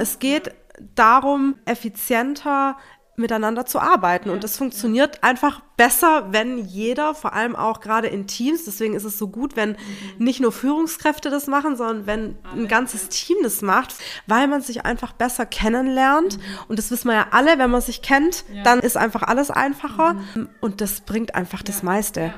es 0.00 0.18
geht 0.18 0.54
darum, 0.94 1.56
effizienter 1.66 2.76
miteinander 3.16 3.66
zu 3.66 3.78
arbeiten. 3.78 4.30
Und 4.30 4.42
das 4.42 4.56
funktioniert 4.56 5.22
einfach 5.22 5.60
besser, 5.76 6.28
wenn 6.32 6.58
jeder, 6.58 7.14
vor 7.14 7.34
allem 7.34 7.54
auch 7.54 7.80
gerade 7.80 8.08
in 8.08 8.26
Teams, 8.26 8.64
deswegen 8.64 8.94
ist 8.94 9.04
es 9.04 9.18
so 9.18 9.28
gut, 9.28 9.56
wenn 9.56 9.76
nicht 10.18 10.40
nur 10.40 10.52
Führungskräfte 10.52 11.28
das 11.30 11.46
machen, 11.46 11.76
sondern 11.76 12.06
wenn 12.06 12.38
ein 12.54 12.66
ganzes 12.66 13.08
Team 13.10 13.36
das 13.42 13.60
macht, 13.62 13.94
weil 14.26 14.48
man 14.48 14.62
sich 14.62 14.84
einfach 14.84 15.12
besser 15.12 15.46
kennenlernt. 15.46 16.38
Und 16.68 16.78
das 16.78 16.90
wissen 16.90 17.08
wir 17.08 17.14
ja 17.14 17.26
alle, 17.30 17.58
wenn 17.58 17.70
man 17.70 17.82
sich 17.82 18.00
kennt, 18.00 18.44
dann 18.64 18.80
ist 18.80 18.96
einfach 18.96 19.22
alles 19.22 19.50
einfacher. 19.50 20.16
Und 20.60 20.80
das 20.80 21.02
bringt 21.02 21.34
einfach 21.34 21.62
das 21.62 21.82
meiste. 21.82 22.34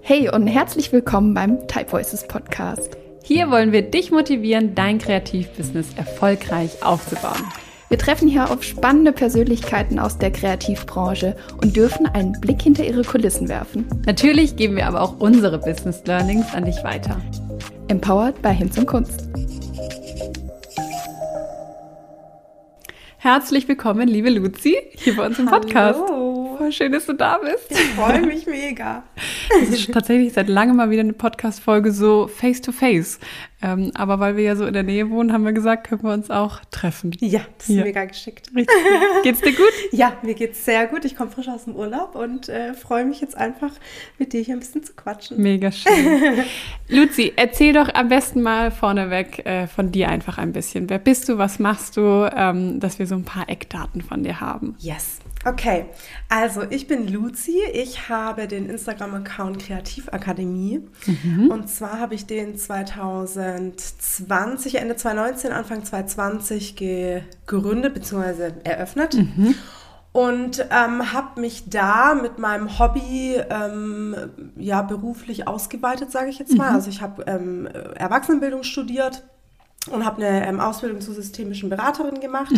Hey 0.00 0.30
und 0.30 0.46
herzlich 0.46 0.92
willkommen 0.92 1.34
beim 1.34 1.68
Type 1.68 1.90
Voices 1.90 2.26
Podcast. 2.26 2.96
Hier 3.26 3.50
wollen 3.50 3.72
wir 3.72 3.82
dich 3.82 4.12
motivieren, 4.12 4.76
dein 4.76 4.98
Kreativbusiness 4.98 5.94
erfolgreich 5.96 6.84
aufzubauen. 6.84 7.42
Wir 7.88 7.98
treffen 7.98 8.28
hier 8.28 8.52
auf 8.52 8.62
spannende 8.62 9.10
Persönlichkeiten 9.10 9.98
aus 9.98 10.18
der 10.18 10.30
Kreativbranche 10.30 11.34
und 11.60 11.74
dürfen 11.74 12.06
einen 12.06 12.40
Blick 12.40 12.62
hinter 12.62 12.84
ihre 12.84 13.02
Kulissen 13.02 13.48
werfen. 13.48 13.84
Natürlich 14.06 14.54
geben 14.54 14.76
wir 14.76 14.86
aber 14.86 15.00
auch 15.00 15.18
unsere 15.18 15.58
Business 15.58 16.04
Learnings 16.06 16.54
an 16.54 16.66
dich 16.66 16.84
weiter. 16.84 17.20
Empowered 17.88 18.40
bei 18.42 18.52
Hinz 18.52 18.78
und 18.78 18.86
Kunst. 18.86 19.24
Herzlich 23.18 23.66
willkommen, 23.66 24.06
liebe 24.06 24.30
Luzi, 24.30 24.76
hier 24.94 25.16
bei 25.16 25.26
uns 25.26 25.40
im 25.40 25.46
Podcast. 25.46 25.98
Hallo. 25.98 26.45
Voll 26.58 26.72
schön, 26.72 26.92
dass 26.92 27.06
du 27.06 27.12
da 27.12 27.38
bist. 27.38 27.70
Ich 27.70 27.78
freue 27.94 28.22
mich 28.24 28.46
mega. 28.46 29.02
Das 29.60 29.68
ist 29.70 29.92
tatsächlich 29.92 30.32
seit 30.32 30.48
langem 30.48 30.76
mal 30.76 30.90
wieder 30.90 31.00
eine 31.00 31.12
Podcast-Folge 31.12 31.92
so 31.92 32.28
face-to-face. 32.28 33.18
Ähm, 33.62 33.90
aber 33.94 34.20
weil 34.20 34.36
wir 34.36 34.44
ja 34.44 34.56
so 34.56 34.66
in 34.66 34.74
der 34.74 34.82
Nähe 34.82 35.08
wohnen, 35.10 35.32
haben 35.32 35.44
wir 35.44 35.52
gesagt, 35.52 35.88
können 35.88 36.02
wir 36.02 36.12
uns 36.12 36.30
auch 36.30 36.60
treffen. 36.70 37.12
Ja, 37.20 37.40
das 37.58 37.68
ist 37.68 37.76
Ja. 37.76 37.84
mega 37.84 38.04
geschickt. 38.04 38.50
Richtig. 38.54 38.74
Geht's 39.22 39.40
dir 39.40 39.52
gut? 39.52 39.72
Ja, 39.92 40.12
mir 40.22 40.34
geht's 40.34 40.64
sehr 40.64 40.86
gut. 40.86 41.04
Ich 41.04 41.16
komme 41.16 41.30
frisch 41.30 41.48
aus 41.48 41.64
dem 41.64 41.74
Urlaub 41.74 42.14
und 42.14 42.48
äh, 42.48 42.74
freue 42.74 43.04
mich 43.06 43.20
jetzt 43.20 43.36
einfach, 43.36 43.72
mit 44.18 44.32
dir 44.32 44.42
hier 44.42 44.54
ein 44.56 44.60
bisschen 44.60 44.84
zu 44.84 44.92
quatschen. 44.94 45.40
Mega 45.40 45.72
schön. 45.72 46.44
Luzi, 46.88 47.32
erzähl 47.36 47.72
doch 47.72 47.92
am 47.94 48.08
besten 48.08 48.42
mal 48.42 48.70
vorneweg 48.70 49.44
äh, 49.46 49.66
von 49.66 49.90
dir 49.90 50.08
einfach 50.10 50.38
ein 50.38 50.52
bisschen. 50.52 50.90
Wer 50.90 50.98
bist 50.98 51.28
du, 51.28 51.38
was 51.38 51.58
machst 51.58 51.96
du, 51.96 52.30
ähm, 52.36 52.78
dass 52.80 52.98
wir 52.98 53.06
so 53.06 53.14
ein 53.14 53.24
paar 53.24 53.48
Eckdaten 53.48 54.02
von 54.02 54.22
dir 54.22 54.40
haben? 54.40 54.74
Yes. 54.78 55.18
Okay, 55.46 55.86
also 56.28 56.62
ich 56.68 56.88
bin 56.88 57.06
Luzi. 57.06 57.60
Ich 57.72 58.08
habe 58.08 58.48
den 58.48 58.68
Instagram-Account 58.68 59.60
Kreativakademie. 59.60 60.80
Und 61.50 61.68
zwar 61.68 62.00
habe 62.00 62.16
ich 62.16 62.26
den 62.26 62.58
2020, 62.58 64.74
Ende 64.74 64.96
2019, 64.96 65.52
Anfang 65.52 65.84
2020 65.84 66.74
gegründet 66.74 67.94
bzw. 67.94 68.54
eröffnet. 68.64 69.14
Und 70.10 70.66
ähm, 70.70 71.12
habe 71.12 71.40
mich 71.40 71.70
da 71.70 72.14
mit 72.14 72.40
meinem 72.40 72.80
Hobby 72.80 73.40
ähm, 73.48 74.16
ja 74.56 74.82
beruflich 74.82 75.46
ausgeweitet, 75.46 76.10
sage 76.10 76.30
ich 76.30 76.40
jetzt 76.40 76.56
mal. 76.56 76.72
Also 76.72 76.90
ich 76.90 77.02
habe 77.02 77.22
ähm, 77.28 77.68
Erwachsenenbildung 77.94 78.64
studiert 78.64 79.22
und 79.88 80.04
habe 80.04 80.24
eine 80.24 80.46
ähm, 80.46 80.60
Ausbildung 80.60 81.00
zur 81.00 81.14
systemischen 81.14 81.70
Beraterin 81.70 82.20
gemacht 82.20 82.52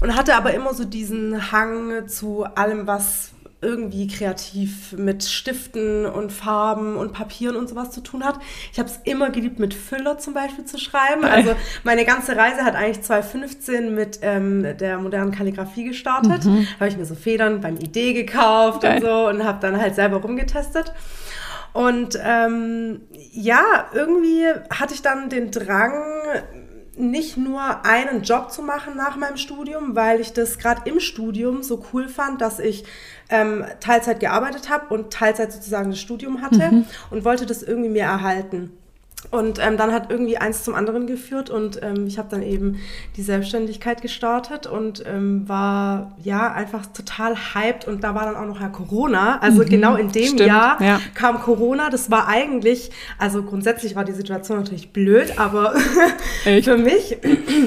und 0.00 0.16
hatte 0.16 0.34
aber 0.34 0.54
immer 0.54 0.74
so 0.74 0.84
diesen 0.84 1.52
Hang 1.52 2.08
zu 2.08 2.44
allem, 2.44 2.86
was 2.86 3.34
irgendwie 3.64 4.06
kreativ 4.06 4.92
mit 4.92 5.24
Stiften 5.24 6.06
und 6.06 6.30
Farben 6.30 6.96
und 6.96 7.12
Papieren 7.12 7.56
und 7.56 7.68
sowas 7.68 7.90
zu 7.90 8.02
tun 8.02 8.22
hat. 8.24 8.38
Ich 8.72 8.78
habe 8.78 8.88
es 8.88 9.00
immer 9.04 9.30
geliebt, 9.30 9.58
mit 9.58 9.72
Füller 9.72 10.18
zum 10.18 10.34
Beispiel 10.34 10.64
zu 10.64 10.78
schreiben. 10.78 11.24
Also 11.24 11.54
meine 11.82 12.04
ganze 12.04 12.36
Reise 12.36 12.62
hat 12.62 12.76
eigentlich 12.76 13.02
2015 13.02 13.94
mit 13.94 14.18
ähm, 14.22 14.76
der 14.78 14.98
modernen 14.98 15.32
Kalligrafie 15.32 15.84
gestartet. 15.84 16.44
Habe 16.78 16.88
ich 16.88 16.96
mir 16.96 17.06
so 17.06 17.14
Federn 17.14 17.60
beim 17.60 17.76
Idee 17.76 18.12
gekauft 18.12 18.82
Geil. 18.82 18.96
und 18.96 19.08
so 19.08 19.28
und 19.28 19.44
habe 19.44 19.58
dann 19.60 19.80
halt 19.80 19.94
selber 19.94 20.18
rumgetestet. 20.18 20.92
Und 21.74 22.16
ähm, 22.22 23.00
ja, 23.32 23.88
irgendwie 23.92 24.46
hatte 24.70 24.94
ich 24.94 25.02
dann 25.02 25.28
den 25.28 25.50
Drang, 25.50 25.92
nicht 26.96 27.36
nur 27.36 27.84
einen 27.84 28.22
Job 28.22 28.52
zu 28.52 28.62
machen 28.62 28.96
nach 28.96 29.16
meinem 29.16 29.36
Studium, 29.36 29.96
weil 29.96 30.20
ich 30.20 30.32
das 30.32 30.58
gerade 30.58 30.88
im 30.88 31.00
Studium 31.00 31.64
so 31.64 31.84
cool 31.92 32.08
fand, 32.08 32.40
dass 32.40 32.60
ich 32.60 32.84
ähm, 33.28 33.64
Teilzeit 33.80 34.20
gearbeitet 34.20 34.70
habe 34.70 34.94
und 34.94 35.12
Teilzeit 35.12 35.52
sozusagen 35.52 35.90
das 35.90 36.00
Studium 36.00 36.42
hatte 36.42 36.84
und 37.10 37.24
wollte 37.24 37.46
das 37.46 37.64
irgendwie 37.64 37.90
mehr 37.90 38.06
erhalten. 38.06 38.72
Und 39.30 39.58
ähm, 39.58 39.76
dann 39.76 39.92
hat 39.92 40.10
irgendwie 40.10 40.36
eins 40.36 40.64
zum 40.64 40.74
anderen 40.74 41.06
geführt 41.06 41.50
und 41.50 41.82
ähm, 41.82 42.06
ich 42.06 42.18
habe 42.18 42.28
dann 42.30 42.42
eben 42.42 42.78
die 43.16 43.22
Selbstständigkeit 43.22 44.02
gestartet 44.02 44.66
und 44.66 45.04
ähm, 45.06 45.48
war 45.48 46.12
ja 46.22 46.52
einfach 46.52 46.86
total 46.86 47.34
hyped 47.36 47.86
und 47.88 48.04
da 48.04 48.14
war 48.14 48.24
dann 48.26 48.36
auch 48.36 48.46
noch 48.46 48.60
ja 48.60 48.68
Corona. 48.68 49.38
Also 49.40 49.64
genau 49.64 49.96
in 49.96 50.12
dem 50.12 50.24
Stimmt, 50.24 50.40
Jahr 50.40 50.82
ja. 50.82 51.00
kam 51.14 51.40
Corona. 51.40 51.90
Das 51.90 52.10
war 52.10 52.28
eigentlich, 52.28 52.90
also 53.18 53.42
grundsätzlich 53.42 53.96
war 53.96 54.04
die 54.04 54.12
Situation 54.12 54.58
natürlich 54.58 54.92
blöd, 54.92 55.38
aber 55.38 55.74
für 56.62 56.76
mich 56.76 57.18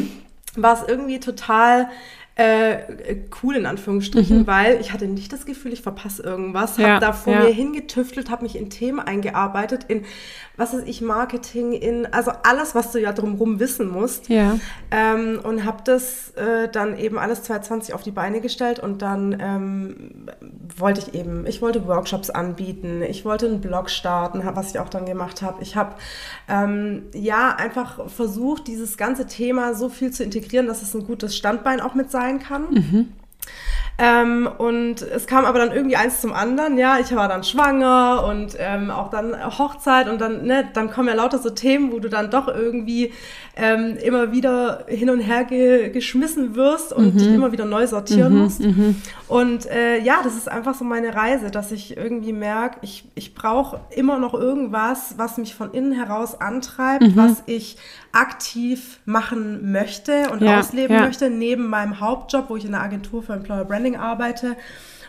war 0.55 0.81
es 0.81 0.87
irgendwie 0.87 1.19
total 1.19 1.87
äh, 2.37 2.77
cool 3.41 3.55
in 3.55 3.65
Anführungsstrichen, 3.65 4.45
weil 4.45 4.79
ich 4.79 4.93
hatte 4.93 5.07
nicht 5.07 5.33
das 5.33 5.47
Gefühl, 5.47 5.73
ich 5.73 5.81
verpasse 5.81 6.21
irgendwas. 6.21 6.77
Mhm. 6.77 6.83
Ja, 6.83 6.89
habe 6.91 7.05
da 7.05 7.13
vor 7.13 7.33
ja. 7.33 7.39
mir 7.41 7.51
hingetüftelt, 7.51 8.29
habe 8.29 8.43
mich 8.43 8.55
in 8.55 8.69
Themen 8.69 8.99
eingearbeitet, 8.99 9.85
in 9.87 10.05
was 10.57 10.73
ist 10.73 10.87
ich 10.87 11.01
Marketing, 11.01 11.71
in 11.71 12.11
also 12.11 12.31
alles, 12.43 12.73
was 12.73 12.91
du 12.91 12.99
ja 12.99 13.13
drumherum 13.13 13.59
wissen 13.59 13.87
musst. 13.87 14.27
Ja. 14.27 14.59
Ähm, 14.89 15.39
und 15.43 15.65
habe 15.65 15.83
das 15.85 16.31
äh, 16.31 16.67
dann 16.67 16.97
eben 16.97 17.19
alles 17.19 17.43
2020 17.43 17.93
auf 17.93 18.01
die 18.01 18.11
Beine 18.11 18.41
gestellt 18.41 18.79
und 18.79 19.03
dann 19.03 19.37
ähm, 19.39 20.25
wollte 20.75 21.01
ich 21.01 21.13
eben, 21.13 21.45
ich 21.45 21.61
wollte 21.61 21.87
Workshops 21.87 22.31
anbieten, 22.31 23.03
ich 23.03 23.23
wollte 23.23 23.45
einen 23.45 23.61
Blog 23.61 23.89
starten, 23.89 24.41
was 24.55 24.71
ich 24.71 24.79
auch 24.79 24.89
dann 24.89 25.05
gemacht 25.05 25.43
habe. 25.43 25.61
Ich 25.61 25.75
habe 25.75 25.95
ähm, 26.49 27.03
ja 27.13 27.55
einfach 27.55 28.09
versucht, 28.09 28.67
dieses 28.67 28.97
ganze 28.97 29.27
Thema 29.27 29.75
so 29.75 29.89
viel 29.89 30.11
zu 30.11 30.23
integrieren, 30.23 30.65
dass 30.65 30.81
es 30.81 30.93
ein 30.95 31.05
gutes 31.05 31.37
Standbein 31.37 31.81
auch 31.81 31.93
mit 31.93 32.09
sein 32.09 32.39
kann. 32.39 33.13
Ähm, 33.99 34.47
und 34.57 35.01
es 35.01 35.25
kam 35.25 35.45
aber 35.45 35.57
dann 35.57 35.71
irgendwie 35.71 35.95
eins 35.95 36.21
zum 36.21 36.31
anderen, 36.31 36.77
ja, 36.77 36.99
ich 36.99 37.15
war 37.15 37.27
dann 37.27 37.43
schwanger 37.43 38.25
und 38.27 38.55
ähm, 38.59 38.91
auch 38.91 39.09
dann 39.09 39.35
Hochzeit 39.57 40.07
und 40.07 40.21
dann, 40.21 40.43
ne, 40.43 40.69
dann 40.73 40.91
kommen 40.91 41.07
ja 41.07 41.15
lauter 41.15 41.39
so 41.39 41.49
Themen, 41.49 41.91
wo 41.91 41.99
du 41.99 42.07
dann 42.07 42.29
doch 42.29 42.47
irgendwie 42.47 43.11
ähm, 43.59 43.97
immer 44.03 44.31
wieder 44.31 44.85
hin 44.87 45.09
und 45.09 45.19
her 45.19 45.43
ge 45.43 45.89
geschmissen 45.89 46.55
wirst 46.55 46.93
und 46.93 47.19
dich 47.19 47.27
immer 47.27 47.51
wieder 47.51 47.65
neu 47.65 47.87
sortieren 47.87 48.37
musst. 48.37 48.61
Und 49.27 49.65
äh, 49.65 49.99
ja, 49.99 50.19
das 50.23 50.35
ist 50.37 50.47
einfach 50.47 50.75
so 50.75 50.85
meine 50.85 51.15
Reise, 51.15 51.49
dass 51.49 51.71
ich 51.71 51.97
irgendwie 51.97 52.33
merke, 52.33 52.77
ich, 52.81 53.05
ich 53.15 53.33
brauche 53.33 53.79
immer 53.89 54.19
noch 54.19 54.33
irgendwas, 54.33 55.15
was 55.17 55.37
mich 55.37 55.55
von 55.55 55.71
innen 55.71 55.91
heraus 55.91 56.39
antreibt, 56.39 57.15
was 57.15 57.43
ich 57.47 57.77
aktiv 58.11 58.99
machen 59.05 59.71
möchte 59.71 60.29
und 60.31 60.41
Ja, 60.41 60.59
ausleben 60.59 60.95
ja. 60.95 61.03
möchte, 61.03 61.29
neben 61.29 61.67
meinem 61.67 61.99
Hauptjob, 61.99 62.49
wo 62.49 62.55
ich 62.57 62.65
in 62.65 62.71
der 62.71 62.81
Agentur 62.81 63.23
für 63.23 63.33
Employer 63.33 63.65
Branding 63.65 63.95
arbeite 63.95 64.55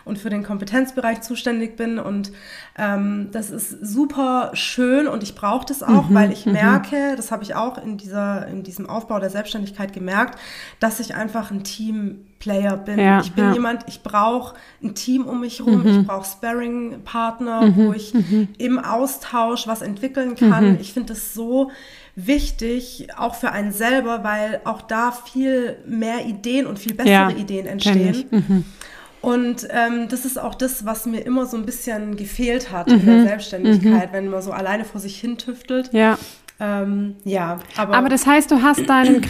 und 0.08 0.18
für 0.18 0.30
den 0.30 0.42
Kompetenzbereich 0.42 1.20
zuständig 1.20 1.76
bin. 1.76 1.98
Und 1.98 2.32
ähm, 2.76 3.28
das 3.30 3.50
ist 3.50 3.70
super 3.86 4.50
schön 4.54 5.06
und 5.06 5.22
ich 5.22 5.34
brauche 5.34 5.66
das 5.66 5.82
Mhm, 5.82 5.96
auch, 5.96 6.06
weil 6.10 6.32
ich 6.32 6.46
merke, 6.46 7.14
das 7.16 7.30
habe 7.30 7.44
ich 7.44 7.54
auch 7.54 7.78
in, 7.78 7.98
dieser, 7.98 8.46
in 8.48 8.62
diesem 8.62 8.88
Aufbau 8.88 9.20
der 9.20 9.30
Selbstständigkeit 9.30 9.92
gemerkt, 9.92 10.38
dass 10.80 10.98
ich 10.98 11.14
einfach 11.14 11.50
ein 11.50 11.62
Teamplayer 11.62 12.76
bin. 12.76 12.98
Ja, 12.98 13.20
ich 13.20 13.32
bin 13.32 13.44
ja. 13.44 13.50
Mhm. 13.50 13.54
jemand, 13.54 13.84
ich 13.86 14.02
brauche 14.02 14.56
ein 14.82 14.94
Team 14.94 15.26
um 15.26 15.40
mich 15.40 15.60
rum, 15.60 15.86
ich 15.86 16.06
brauche 16.06 16.26
Sparring-Partner, 16.26 17.72
wo 17.76 17.92
ich 17.92 18.14
im 18.58 18.78
Austausch 18.78 19.66
was 19.66 19.82
entwickeln 19.82 20.34
kann. 20.34 20.72
Mhm. 20.72 20.78
Ich 20.80 20.92
finde 20.92 21.12
das 21.12 21.34
so 21.34 21.70
wichtig, 22.16 23.08
auch 23.16 23.34
für 23.34 23.52
einen 23.52 23.72
selber, 23.72 24.24
weil 24.24 24.60
auch 24.64 24.82
da 24.82 25.12
viel 25.12 25.76
mehr 25.86 26.26
Ideen 26.26 26.66
und 26.66 26.78
viel 26.78 26.94
bessere 26.94 27.12
Ja, 27.12 27.30
Ideen 27.30 27.66
entstehen. 27.66 28.64
Mhm. 29.22 29.28
Und 29.28 29.68
ähm, 29.70 30.08
das 30.08 30.24
ist 30.24 30.38
auch 30.40 30.54
das, 30.54 30.84
was 30.84 31.06
mir 31.06 31.20
immer 31.20 31.46
so 31.46 31.56
ein 31.56 31.64
bisschen 31.66 32.16
gefehlt 32.16 32.70
hat 32.72 32.88
Mhm. 32.88 32.94
in 33.00 33.06
der 33.06 33.22
Selbstständigkeit, 33.26 34.12
wenn 34.12 34.28
man 34.28 34.42
so 34.42 34.52
alleine 34.52 34.84
vor 34.84 35.00
sich 35.00 35.20
hin 35.20 35.38
tüftelt. 35.38 35.90
Ja. 35.92 36.18
Ähm, 36.60 37.14
ja, 37.24 37.58
aber, 37.76 37.94
Aber 37.94 38.08
das 38.08 38.26
heißt, 38.26 38.50
du 38.50 38.62
hast 38.62 38.88
deinen 38.88 39.20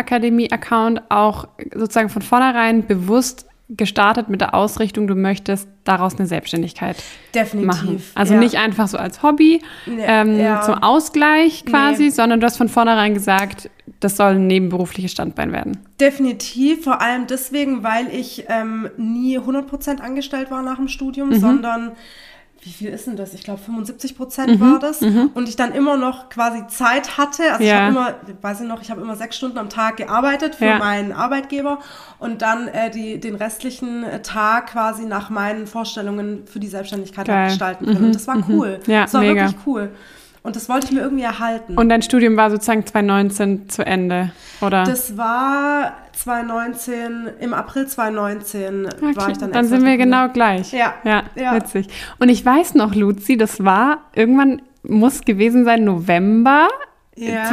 Kreativakademie-Account 0.00 1.02
auch 1.10 1.48
sozusagen 1.74 2.08
von 2.08 2.22
vornherein 2.22 2.86
bewusst 2.86 3.46
gestartet 3.68 4.28
mit 4.28 4.40
der 4.40 4.54
Ausrichtung, 4.54 5.08
du 5.08 5.16
möchtest 5.16 5.68
daraus 5.82 6.16
eine 6.16 6.26
Selbstständigkeit 6.28 6.96
definitiv. 7.34 7.66
machen. 7.66 8.02
Also 8.14 8.34
ja. 8.34 8.40
nicht 8.40 8.56
einfach 8.58 8.86
so 8.86 8.96
als 8.96 9.24
Hobby 9.24 9.60
Nee, 9.86 10.04
ähm, 10.06 10.38
ja. 10.38 10.62
zum 10.62 10.74
Ausgleich 10.82 11.64
quasi, 11.64 12.04
Nee. 12.04 12.10
sondern 12.10 12.38
du 12.40 12.46
hast 12.46 12.58
von 12.58 12.68
vornherein 12.68 13.14
gesagt, 13.14 13.68
das 14.00 14.16
soll 14.16 14.32
ein 14.32 14.46
nebenberufliches 14.46 15.12
Standbein 15.12 15.52
werden. 15.52 15.78
Definitiv, 16.00 16.84
vor 16.84 17.00
allem 17.00 17.26
deswegen, 17.26 17.82
weil 17.82 18.08
ich 18.14 18.44
ähm, 18.48 18.88
nie 18.96 19.38
100% 19.38 20.00
angestellt 20.00 20.50
war 20.50 20.62
nach 20.62 20.76
dem 20.76 20.88
Studium, 20.88 21.30
Mhm. 21.30 21.34
sondern 21.40 21.92
wie 22.62 22.70
viel 22.72 22.88
ist 22.88 23.06
denn 23.06 23.14
das? 23.16 23.32
Ich 23.32 23.44
glaube 23.44 23.60
75 23.60 24.16
Prozent 24.16 24.58
war 24.58 24.80
das. 24.80 25.00
Und 25.00 25.48
ich 25.48 25.54
dann 25.54 25.72
immer 25.72 25.96
noch 25.96 26.30
quasi 26.30 26.66
Zeit 26.66 27.16
hatte. 27.16 27.44
Also 27.52 27.62
ich 27.62 27.68
Ja. 27.68 27.82
habe 27.82 27.90
immer, 27.92 28.14
weiß 28.42 28.62
ich 28.62 28.66
noch, 28.66 28.82
ich 28.82 28.90
habe 28.90 29.00
immer 29.02 29.14
sechs 29.14 29.36
Stunden 29.36 29.56
am 29.58 29.68
Tag 29.68 29.98
gearbeitet 29.98 30.56
für 30.56 30.64
Ja. 30.64 30.78
meinen 30.78 31.12
Arbeitgeber 31.12 31.78
und 32.18 32.42
dann 32.42 32.66
äh, 32.66 32.90
die, 32.90 33.20
den 33.20 33.36
restlichen 33.36 34.02
äh, 34.02 34.20
Tag 34.20 34.72
quasi 34.72 35.04
nach 35.04 35.30
meinen 35.30 35.68
Vorstellungen 35.68 36.44
für 36.46 36.58
die 36.58 36.66
Selbstständigkeit 36.66 37.26
gestalten 37.48 37.84
können. 37.86 38.06
Und 38.06 38.14
das 38.16 38.26
war 38.26 38.42
cool. 38.48 38.80
Ja, 38.88 39.02
das 39.02 39.14
war 39.14 39.20
mega. 39.20 39.42
wirklich 39.44 39.64
cool. 39.64 39.90
Und 40.46 40.54
das 40.54 40.68
wollte 40.68 40.86
ich 40.86 40.92
mir 40.92 41.00
irgendwie 41.00 41.24
erhalten. 41.24 41.76
Und 41.76 41.88
dein 41.88 42.02
Studium 42.02 42.36
war 42.36 42.52
sozusagen 42.52 42.86
2019 42.86 43.68
zu 43.68 43.84
Ende, 43.84 44.30
oder? 44.60 44.84
das 44.84 45.16
war 45.16 45.94
2019, 46.12 47.30
im 47.40 47.52
April 47.52 47.88
2019 47.88 48.86
Okay, 48.86 49.16
war 49.16 49.28
ich 49.28 49.38
dann 49.38 49.50
dann 49.50 49.66
sind 49.66 49.84
wir 49.84 49.96
genau 49.96 50.28
gleich. 50.28 50.72
Ja, 50.72 50.94
ja. 51.02 51.24
ja. 51.34 51.56
witzig. 51.56 51.88
Und 52.20 52.28
ich 52.28 52.46
weiß 52.46 52.76
noch, 52.76 52.94
Luzi, 52.94 53.36
das 53.36 53.64
war 53.64 54.02
irgendwann, 54.14 54.62
muss 54.84 55.22
gewesen 55.22 55.64
sein, 55.64 55.82
November 55.82 56.68
Ja. 57.16 57.46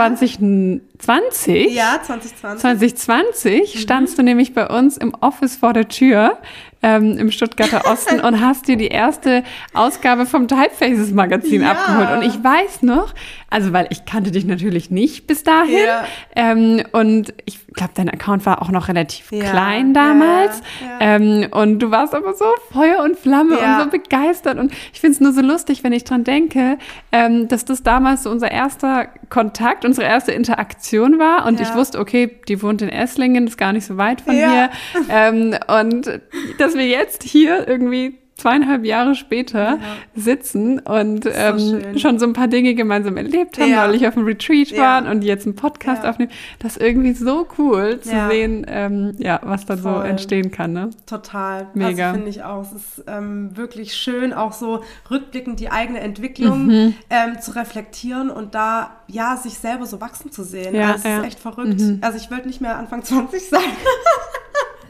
2020. 1.03 1.73
Ja, 1.73 2.00
2020. 2.01 2.61
2020 2.61 3.81
standst 3.81 4.17
du 4.17 4.23
nämlich 4.23 4.53
bei 4.53 4.67
uns 4.67 4.97
im 4.97 5.13
Office 5.21 5.55
vor 5.55 5.73
der 5.73 5.88
Tür 5.88 6.38
ähm, 6.81 7.17
im 7.17 7.31
Stuttgarter 7.31 7.85
Osten 7.91 8.19
und 8.19 8.41
hast 8.41 8.67
dir 8.67 8.75
die 8.75 8.88
erste 8.88 9.44
Ausgabe 9.73 10.25
vom 10.25 10.47
Typefaces 10.47 11.11
Magazin 11.13 11.61
Ja. 11.61 11.71
abgeholt. 11.71 12.09
Und 12.11 12.21
ich 12.23 12.44
weiß 12.44 12.81
noch, 12.83 13.13
also 13.50 13.71
weil 13.73 13.88
ich 13.89 14.05
kannte 14.05 14.31
dich 14.31 14.45
natürlich 14.45 14.91
nicht 14.91 15.25
bis 15.27 15.44
dahin 15.44 15.77
Ja. 15.85 16.03
ähm, 16.35 16.83
und 16.91 17.33
ich 17.45 17.65
glaube, 17.67 17.91
dein 17.95 18.09
Account 18.09 18.45
war 18.45 18.61
auch 18.61 18.69
noch 18.69 18.88
relativ 18.89 19.31
Ja, 19.31 19.50
klein 19.50 19.94
damals. 19.94 20.61
Ähm, 21.00 21.47
und 21.51 21.79
du 21.79 21.89
warst 21.89 22.13
aber 22.13 22.33
so 22.33 22.45
Feuer 22.71 23.01
und 23.03 23.17
Flamme 23.17 23.57
und 23.59 23.79
so 23.83 23.89
begeistert 23.89 24.57
und 24.59 24.71
ich 24.94 25.00
finde 25.00 25.13
es 25.15 25.19
nur 25.21 25.31
so 25.33 25.41
lustig, 25.41 25.83
wenn 25.83 25.94
ich 25.94 26.03
dran 26.03 26.23
denke, 26.23 26.77
ähm, 27.11 27.47
dass 27.47 27.63
das 27.65 27.81
damals 27.83 28.23
so 28.23 28.29
unser 28.29 28.51
erster 28.51 29.07
Kontakt, 29.29 29.85
unsere 29.85 30.05
erste 30.07 30.31
Interaktion 30.33 30.93
war 31.19 31.45
und 31.45 31.60
Ja. 31.60 31.68
ich 31.69 31.75
wusste, 31.75 32.00
okay, 32.00 32.40
die 32.48 32.62
wohnt 32.62 32.81
in 32.81 32.90
Esslingen, 32.90 33.48
ist 33.48 33.57
gar 33.57 33.74
nicht 33.74 33.86
so 33.86 33.98
weit 33.98 34.22
von 34.22 34.36
Ja. 34.38 34.51
hier 34.51 34.69
ähm, 35.10 35.56
und 35.80 36.19
dass 36.57 36.75
wir 36.75 36.88
jetzt 36.88 37.24
hier 37.24 37.68
irgendwie 37.68 38.18
zweieinhalb 38.44 38.84
Jahre 38.84 39.16
später 39.16 39.80
sitzen 40.16 40.80
und 40.80 41.25
ähm, 41.34 41.98
schon 41.98 42.19
so 42.19 42.25
ein 42.25 42.34
paar 42.34 42.50
Dinge 42.50 42.75
gemeinsam 42.75 43.16
erlebt 43.16 43.57
haben, 43.57 43.69
Ja. 43.72 43.88
weil 43.88 43.95
ich 43.95 44.06
auf 44.06 44.16
dem 44.16 44.25
Retreat 44.25 44.68
Ja. 44.69 44.81
waren 44.84 45.07
und 45.07 45.24
jetzt 45.24 45.45
einen 45.45 45.56
Podcast 45.56 46.04
Ja. 46.04 46.10
aufnehmen. 46.10 46.31
Das 46.60 46.75
ist 46.75 46.81
irgendwie 46.84 47.13
so 47.13 47.48
cool 47.57 48.01
zu 48.01 48.12
Ja. 48.12 48.30
sehen, 48.30 48.66
ähm, 48.68 49.13
ja, 49.18 49.40
was 49.44 49.66
da 49.66 49.78
so 49.78 49.90
entstehen 50.01 50.51
kann. 50.51 50.74
Ne? 50.74 50.90
Total. 51.06 51.68
Mega. 51.74 52.07
Also 52.07 52.16
finde 52.16 52.30
ich 52.30 52.44
auch. 52.44 52.62
Es 52.63 52.74
ist 52.74 53.06
ähm, 53.07 53.56
wirklich 53.56 53.94
schön, 53.95 54.34
auch 54.34 54.51
so 54.51 54.84
rückblickend 55.10 55.62
die 55.62 55.72
eigene 55.72 56.01
Entwicklung 56.01 56.66
Mhm. 56.66 56.94
ähm, 57.10 57.39
zu 57.39 57.56
reflektieren 57.56 58.30
und 58.30 58.56
da 58.56 58.92
ja 59.07 59.38
sich 59.38 59.57
selber 59.57 59.86
so 59.86 60.01
wachsen 60.01 60.31
zu 60.34 60.44
sehen. 60.44 60.75
Ja, 60.75 60.88
also 60.92 60.96
es 60.98 61.04
ja. 61.06 61.10
Mhm. 61.12 61.19
ist 61.22 61.28
echt 61.28 61.39
verrückt. 61.39 61.81
Also 62.01 62.18
ich 62.18 62.30
wollte 62.30 62.48
nicht 62.48 62.60
mehr 62.60 62.78
Anfang 62.78 63.04
20 63.06 63.48
sein. 63.50 63.62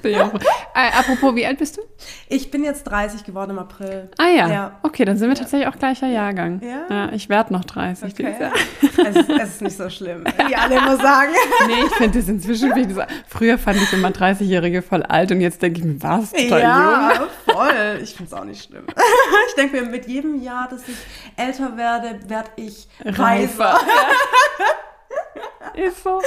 Bin 0.03 0.19
auch. 0.19 0.33
Äh, 0.75 0.89
apropos, 0.97 1.35
wie 1.35 1.45
alt 1.45 1.59
bist 1.59 1.77
du? 1.77 1.81
Ich 2.27 2.49
bin 2.49 2.63
jetzt 2.63 2.85
30 2.85 3.23
geworden 3.23 3.51
im 3.51 3.59
April. 3.59 4.09
Ah 4.17 4.25
ja. 4.25 4.49
Ja. 4.49 4.79
Okay, 4.81 5.05
dann 5.05 5.17
sind 5.17 5.29
wir 5.29 5.35
tatsächlich 5.35 5.67
auch 5.67 5.77
gleicher 5.77 6.07
Jahrgang. 6.07 6.61
Ja? 6.63 7.11
ich 7.13 7.29
werde 7.29 7.53
noch 7.53 7.63
30. 7.63 8.11
Okay. 8.11 8.33
es, 8.81 9.15
ist, 9.15 9.29
es 9.29 9.49
ist 9.49 9.61
nicht 9.61 9.77
so 9.77 9.87
schlimm, 9.87 10.23
wie 10.47 10.55
alle 10.55 10.77
immer 10.77 10.97
sagen. 10.97 11.31
Nee, 11.67 11.85
ich 11.85 11.93
finde 11.93 12.17
das 12.17 12.27
inzwischen, 12.27 12.75
wie 12.75 12.87
gesagt, 12.87 13.11
früher 13.27 13.59
fand 13.59 13.83
ich 13.83 13.93
immer 13.93 14.07
30-Jährige 14.07 14.81
voll 14.81 15.03
alt 15.03 15.31
und 15.31 15.41
jetzt 15.41 15.61
denke 15.61 15.81
ich 15.81 15.85
mir, 15.85 16.01
was? 16.01 16.31
Total 16.31 16.59
ja, 16.59 17.13
jung. 17.13 17.27
voll. 17.45 17.99
Ich 18.01 18.15
finde 18.15 18.31
es 18.31 18.33
auch 18.33 18.45
nicht 18.45 18.63
schlimm. 18.65 18.87
Ich 19.49 19.55
denke 19.55 19.79
mir, 19.79 19.87
mit 19.87 20.07
jedem 20.07 20.41
Jahr, 20.41 20.69
dass 20.69 20.81
ich 20.87 20.97
älter 21.37 21.77
werde, 21.77 22.19
werde 22.27 22.49
ich 22.55 22.87
reifer. 23.05 23.79
Ist 25.75 26.03
so. 26.03 26.21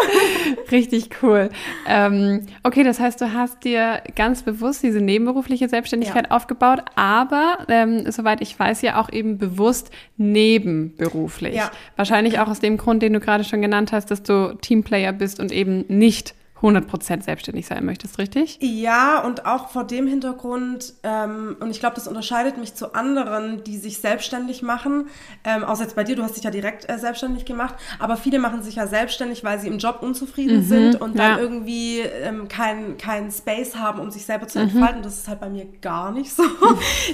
Richtig 0.70 1.10
cool. 1.22 1.50
Ähm, 1.86 2.46
okay, 2.62 2.82
das 2.82 3.00
heißt, 3.00 3.20
du 3.20 3.32
hast 3.32 3.64
dir 3.64 4.02
ganz 4.14 4.42
bewusst 4.42 4.82
diese 4.82 5.00
nebenberufliche 5.00 5.68
Selbstständigkeit 5.68 6.30
aufgebaut, 6.30 6.82
aber 6.94 7.58
ähm, 7.68 8.10
soweit 8.10 8.40
ich 8.40 8.58
weiß, 8.58 8.82
ja 8.82 9.00
auch 9.00 9.10
eben 9.10 9.38
bewusst 9.38 9.90
nebenberuflich. 10.16 11.54
Ja. 11.54 11.70
Wahrscheinlich 11.96 12.38
auch 12.38 12.48
aus 12.48 12.60
dem 12.60 12.76
Grund, 12.76 13.02
den 13.02 13.12
du 13.12 13.20
gerade 13.20 13.44
schon 13.44 13.62
genannt 13.62 13.92
hast, 13.92 14.10
dass 14.10 14.22
du 14.22 14.56
Teamplayer 14.60 15.12
bist 15.12 15.40
und 15.40 15.52
eben 15.52 15.84
nicht 15.88 16.34
100% 16.62 17.22
selbstständig 17.22 17.66
sein 17.66 17.84
möchtest, 17.84 18.18
richtig? 18.18 18.58
Ja, 18.62 19.20
und 19.20 19.44
auch 19.44 19.68
vor 19.68 19.84
dem 19.84 20.06
Hintergrund, 20.06 20.94
ähm, 21.02 21.56
und 21.60 21.70
ich 21.70 21.80
glaube, 21.80 21.96
das 21.96 22.08
unterscheidet 22.08 22.56
mich 22.56 22.74
zu 22.74 22.94
anderen, 22.94 23.62
die 23.64 23.76
sich 23.76 23.98
selbstständig 23.98 24.62
machen, 24.62 25.08
ähm, 25.44 25.64
außer 25.64 25.82
jetzt 25.82 25.96
bei 25.96 26.04
dir, 26.04 26.16
du 26.16 26.22
hast 26.22 26.36
dich 26.36 26.44
ja 26.44 26.50
direkt 26.50 26.88
äh, 26.88 26.98
selbstständig 26.98 27.44
gemacht, 27.44 27.74
aber 27.98 28.16
viele 28.16 28.38
machen 28.38 28.62
sich 28.62 28.76
ja 28.76 28.86
selbstständig, 28.86 29.44
weil 29.44 29.60
sie 29.60 29.68
im 29.68 29.78
Job 29.78 29.98
unzufrieden 30.00 30.62
sind 30.62 31.00
und 31.00 31.18
dann 31.18 31.32
ja. 31.32 31.38
irgendwie 31.38 32.00
ähm, 32.00 32.48
keinen 32.48 32.96
kein 32.96 33.30
Space 33.30 33.76
haben, 33.76 34.00
um 34.00 34.10
sich 34.10 34.24
selber 34.24 34.48
zu 34.48 34.58
entfalten. 34.58 35.02
Das 35.02 35.18
ist 35.18 35.28
halt 35.28 35.40
bei 35.40 35.50
mir 35.50 35.66
gar 35.80 36.12
nicht 36.12 36.32
so. 36.32 36.42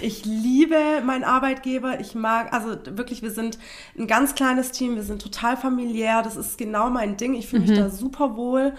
Ich 0.01 0.25
liebe 0.25 0.77
meinen 1.05 1.25
Arbeitgeber, 1.25 2.01
ich 2.01 2.15
mag, 2.15 2.53
also 2.53 2.77
wirklich, 2.97 3.23
wir 3.23 3.31
sind 3.31 3.59
ein 3.99 4.07
ganz 4.07 4.35
kleines 4.35 4.73
Team, 4.73 4.97
wir 4.97 5.03
sind 5.03 5.21
total 5.21 5.57
familiär, 5.57 6.23
das 6.23 6.37
ist 6.37 6.59
genau 6.59 6.91
mein 6.91 7.17
Ding, 7.17 7.35
ich 7.35 7.49
fühle 7.49 7.63
mich 7.63 7.77
da 7.77 7.89
super 7.91 8.37
wohl. 8.37 8.73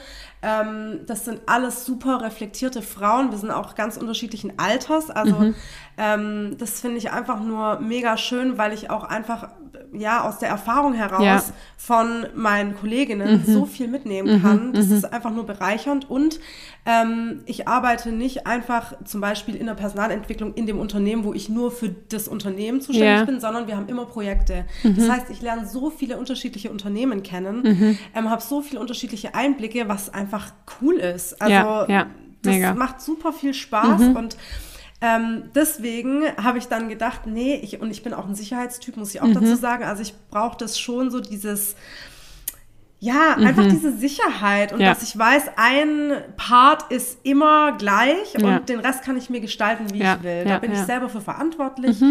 Ähm, 0.43 0.99
das 1.07 1.25
sind 1.25 1.41
alles 1.45 1.85
super 1.85 2.21
reflektierte 2.21 2.81
Frauen. 2.81 3.31
Wir 3.31 3.37
sind 3.37 3.51
auch 3.51 3.75
ganz 3.75 3.95
unterschiedlichen 3.97 4.59
Alters. 4.59 5.09
Also 5.09 5.53
ähm, 5.97 6.57
das 6.59 6.81
finde 6.81 6.97
ich 6.97 7.11
einfach 7.11 7.39
nur 7.39 7.79
mega 7.79 8.17
schön, 8.17 8.57
weil 8.57 8.73
ich 8.73 8.89
auch 8.89 9.05
einfach 9.05 9.49
ja 9.91 10.23
aus 10.27 10.39
der 10.39 10.49
Erfahrung 10.49 10.93
heraus 10.93 11.23
Ja. 11.23 11.43
von 11.77 12.25
meinen 12.35 12.75
Kolleginnen 12.75 13.43
so 13.45 13.65
viel 13.65 13.87
mitnehmen 13.87 14.41
kann. 14.41 14.73
Das 14.73 14.89
ist 14.89 15.05
einfach 15.11 15.31
nur 15.31 15.45
bereichernd. 15.45 16.09
Und 16.09 16.39
ähm, 16.85 17.41
ich 17.45 17.67
arbeite 17.67 18.11
nicht 18.11 18.45
einfach 18.47 18.93
zum 19.05 19.21
Beispiel 19.21 19.55
in 19.55 19.65
der 19.65 19.73
Personalentwicklung 19.75 20.53
in 20.53 20.65
dem 20.65 20.79
Unternehmen, 20.79 21.23
wo 21.23 21.33
ich 21.33 21.49
nur 21.49 21.71
für 21.71 21.89
das 22.09 22.27
Unternehmen 22.27 22.81
zuständig 22.81 23.19
Ja. 23.19 23.25
bin, 23.25 23.39
sondern 23.39 23.67
wir 23.67 23.75
haben 23.75 23.87
immer 23.87 24.05
Projekte. 24.05 24.65
Das 24.83 25.09
heißt, 25.09 25.29
ich 25.29 25.41
lerne 25.41 25.65
so 25.67 25.89
viele 25.89 26.17
unterschiedliche 26.17 26.71
Unternehmen 26.71 27.23
kennen, 27.23 27.97
ähm, 28.15 28.29
habe 28.29 28.41
so 28.41 28.61
viele 28.61 28.79
unterschiedliche 28.79 29.35
Einblicke, 29.35 29.87
was 29.87 30.13
einfach 30.13 30.51
cool 30.81 30.95
ist. 30.95 31.41
Also 31.41 31.91
Ja, 31.91 32.07
das 32.41 32.75
macht 32.75 33.01
super 33.01 33.31
viel 33.33 33.53
Spaß 33.53 34.01
und 34.15 34.35
ähm, 35.03 35.51
deswegen 35.53 36.23
habe 36.41 36.57
ich 36.57 36.67
dann 36.69 36.87
gedacht, 36.87 37.27
nee, 37.27 37.55
ich, 37.61 37.81
und 37.81 37.91
ich 37.91 38.01
bin 38.03 38.13
auch 38.13 38.25
ein 38.25 38.35
Sicherheitstyp, 38.35 38.95
muss 38.95 39.13
ich 39.13 39.21
auch 39.21 39.27
dazu 39.33 39.55
sagen. 39.55 39.83
Also 39.83 40.01
ich 40.01 40.13
brauche 40.31 40.57
das 40.57 40.79
schon 40.79 41.11
so 41.11 41.19
dieses, 41.19 41.75
ja, 42.99 43.35
einfach 43.35 43.67
diese 43.67 43.91
Sicherheit 43.97 44.71
und 44.71 44.79
Ja. 44.79 44.93
dass 44.93 45.03
ich 45.03 45.17
weiß, 45.19 45.43
ein 45.57 46.13
Part 46.37 46.89
ist 46.89 47.17
immer 47.23 47.73
gleich 47.73 48.33
Ja. 48.39 48.47
und 48.59 48.69
den 48.69 48.79
Rest 48.79 49.03
kann 49.03 49.17
ich 49.17 49.29
mir 49.29 49.41
gestalten, 49.41 49.93
wie 49.93 49.99
Ja, 49.99 50.15
ich 50.15 50.23
will. 50.23 50.37
ja, 50.37 50.43
Da 50.45 50.59
bin 50.59 50.71
ja. 50.71 50.79
ich 50.79 50.85
selber 50.85 51.09
für 51.09 51.19
verantwortlich. 51.19 52.01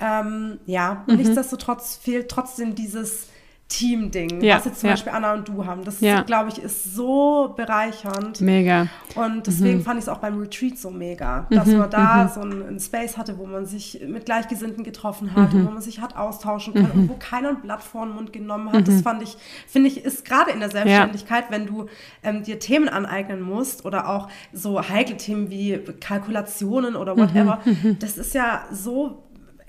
Ähm, 0.00 0.58
ja, 0.64 1.04
und 1.06 1.16
nichtsdestotrotz 1.18 1.96
fehlt 2.02 2.30
trotzdem 2.30 2.74
dieses 2.74 3.26
Team-Ding, 3.68 4.40
Ja, 4.42 4.56
was 4.56 4.64
jetzt 4.64 4.80
zum 4.80 4.88
ja. 4.88 4.94
Beispiel 4.94 5.12
Anna 5.12 5.34
und 5.34 5.46
du 5.46 5.66
haben. 5.66 5.84
Das, 5.84 6.00
Ja. 6.00 6.22
glaube 6.22 6.48
ich, 6.48 6.58
ist 6.62 6.94
so 6.94 7.52
bereichernd. 7.54 8.40
Mega. 8.40 8.86
Und 9.14 9.46
deswegen 9.46 9.82
fand 9.82 9.98
ich 9.98 10.04
es 10.04 10.08
auch 10.08 10.18
beim 10.18 10.38
Retreat 10.38 10.78
so 10.78 10.90
mega, 10.90 11.46
dass 11.50 11.66
man 11.68 11.90
da 11.90 12.28
so 12.34 12.40
einen, 12.40 12.80
Space 12.80 13.18
hatte, 13.18 13.36
wo 13.36 13.44
man 13.46 13.66
sich 13.66 14.00
mit 14.08 14.24
Gleichgesinnten 14.24 14.84
getroffen 14.84 15.34
hat, 15.34 15.52
und 15.52 15.66
wo 15.66 15.70
man 15.70 15.82
sich 15.82 16.00
hat 16.00 16.16
austauschen 16.16 16.72
können 16.72 16.90
und 16.92 17.08
wo 17.10 17.16
keiner 17.18 17.50
ein 17.50 17.60
Blatt 17.60 17.82
vor 17.82 18.06
den 18.06 18.14
Mund 18.14 18.32
genommen 18.32 18.72
hat. 18.72 18.88
Das 18.88 19.02
fand 19.02 19.22
ich, 19.22 19.36
finde 19.66 19.88
ich, 19.88 20.02
ist 20.04 20.24
gerade 20.24 20.50
in 20.50 20.60
der 20.60 20.70
Selbstständigkeit, 20.70 21.44
wenn 21.50 21.66
du 21.66 21.86
ähm, 22.22 22.42
dir 22.44 22.58
Themen 22.58 22.88
aneignen 22.88 23.42
musst 23.42 23.84
oder 23.84 24.08
auch 24.08 24.28
so 24.52 24.80
heikle 24.88 25.16
Themen 25.18 25.50
wie 25.50 25.78
Kalkulationen 26.00 26.96
oder 26.96 27.16
whatever, 27.18 27.60
das 27.98 28.16
ist 28.16 28.32
ja 28.34 28.64
so, 28.72 29.22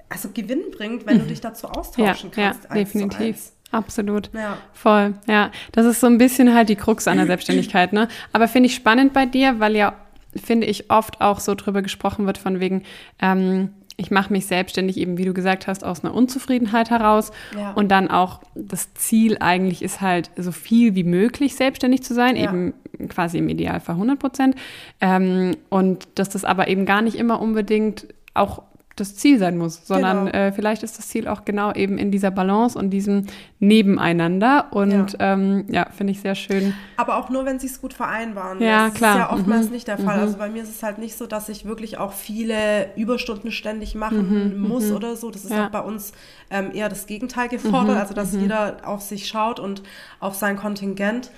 also 0.08 0.30
gewinnbringend, 0.34 1.06
wenn 1.06 1.20
du 1.20 1.26
dich 1.26 1.42
dazu 1.42 1.68
Ja, 1.68 1.74
austauschen 1.74 2.32
ja, 2.36 2.52
kannst. 2.52 2.64
zu 2.64 2.74
definitiv. 2.74 3.52
Absolut. 3.72 4.30
Ja. 4.34 4.58
Voll, 4.74 5.14
ja. 5.28 5.52
Das 5.72 5.86
ist 5.86 6.00
so 6.00 6.08
ein 6.08 6.18
bisschen 6.18 6.54
halt 6.54 6.70
die 6.70 6.76
Krux 6.76 7.08
an 7.08 7.18
der 7.18 7.28
Selbstständigkeit, 7.28 7.94
ne? 7.94 8.08
Aber 8.34 8.48
finde 8.48 8.68
ich 8.68 8.76
spannend 8.76 9.14
bei 9.14 9.26
dir, 9.26 9.60
weil 9.60 9.76
ja, 9.76 9.94
finde 10.36 10.68
ich, 10.68 10.90
oft 10.92 11.22
auch 11.22 11.40
so 11.40 11.56
drüber 11.56 11.82
gesprochen 11.82 12.26
wird, 12.26 12.38
von 12.38 12.60
wegen, 12.60 12.84
ähm, 13.22 13.70
ich 13.98 14.12
mache 14.12 14.32
mich 14.32 14.46
selbstständig, 14.46 14.96
eben 14.98 15.18
wie 15.18 15.26
du 15.26 15.34
gesagt 15.34 15.68
hast, 15.68 15.84
aus 15.84 16.04
einer 16.06 16.14
Unzufriedenheit 16.14 16.90
heraus. 16.90 17.32
Ja. 17.58 17.72
Und 17.74 17.90
dann 17.90 18.10
auch 18.10 18.40
das 18.56 18.94
Ziel 18.94 19.38
eigentlich 19.42 19.82
ist 19.82 20.00
halt, 20.00 20.32
so 20.38 20.52
viel 20.54 20.96
wie 20.96 21.04
möglich 21.04 21.56
selbstständig 21.56 22.04
zu 22.04 22.14
sein, 22.14 22.38
Ja. 22.38 22.44
eben 22.44 22.74
quasi 23.10 23.40
im 23.40 23.50
Idealfall 23.50 23.96
100 23.96 24.18
Prozent. 24.18 24.56
Ähm, 25.02 25.58
und 25.70 26.08
dass 26.16 26.30
das 26.30 26.46
aber 26.46 26.70
eben 26.70 26.86
gar 26.86 27.02
nicht 27.02 27.18
immer 27.18 27.42
unbedingt 27.42 28.08
auch 28.34 28.64
das 29.00 29.16
Ziel 29.16 29.40
sein 29.40 29.58
muss, 29.58 29.86
sondern 29.86 30.26
Genau. 30.28 30.38
äh, 30.38 30.52
vielleicht 30.52 30.84
ist 30.84 30.98
das 30.98 31.08
Ziel 31.08 31.28
auch 31.28 31.46
genau 31.46 31.72
eben 31.74 31.98
in 31.98 32.12
dieser 32.12 32.32
Balance 32.32 32.78
und 32.78 32.90
diesem 32.90 33.26
Nebeneinander. 33.60 34.68
Und 34.72 35.14
ja, 35.14 35.34
ähm, 35.34 35.66
ja 35.70 35.88
finde 35.96 36.12
ich 36.12 36.22
sehr 36.22 36.36
schön. 36.36 36.74
Aber 36.98 37.18
auch 37.18 37.30
nur, 37.30 37.46
wenn 37.46 37.60
sie 37.60 37.68
es 37.68 37.80
gut 37.82 37.94
vereinbaren. 37.94 38.62
Ja, 38.62 38.88
das 38.90 38.94
klar. 38.96 39.12
ist 39.14 39.20
ja 39.20 39.32
oftmals 39.34 39.68
Mhm. 39.68 39.72
nicht 39.74 39.88
der 39.88 39.98
Fall. 39.98 40.20
Also 40.20 40.38
bei 40.38 40.50
mir 40.50 40.64
ist 40.64 40.70
es 40.70 40.84
halt 40.84 40.98
nicht 40.98 41.18
so, 41.18 41.26
dass 41.28 41.50
ich 41.50 41.66
wirklich 41.66 41.98
auch 41.98 42.14
viele 42.14 42.96
Überstunden 42.96 43.52
ständig 43.52 43.96
machen 43.96 44.60
muss 44.62 44.92
oder 44.92 45.16
so. 45.16 45.32
Das 45.32 45.44
ist 45.44 45.52
Mhm. 45.52 45.56
Ja. 45.56 45.62
Mhm. 45.64 45.68
auch 45.68 45.72
bei 45.72 45.82
uns 45.82 46.12
ähm, 46.52 46.72
eher 46.74 46.90
das 46.90 47.06
Gegenteil 47.06 47.48
gefordert. 47.50 47.98
Also 47.98 48.14
dass 48.14 48.34
jeder 48.34 48.78
auf 48.84 49.02
sich 49.02 49.28
schaut 49.28 49.60
und 49.60 49.84
auf 50.20 50.36
sein 50.36 50.56
Kontingent. 50.58 51.32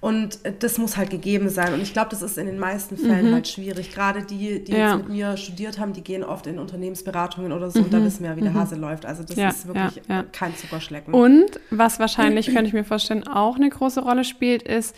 Und 0.00 0.38
das 0.60 0.78
muss 0.78 0.96
halt 0.96 1.10
gegeben 1.10 1.50
sein. 1.50 1.74
Und 1.74 1.82
ich 1.82 1.92
glaube, 1.92 2.08
das 2.10 2.22
ist 2.22 2.38
in 2.38 2.46
den 2.46 2.58
meisten 2.58 2.96
Fällen 2.96 3.34
halt 3.34 3.48
schwierig. 3.48 3.92
Gerade 3.92 4.22
die, 4.22 4.64
die 4.64 4.72
Mhm. 4.72 4.78
Ja. 4.78 4.88
jetzt 4.94 4.98
mit 5.04 5.08
mir 5.10 5.36
studiert 5.36 5.78
haben, 5.78 5.92
die 5.92 6.02
gehen 6.02 6.24
oft 6.24 6.46
in 6.46 6.58
Unternehmensberatungen 6.58 7.52
oder 7.52 7.70
so. 7.70 7.80
Und 7.80 7.92
da 7.92 8.02
wissen 8.02 8.22
wir 8.22 8.30
ja, 8.30 8.36
wie 8.36 8.40
der 8.40 8.54
Hase 8.54 8.76
läuft. 8.76 9.04
Also 9.04 9.22
das 9.24 9.36
Mhm. 9.36 9.42
Ja, 9.42 9.48
ist 9.50 9.66
wirklich 9.66 10.02
ja, 10.08 10.22
kein 10.32 10.56
Zuckerschlecken. 10.56 11.12
Und 11.12 11.60
was 11.70 11.98
wahrscheinlich, 12.00 12.46
könnte 12.46 12.64
ich 12.66 12.72
mir 12.72 12.84
vorstellen, 12.84 13.26
auch 13.28 13.56
eine 13.56 13.68
große 13.68 14.00
Rolle 14.00 14.24
spielt, 14.24 14.62
ist, 14.62 14.96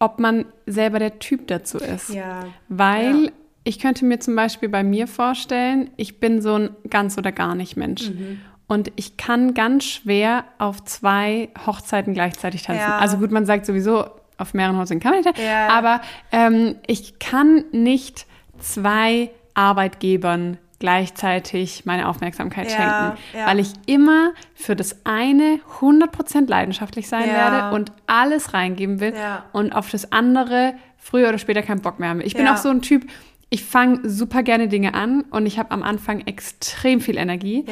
ob 0.00 0.18
man 0.18 0.46
selber 0.66 0.98
der 0.98 1.20
Typ 1.20 1.46
dazu 1.46 1.78
ist. 1.78 2.08
ja. 2.08 2.44
Weil 2.68 3.30
ich 3.62 3.78
könnte 3.78 4.04
mir 4.06 4.18
zum 4.18 4.34
Beispiel 4.34 4.68
bei 4.68 4.82
mir 4.82 5.06
vorstellen, 5.06 5.90
ich 5.96 6.18
bin 6.18 6.40
so 6.42 6.54
ein 6.54 6.70
ganz 6.88 7.16
oder 7.18 7.30
gar 7.30 7.54
nicht 7.54 7.76
Mensch. 7.76 8.08
Mhm. 8.10 8.40
Und 8.66 8.90
ich 8.96 9.16
kann 9.16 9.54
ganz 9.54 9.84
schwer 9.84 10.44
auf 10.58 10.82
zwei 10.84 11.50
Hochzeiten 11.66 12.14
gleichzeitig 12.14 12.62
tanzen. 12.62 12.80
Ja. 12.82 12.98
Also 12.98 13.18
gut, 13.18 13.30
man 13.30 13.44
sagt 13.46 13.66
sowieso, 13.66 14.06
auf 14.40 14.54
mehreren 14.54 14.78
Hochzeiten 14.78 15.00
kann 15.00 15.12
man 15.12 15.22
nicht. 15.22 15.38
Ja. 15.38 15.68
Aber 15.68 16.00
ähm, 16.32 16.76
ich 16.86 17.18
kann 17.18 17.64
nicht 17.72 18.26
zwei 18.58 19.30
Arbeitgebern 19.54 20.58
gleichzeitig 20.78 21.84
meine 21.84 22.08
Aufmerksamkeit 22.08 22.70
Ja, 22.70 22.76
schenken, 22.76 23.22
ja. 23.36 23.46
weil 23.46 23.58
ich 23.58 23.72
immer 23.86 24.32
für 24.54 24.74
das 24.74 25.04
eine 25.04 25.60
100% 25.80 26.48
leidenschaftlich 26.48 27.06
sein 27.06 27.28
werde 27.28 27.74
und 27.74 27.92
alles 28.06 28.54
reingeben 28.54 28.98
will 28.98 29.12
und 29.52 29.72
auf 29.72 29.90
das 29.90 30.10
andere 30.10 30.74
früher 30.96 31.28
oder 31.28 31.38
später 31.38 31.62
keinen 31.62 31.82
Bock 31.82 32.00
mehr 32.00 32.08
haben. 32.08 32.22
Ich 32.22 32.34
bin 32.34 32.48
auch 32.48 32.56
so 32.56 32.70
ein 32.70 32.80
Typ, 32.80 33.06
ich 33.50 33.64
fange 33.64 34.08
super 34.08 34.42
gerne 34.42 34.68
Dinge 34.68 34.94
an 34.94 35.22
und 35.30 35.44
ich 35.44 35.58
habe 35.58 35.70
am 35.72 35.82
Anfang 35.82 36.20
extrem 36.26 37.00
viel 37.00 37.18
Energie. 37.18 37.64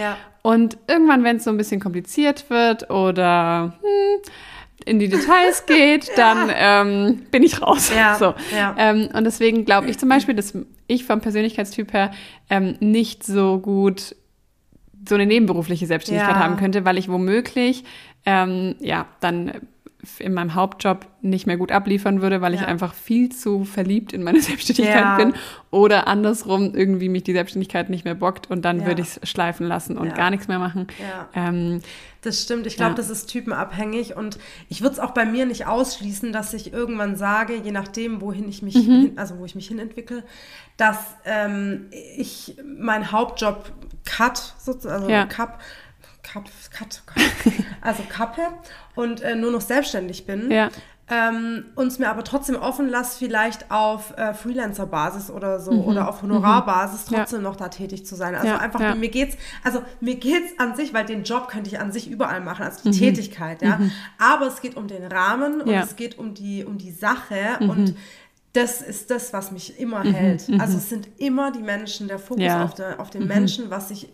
Und 0.43 0.77
irgendwann, 0.87 1.25
wenn 1.25 1.37
es 1.37 1.45
so 1.45 1.51
ein 1.51 1.57
bisschen 1.57 1.81
kompliziert 1.81 2.51
wird 2.51 2.91
oder 2.91 3.75
hm, 3.81 4.21
in 4.85 4.99
die 4.99 5.09
Details 5.09 5.67
geht, 5.67 6.11
dann 6.17 6.51
ähm, 6.55 7.23
bin 7.31 7.43
ich 7.43 7.61
raus. 7.63 7.91
Ja, 7.95 8.15
So. 8.19 8.35
ja. 8.57 8.75
Ähm, 8.79 9.09
und 9.13 9.25
deswegen 9.25 9.65
glaube 9.65 9.89
ich 9.89 9.99
zum 9.99 10.09
Beispiel, 10.09 10.35
dass 10.35 10.55
ich 10.87 11.05
vom 11.05 11.21
Persönlichkeitstyp 11.21 11.93
her 11.93 12.11
ähm, 12.51 12.77
nicht 12.81 13.25
so 13.25 13.59
gut 13.59 14.15
so 15.09 15.15
eine 15.15 15.27
nebenberufliche 15.27 15.87
Selbstständigkeit 15.87 16.37
Ja. 16.37 16.43
haben 16.43 16.57
könnte, 16.57 16.85
weil 16.85 16.99
ich 16.99 17.09
womöglich 17.09 17.85
ähm, 18.27 18.75
ja 18.81 19.07
dann 19.21 19.53
in 20.19 20.35
meinem 20.35 20.55
Hauptjob 20.55 21.07
nicht 21.21 21.47
mehr 21.47 21.57
gut 21.57 21.73
abliefern 21.73 22.23
würde, 22.23 22.41
weil 22.41 22.55
ich 22.55 22.61
Ja. 22.62 22.67
einfach 22.69 22.95
viel 22.95 23.29
zu 23.31 23.65
verliebt 23.65 24.12
in 24.12 24.23
meine 24.23 24.41
Selbstständigkeit 24.43 25.03
Ja. 25.03 25.17
bin 25.17 25.35
oder 25.71 26.09
andersrum 26.09 26.75
irgendwie 26.75 27.09
mich 27.09 27.25
die 27.25 27.33
Selbstständigkeit 27.33 27.91
nicht 27.91 28.05
mehr 28.05 28.15
bockt 28.15 28.50
und 28.50 28.65
dann 28.65 28.81
Ja. 28.81 28.87
würde 28.87 29.03
ich 29.03 29.19
es 29.23 29.29
schleifen 29.29 29.67
lassen 29.67 29.97
und 29.99 30.15
gar 30.15 30.31
nichts 30.31 30.49
mehr 30.49 30.59
machen. 30.59 30.87
Ähm, 31.35 31.81
Das 32.23 32.43
stimmt. 32.43 32.67
Ich 32.67 32.77
glaube, 32.77 32.97
das 32.97 33.11
ist 33.11 33.27
typenabhängig 33.27 34.17
und 34.17 34.38
ich 34.69 34.81
würde 34.83 34.95
es 34.95 34.99
auch 35.00 35.12
bei 35.12 35.25
mir 35.25 35.47
nicht 35.47 35.67
ausschließen, 35.67 36.33
dass 36.33 36.53
ich 36.53 36.73
irgendwann 36.73 37.15
sage, 37.15 37.55
je 37.55 37.71
nachdem, 37.71 38.21
wohin 38.21 38.49
ich 38.49 38.61
mich, 38.62 38.75
Mhm. 38.75 39.00
hin, 39.00 39.12
also 39.19 39.38
wo 39.38 39.45
ich 39.45 39.55
mich 39.55 39.69
hinentwickle, 39.69 40.25
dass 40.77 40.99
ähm, 41.25 41.87
ich 42.17 42.57
meinen 42.77 43.12
Hauptjob 43.12 43.73
cut, 44.05 44.55
sozusagen, 44.59 45.03
also 45.03 45.11
Ja. 45.12 45.27
cup, 45.27 45.61
cut, 46.33 47.03
also 47.81 48.03
kappe 48.09 48.43
und 48.95 49.21
äh, 49.23 49.35
nur 49.35 49.51
noch 49.53 49.61
selbstständig 49.63 50.27
bin. 50.27 50.51
Ja. 50.51 50.69
Ähm, 51.11 51.65
uns 51.75 51.99
mir 51.99 52.11
aber 52.11 52.23
trotzdem 52.23 52.57
offen 52.57 52.87
lasse, 52.91 53.19
vielleicht 53.19 53.71
auf 53.71 54.15
äh, 54.19 54.35
Freelancer-Basis 54.35 55.31
oder 55.31 55.59
so 55.59 55.73
Mhm. 55.73 55.85
oder 55.85 56.09
auf 56.09 56.21
Honorarbasis 56.21 57.07
Ja. 57.11 57.21
trotzdem 57.21 57.41
noch 57.41 57.57
da 57.57 57.69
tätig 57.69 58.05
zu 58.05 58.15
sein. 58.15 58.35
Also 58.35 58.49
Ja, 58.49 58.59
einfach, 58.59 58.81
ja. 58.81 58.95
mir 58.95 59.09
geht's, 59.09 59.35
also 59.65 59.83
mir 60.03 60.17
geht's 60.17 60.53
an 60.59 60.77
sich, 60.77 60.93
weil 60.93 61.07
den 61.07 61.23
Job 61.25 61.49
könnte 61.49 61.71
ich 61.71 61.81
an 61.81 61.93
sich 61.93 62.11
überall 62.11 62.43
machen, 62.43 62.67
also 62.67 62.87
Mhm. 62.87 62.93
die 62.93 62.99
Tätigkeit, 62.99 63.63
ja. 63.63 63.81
Aber 64.19 64.49
es 64.49 64.61
geht 64.61 64.77
um 64.77 64.87
den 64.87 65.03
Rahmen 65.07 65.63
und 65.63 65.71
Ja. 65.71 65.81
es 65.83 65.97
geht 65.97 66.19
um 66.19 66.35
die, 66.35 66.63
um 66.67 66.77
die 66.77 66.93
Sache 66.93 67.57
und 67.61 67.95
das 68.53 68.83
ist 68.83 69.11
das, 69.11 69.33
was 69.33 69.51
mich 69.51 69.79
immer 69.81 70.03
hält. 70.05 70.49
Also 70.59 70.77
es 70.77 70.91
sind 70.91 71.09
immer 71.17 71.53
die 71.53 71.61
Menschen, 71.63 72.09
der 72.09 72.19
Fokus 72.19 72.45
Ja. 72.45 72.65
auf, 72.65 72.75
der, 72.75 73.01
auf 73.01 73.09
den 73.09 73.27
Menschen, 73.27 73.71
was 73.71 73.91
ich 73.91 74.09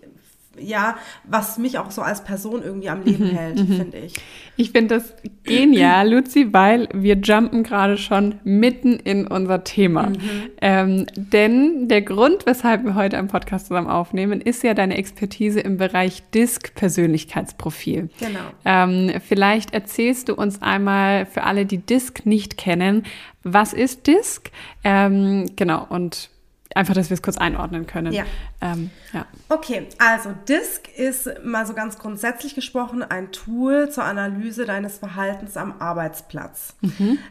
ja, 0.61 0.97
was 1.25 1.59
mich 1.59 1.79
auch 1.79 1.91
so 1.91 2.03
als 2.03 2.25
Person 2.25 2.63
irgendwie 2.63 2.89
am 2.89 3.03
Leben 3.03 3.27
hält, 3.27 3.59
finde 3.59 3.99
ich. 3.99 4.15
Ich 4.57 4.71
finde 4.71 4.97
das 4.97 5.15
genial, 5.43 6.11
Luzi, 6.11 6.53
weil 6.53 6.89
wir 6.95 7.17
jumpen 7.17 7.65
gerade 7.65 7.97
schon 7.97 8.37
mitten 8.45 8.95
in 8.95 9.27
unser 9.27 9.65
Thema. 9.65 10.13
Ähm, 10.61 11.07
denn 11.17 11.89
der 11.89 12.03
Grund, 12.03 12.47
weshalb 12.47 12.85
wir 12.85 12.95
heute 12.95 13.19
einen 13.19 13.29
Podcast 13.29 13.67
zusammen 13.67 13.89
aufnehmen, 13.89 14.41
ist 14.41 14.63
ja 14.63 14.75
deine 14.75 14.97
Expertise 14.97 15.61
im 15.61 15.77
Bereich 15.77 16.23
DISC-Persönlichkeitsprofil. 16.35 18.11
Genau. 18.21 18.41
Ähm, 18.65 19.13
vielleicht 19.27 19.75
erzählst 19.75 20.29
du 20.29 20.35
uns 20.35 20.63
einmal 20.63 21.27
für 21.27 21.43
alle, 21.45 21.67
die 21.67 21.79
DISC 21.79 22.25
nicht 22.25 22.57
kennen, 22.57 23.03
was 23.43 23.73
ist 23.73 24.07
DISC? 24.07 24.51
Ähm, 24.85 25.51
genau, 25.57 25.87
und 25.89 26.31
einfach, 26.75 26.95
dass 26.95 27.11
wir 27.11 27.15
es 27.15 27.23
kurz 27.23 27.39
einordnen 27.39 27.87
können. 27.87 28.13
Ja. 28.13 28.25
Ähm, 28.61 28.91
ja. 29.13 29.27
Okay, 29.49 29.89
also 29.99 30.31
DISC 30.49 30.89
ist 30.97 31.31
mal 31.45 31.67
so 31.67 31.75
ganz 31.75 31.99
grundsätzlich 31.99 32.55
gesprochen 32.55 33.03
ein 33.03 33.33
Tool 33.33 33.91
zur 33.91 34.05
Analyse 34.05 34.65
deines 34.65 34.99
Verhaltens 34.99 35.57
am 35.57 35.81
Arbeitsplatz. 35.81 36.77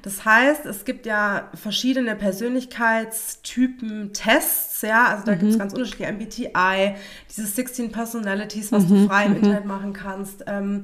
Das 0.02 0.26
heißt, 0.26 0.66
es 0.66 0.86
gibt 0.86 1.06
ja 1.06 1.50
verschiedene 1.54 2.16
Persönlichkeitstypen, 2.16 4.14
Tests, 4.14 4.82
ja, 4.82 5.08
also 5.08 5.26
da 5.26 5.36
gibt 5.36 5.52
es 5.52 5.60
ganz 5.60 5.74
unterschiedliche 5.74 6.12
MBTI, 6.12 6.96
diese 7.30 7.46
16 7.46 7.92
Personalities, 7.92 8.72
was 8.72 8.88
du 8.88 9.08
frei 9.08 9.26
im 9.26 9.36
Internet 9.36 9.66
machen 9.66 9.94
kannst. 9.94 10.44
Ähm, 10.48 10.84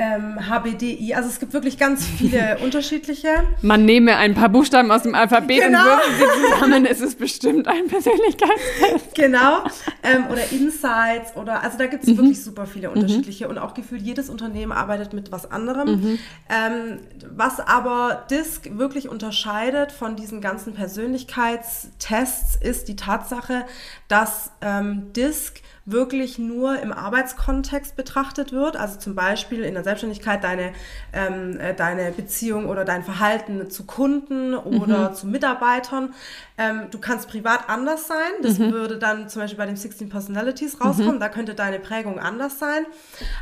ähm, 0.00 0.38
HBDI, 0.48 1.14
also 1.14 1.28
es 1.28 1.40
gibt 1.40 1.52
wirklich 1.52 1.76
ganz 1.76 2.06
viele 2.06 2.56
unterschiedliche. 2.62 3.28
Man 3.62 3.84
nehme 3.84 4.16
ein 4.16 4.34
paar 4.34 4.48
Buchstaben 4.48 4.90
aus 4.92 5.02
dem 5.02 5.14
Alphabet 5.16 5.60
Genau. 5.60 5.80
und 5.80 6.18
würfe 6.20 6.38
sie 6.38 6.52
zusammen. 6.54 6.86
Es 6.86 7.00
ist 7.00 7.18
bestimmt 7.18 7.66
ein 7.66 7.88
Persönlichkeitstest. 7.88 9.14
Genau. 9.14 9.64
Ähm, 10.04 10.26
oder 10.30 10.50
Insights 10.52 11.34
oder 11.36 11.62
also 11.64 11.76
da 11.78 11.86
gibt 11.86 12.06
Mhm. 12.06 12.12
es 12.12 12.16
wirklich 12.18 12.44
super 12.44 12.66
viele 12.66 12.90
unterschiedliche 12.90 13.48
und 13.48 13.58
auch 13.58 13.74
gefühlt 13.74 14.02
jedes 14.02 14.30
Unternehmen 14.30 14.70
arbeitet 14.70 15.12
mit 15.12 15.32
was 15.32 15.50
anderem. 15.50 15.88
Mhm. 16.00 16.18
Ähm, 16.48 16.98
was 17.34 17.58
aber 17.58 18.24
DISC 18.30 18.78
wirklich 18.78 19.08
unterscheidet 19.08 19.90
von 19.90 20.14
diesen 20.14 20.40
ganzen 20.40 20.74
Persönlichkeitstests 20.74 22.56
ist 22.60 22.88
die 22.88 22.96
Tatsache, 22.96 23.64
dass 24.08 24.52
ähm, 24.60 25.12
DISC 25.12 25.60
wirklich 25.90 26.38
nur 26.38 26.80
im 26.80 26.92
Arbeitskontext 26.92 27.96
betrachtet 27.96 28.52
wird. 28.52 28.76
Also 28.76 28.98
zum 28.98 29.14
Beispiel 29.14 29.64
in 29.64 29.74
der 29.74 29.84
Selbstständigkeit 29.84 30.44
deine, 30.44 30.72
ähm, 31.12 31.58
äh, 31.58 31.74
deine 31.74 32.12
Beziehung 32.12 32.66
oder 32.66 32.84
dein 32.84 33.02
Verhalten 33.02 33.70
zu 33.70 33.84
Kunden 33.84 34.54
oder 34.54 35.12
zu 35.12 35.26
Mitarbeitern. 35.26 36.14
Ähm, 36.56 36.82
du 36.90 36.98
kannst 36.98 37.28
privat 37.28 37.68
anders 37.68 38.06
sein. 38.06 38.16
Das 38.42 38.58
würde 38.58 38.98
dann 38.98 39.28
zum 39.28 39.42
Beispiel 39.42 39.58
bei 39.58 39.66
den 39.66 39.76
16 39.76 40.08
Personalities 40.08 40.80
rauskommen. 40.80 41.20
Da 41.20 41.28
könnte 41.28 41.54
deine 41.54 41.78
Prägung 41.78 42.18
anders 42.18 42.58
sein. 42.58 42.86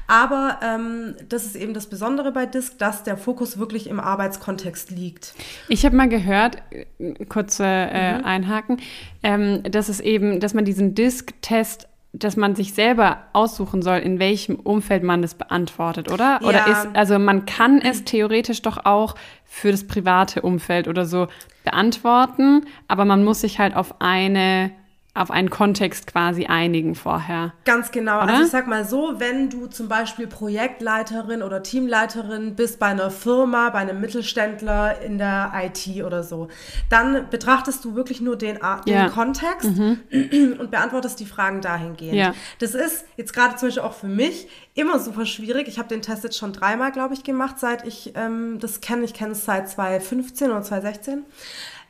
Aber 0.06 0.58
ähm, 0.62 1.14
das 1.28 1.44
ist 1.44 1.56
eben 1.56 1.74
das 1.74 1.86
Besondere 1.86 2.32
bei 2.32 2.46
DISC, 2.46 2.78
dass 2.78 3.02
der 3.02 3.16
Fokus 3.16 3.58
wirklich 3.58 3.88
im 3.88 4.00
Arbeitskontext 4.00 4.90
liegt. 4.90 5.34
Ich 5.68 5.84
habe 5.84 5.96
mal 5.96 6.08
gehört, 6.08 6.58
äh, 6.70 7.24
kurze 7.26 7.64
äh, 7.64 8.06
Mhm. 8.18 8.24
Einhaken, 8.24 8.76
ähm, 9.22 9.62
dass 9.64 9.88
es 9.88 10.00
eben, 10.00 10.40
dass 10.40 10.54
man 10.54 10.64
diesen 10.64 10.94
DISC-Test 10.94 11.88
dass 12.18 12.36
man 12.36 12.54
sich 12.54 12.72
selber 12.72 13.18
aussuchen 13.32 13.82
soll, 13.82 13.98
in 13.98 14.18
welchem 14.18 14.56
Umfeld 14.56 15.02
man 15.02 15.22
das 15.22 15.34
beantwortet, 15.34 16.10
oder? 16.10 16.40
Oder 16.42 16.66
Ja. 16.66 16.72
ist, 16.72 16.88
also 16.94 17.18
man 17.18 17.44
kann 17.46 17.80
es 17.80 18.04
theoretisch 18.04 18.62
doch 18.62 18.84
auch 18.84 19.14
für 19.44 19.70
das 19.70 19.86
private 19.86 20.42
Umfeld 20.42 20.88
oder 20.88 21.04
so 21.04 21.28
beantworten, 21.64 22.64
aber 22.88 23.04
man 23.04 23.24
muss 23.24 23.42
sich 23.42 23.58
halt 23.58 23.76
auf 23.76 24.00
eine, 24.00 24.70
auf 25.16 25.30
einen 25.30 25.50
Kontext 25.50 26.06
quasi 26.06 26.46
einigen 26.46 26.94
vorher. 26.94 27.54
Ganz 27.64 27.90
genau. 27.90 28.22
Oder? 28.22 28.32
Also 28.34 28.44
ich 28.44 28.50
sag 28.50 28.66
mal 28.66 28.84
so, 28.84 29.14
wenn 29.18 29.50
du 29.50 29.66
zum 29.66 29.88
Beispiel 29.88 30.26
Projektleiterin 30.26 31.42
oder 31.42 31.62
Teamleiterin 31.62 32.54
bist 32.54 32.78
bei 32.78 32.86
einer 32.86 33.10
Firma, 33.10 33.70
bei 33.70 33.78
einem 33.80 34.00
Mittelständler 34.00 35.00
in 35.00 35.18
der 35.18 35.52
IT 35.54 36.04
oder 36.04 36.22
so, 36.22 36.48
dann 36.90 37.28
betrachtest 37.30 37.84
du 37.84 37.94
wirklich 37.94 38.20
nur 38.20 38.36
den, 38.36 38.58
den 38.86 38.94
Ja. 38.94 39.08
Kontext 39.08 39.64
und 40.10 40.70
beantwortest 40.70 41.20
die 41.20 41.26
Fragen 41.26 41.60
dahingehend. 41.60 42.14
Ja. 42.14 42.34
Das 42.58 42.74
ist 42.74 43.04
jetzt 43.16 43.32
gerade 43.32 43.56
zum 43.56 43.68
Beispiel 43.68 43.82
auch 43.82 43.94
für 43.94 44.08
mich 44.08 44.48
immer 44.74 44.98
super 44.98 45.24
schwierig. 45.26 45.68
Ich 45.68 45.78
habe 45.78 45.88
den 45.88 46.02
Test 46.02 46.24
jetzt 46.24 46.36
schon 46.36 46.52
dreimal, 46.52 46.92
glaube 46.92 47.14
ich, 47.14 47.24
gemacht, 47.24 47.58
seit 47.58 47.86
ich 47.86 48.12
ähm, 48.14 48.58
das 48.60 48.80
kenne. 48.80 49.04
Ich 49.04 49.14
kenne 49.14 49.32
es 49.32 49.44
seit 49.44 49.68
2015 49.68 50.50
oder 50.50 50.62
2016. 50.62 51.24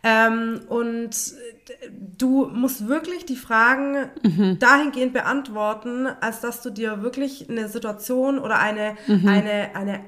Ähm, 0.07 0.61
und 0.69 1.11
du 2.17 2.47
musst 2.47 2.87
wirklich 2.87 3.27
die 3.27 3.35
Fragen 3.35 4.09
mhm. 4.23 4.57
dahingehend 4.61 5.13
beantworten, 5.13 6.07
als 6.21 6.41
dass 6.41 6.63
du 6.63 6.71
dir 6.71 7.03
wirklich 7.03 7.51
eine 7.51 7.69
Situation 7.69 8.39
oder 8.39 8.61
eine, 8.61 8.97
mhm. 9.09 9.27
eine, 9.27 9.75
eine 9.75 10.01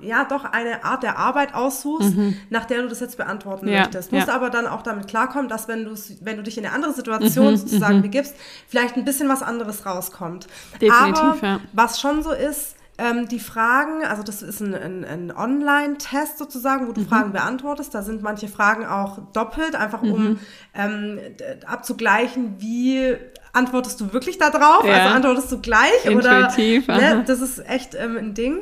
ja 0.00 0.24
doch 0.24 0.44
eine 0.44 0.84
Art 0.84 1.04
der 1.04 1.18
Arbeit 1.18 1.54
aussuchst, 1.54 2.16
mhm. 2.16 2.36
nach 2.50 2.64
der 2.64 2.82
du 2.82 2.88
das 2.88 2.98
jetzt 2.98 3.16
beantworten 3.16 3.68
ja, 3.68 3.80
möchtest. 3.80 4.10
Musst 4.10 4.26
ja. 4.26 4.34
aber 4.34 4.50
dann 4.50 4.66
auch 4.66 4.82
damit 4.82 5.06
klarkommen, 5.06 5.48
dass 5.48 5.68
wenn 5.68 5.84
du 5.84 5.94
wenn 6.20 6.36
du 6.36 6.42
dich 6.42 6.58
in 6.58 6.66
eine 6.66 6.74
andere 6.74 6.92
Situation 6.92 7.52
mhm, 7.52 7.56
sozusagen 7.56 7.98
mhm. 7.98 8.02
begibst, 8.02 8.34
vielleicht 8.66 8.96
ein 8.96 9.04
bisschen 9.04 9.28
was 9.28 9.42
anderes 9.42 9.86
rauskommt. 9.86 10.48
Definitiv, 10.80 11.22
aber 11.22 11.38
ja. 11.42 11.60
was 11.72 12.00
schon 12.00 12.24
so 12.24 12.32
ist, 12.32 12.74
ähm, 12.98 13.28
die 13.28 13.40
Fragen, 13.40 14.04
also 14.04 14.22
das 14.22 14.42
ist 14.42 14.60
ein, 14.60 14.74
ein, 14.74 15.04
ein 15.04 15.36
Online-Test 15.36 16.38
sozusagen, 16.38 16.88
wo 16.88 16.92
du 16.92 17.00
mhm. 17.00 17.08
Fragen 17.08 17.32
beantwortest. 17.32 17.94
Da 17.94 18.02
sind 18.02 18.22
manche 18.22 18.48
Fragen 18.48 18.86
auch 18.86 19.18
doppelt, 19.32 19.74
einfach 19.74 20.02
um 20.02 20.24
mhm. 20.24 20.38
ähm, 20.74 21.18
abzugleichen, 21.66 22.56
wie 22.60 23.16
antwortest 23.52 24.00
du 24.00 24.12
wirklich 24.12 24.38
da 24.38 24.50
drauf? 24.50 24.84
Ja. 24.84 24.94
Also 24.94 25.14
antwortest 25.14 25.52
du 25.52 25.60
gleich 25.60 26.04
Intuitiv, 26.04 26.84
oder 26.88 26.96
ne, 26.98 27.24
das 27.26 27.40
ist 27.40 27.66
echt 27.66 27.94
ähm, 27.94 28.16
ein 28.16 28.34
Ding. 28.34 28.58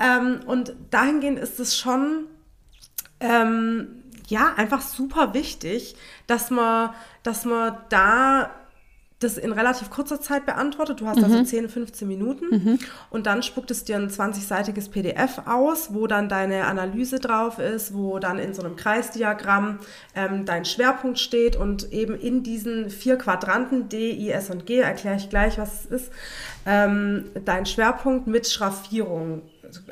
Ähm, 0.00 0.40
und 0.46 0.74
dahingehend 0.90 1.38
ist 1.38 1.58
es 1.58 1.76
schon 1.76 2.26
ähm, 3.20 4.02
ja 4.28 4.52
einfach 4.56 4.80
super 4.80 5.34
wichtig, 5.34 5.96
dass 6.26 6.50
man, 6.50 6.90
dass 7.22 7.44
man 7.44 7.76
da 7.88 8.50
das 9.20 9.36
in 9.36 9.52
relativ 9.52 9.90
kurzer 9.90 10.20
Zeit 10.20 10.46
beantwortet. 10.46 11.00
Du 11.00 11.06
hast 11.06 11.16
also 11.16 11.28
mhm. 11.28 11.40
also 11.40 11.50
10, 11.50 11.68
15 11.68 12.06
Minuten 12.06 12.44
mhm. 12.50 12.78
und 13.10 13.26
dann 13.26 13.42
spuckt 13.42 13.70
es 13.70 13.84
dir 13.84 13.96
ein 13.96 14.10
20-seitiges 14.10 14.90
PDF 14.90 15.42
aus, 15.46 15.92
wo 15.92 16.06
dann 16.06 16.28
deine 16.28 16.66
Analyse 16.66 17.18
drauf 17.18 17.58
ist, 17.58 17.94
wo 17.94 18.20
dann 18.20 18.38
in 18.38 18.54
so 18.54 18.62
einem 18.62 18.76
Kreisdiagramm 18.76 19.80
ähm, 20.14 20.44
dein 20.44 20.64
Schwerpunkt 20.64 21.18
steht 21.18 21.56
und 21.56 21.92
eben 21.92 22.14
in 22.14 22.44
diesen 22.44 22.90
vier 22.90 23.16
Quadranten 23.16 23.88
D, 23.88 24.12
I, 24.12 24.30
S 24.30 24.50
und 24.50 24.66
G, 24.66 24.78
erkläre 24.78 25.16
ich 25.16 25.28
gleich, 25.28 25.58
was 25.58 25.84
es 25.84 25.86
ist, 25.86 26.12
ähm, 26.64 27.24
dein 27.44 27.66
Schwerpunkt 27.66 28.28
mit 28.28 28.46
Schraffierung 28.46 29.42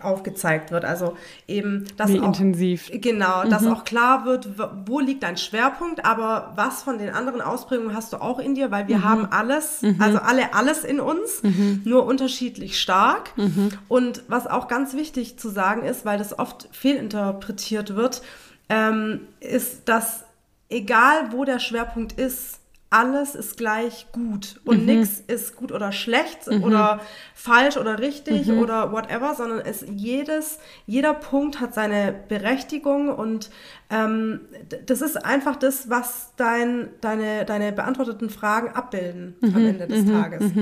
aufgezeigt 0.00 0.70
wird. 0.70 0.84
Also 0.84 1.16
eben, 1.46 1.86
dass 1.96 2.12
Wie 2.12 2.20
auch, 2.20 2.26
intensiv. 2.26 2.90
Genau, 2.92 3.44
mhm. 3.44 3.50
dass 3.50 3.66
auch 3.66 3.84
klar 3.84 4.24
wird, 4.24 4.50
wo 4.86 5.00
liegt 5.00 5.22
dein 5.22 5.36
Schwerpunkt, 5.36 6.04
aber 6.04 6.52
was 6.56 6.82
von 6.82 6.98
den 6.98 7.10
anderen 7.10 7.40
Ausprägungen 7.40 7.94
hast 7.94 8.12
du 8.12 8.18
auch 8.18 8.38
in 8.38 8.54
dir, 8.54 8.70
weil 8.70 8.88
wir 8.88 8.98
mhm. 8.98 9.04
haben 9.04 9.26
alles, 9.30 9.82
mhm. 9.82 9.96
also 9.98 10.18
alle 10.18 10.54
alles 10.54 10.84
in 10.84 11.00
uns, 11.00 11.42
mhm. 11.42 11.82
nur 11.84 12.06
unterschiedlich 12.06 12.80
stark. 12.80 13.36
Mhm. 13.36 13.70
Und 13.88 14.22
was 14.28 14.46
auch 14.46 14.68
ganz 14.68 14.94
wichtig 14.94 15.38
zu 15.38 15.48
sagen 15.48 15.82
ist, 15.82 16.04
weil 16.04 16.18
das 16.18 16.38
oft 16.38 16.68
fehlinterpretiert 16.72 17.96
wird, 17.96 18.22
ähm, 18.68 19.20
ist, 19.40 19.88
dass 19.88 20.24
egal 20.68 21.32
wo 21.32 21.44
der 21.44 21.58
Schwerpunkt 21.58 22.12
ist, 22.12 22.60
alles 22.96 23.34
ist 23.34 23.58
gleich 23.58 24.06
gut 24.10 24.58
und 24.64 24.80
mhm. 24.80 24.86
nichts 24.86 25.22
ist 25.26 25.54
gut 25.54 25.70
oder 25.70 25.92
schlecht 25.92 26.46
mhm. 26.46 26.64
oder 26.64 27.00
falsch 27.34 27.76
oder 27.76 27.98
richtig 27.98 28.46
mhm. 28.46 28.58
oder 28.58 28.90
whatever, 28.90 29.34
sondern 29.34 29.60
es 29.60 29.84
jedes, 29.86 30.58
jeder 30.86 31.12
Punkt 31.12 31.60
hat 31.60 31.74
seine 31.74 32.14
Berechtigung 32.28 33.10
und 33.10 33.50
ähm, 33.90 34.40
das 34.86 35.02
ist 35.02 35.22
einfach 35.22 35.56
das, 35.56 35.90
was 35.90 36.32
dein, 36.38 36.88
deine, 37.02 37.44
deine 37.44 37.70
beantworteten 37.72 38.30
Fragen 38.30 38.70
abbilden 38.70 39.36
am 39.42 39.50
mhm. 39.50 39.68
Ende 39.68 39.86
des 39.88 40.04
mhm. 40.06 40.12
Tages. 40.12 40.52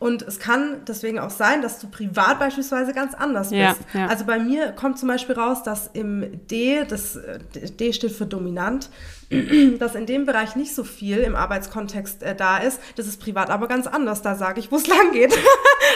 Und 0.00 0.22
es 0.22 0.38
kann 0.38 0.78
deswegen 0.88 1.18
auch 1.18 1.28
sein, 1.28 1.60
dass 1.60 1.78
du 1.78 1.86
privat 1.86 2.38
beispielsweise 2.38 2.94
ganz 2.94 3.14
anders 3.14 3.50
bist. 3.50 3.80
Ja. 3.92 4.06
Also 4.06 4.24
bei 4.24 4.38
mir 4.38 4.72
kommt 4.72 4.98
zum 4.98 5.08
Beispiel 5.08 5.34
raus, 5.34 5.62
dass 5.62 5.90
im 5.92 6.46
D, 6.46 6.84
das 6.88 7.18
D 7.78 7.92
steht 7.92 8.12
für 8.12 8.24
dominant, 8.24 8.88
dass 9.78 9.94
in 9.94 10.06
dem 10.06 10.26
Bereich 10.26 10.56
nicht 10.56 10.74
so 10.74 10.82
viel 10.82 11.18
im 11.18 11.36
Arbeitskontext 11.36 12.22
äh, 12.22 12.34
da 12.34 12.58
ist. 12.58 12.80
Das 12.96 13.06
ist 13.06 13.20
privat 13.20 13.48
aber 13.48 13.68
ganz 13.68 13.86
anders. 13.86 14.22
Da 14.22 14.34
sage 14.34 14.58
ich, 14.58 14.72
wo 14.72 14.76
es 14.76 14.86
lang 14.88 15.12
geht. 15.12 15.38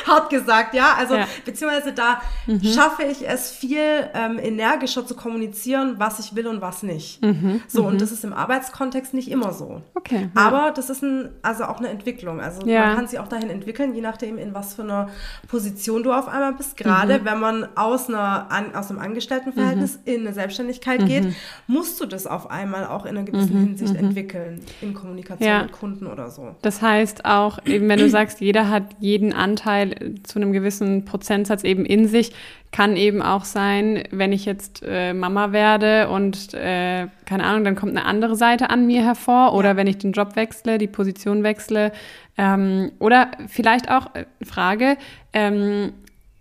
Hart 0.06 0.30
gesagt, 0.30 0.74
ja. 0.74 0.94
Also 0.96 1.16
ja. 1.16 1.26
beziehungsweise 1.44 1.92
da 1.92 2.20
mhm. 2.46 2.62
schaffe 2.62 3.02
ich 3.02 3.26
es 3.28 3.50
viel 3.50 3.80
ähm, 4.14 4.38
energischer 4.38 5.04
zu 5.04 5.16
kommunizieren, 5.16 5.94
was 5.98 6.20
ich 6.20 6.36
will 6.36 6.46
und 6.46 6.60
was 6.60 6.84
nicht. 6.84 7.22
Mhm. 7.22 7.62
So, 7.66 7.82
mhm. 7.82 7.88
und 7.88 8.00
das 8.00 8.12
ist 8.12 8.22
im 8.22 8.32
Arbeitskontext 8.32 9.14
nicht 9.14 9.30
immer 9.30 9.52
so. 9.52 9.82
Okay. 9.94 10.28
Aber 10.34 10.70
das 10.70 10.88
ist 10.90 11.02
ein, 11.02 11.30
also 11.42 11.64
auch 11.64 11.78
eine 11.78 11.88
Entwicklung. 11.88 12.40
Also 12.40 12.64
ja. 12.66 12.86
man 12.86 12.96
kann 12.96 13.08
sich 13.08 13.18
auch 13.18 13.28
dahin 13.28 13.50
entwickeln, 13.50 13.93
je 13.94 14.00
nachdem, 14.00 14.38
in 14.38 14.54
was 14.54 14.74
für 14.74 14.82
einer 14.82 15.08
Position 15.48 16.02
du 16.02 16.12
auf 16.12 16.28
einmal 16.28 16.54
bist. 16.54 16.76
Gerade 16.76 17.20
mhm. 17.20 17.24
wenn 17.24 17.40
man 17.40 17.68
aus, 17.76 18.08
einer, 18.08 18.50
an, 18.50 18.74
aus 18.74 18.90
einem 18.90 19.00
Angestelltenverhältnis 19.00 19.96
mhm. 20.04 20.12
in 20.12 20.20
eine 20.20 20.32
Selbstständigkeit 20.32 21.06
geht, 21.06 21.24
mhm. 21.24 21.34
musst 21.66 22.00
du 22.00 22.06
das 22.06 22.26
auf 22.26 22.50
einmal 22.50 22.86
auch 22.86 23.04
in 23.04 23.16
einer 23.16 23.24
gewissen 23.24 23.58
mhm, 23.58 23.66
Hinsicht 23.66 23.94
mhm. 23.94 24.06
entwickeln 24.08 24.60
in 24.80 24.94
Kommunikation 24.94 25.48
ja. 25.48 25.62
mit 25.62 25.72
Kunden 25.72 26.06
oder 26.06 26.30
so. 26.30 26.54
Das 26.62 26.82
heißt 26.82 27.24
auch, 27.24 27.58
eben 27.64 27.88
wenn 27.88 27.98
du 27.98 28.08
sagst, 28.08 28.40
jeder 28.40 28.68
hat 28.68 28.84
jeden 29.00 29.32
Anteil 29.32 30.14
zu 30.24 30.38
einem 30.38 30.52
gewissen 30.52 31.04
Prozentsatz 31.04 31.64
eben 31.64 31.84
in 31.84 32.08
sich, 32.08 32.32
kann 32.74 32.96
eben 32.96 33.22
auch 33.22 33.44
sein, 33.44 34.02
wenn 34.10 34.32
ich 34.32 34.46
jetzt 34.46 34.82
äh, 34.84 35.14
Mama 35.14 35.52
werde 35.52 36.08
und 36.08 36.54
äh, 36.54 37.06
keine 37.24 37.44
Ahnung, 37.44 37.62
dann 37.62 37.76
kommt 37.76 37.92
eine 37.92 38.04
andere 38.04 38.34
Seite 38.34 38.68
an 38.68 38.88
mir 38.88 39.04
hervor 39.04 39.54
oder 39.54 39.70
ja. 39.70 39.76
wenn 39.76 39.86
ich 39.86 39.98
den 39.98 40.10
Job 40.10 40.34
wechsle, 40.34 40.78
die 40.78 40.88
Position 40.88 41.44
wechsle 41.44 41.92
ähm, 42.36 42.92
oder 42.98 43.30
vielleicht 43.48 43.90
auch 43.90 44.14
äh, 44.14 44.24
Frage, 44.42 44.96
ähm, 45.32 45.92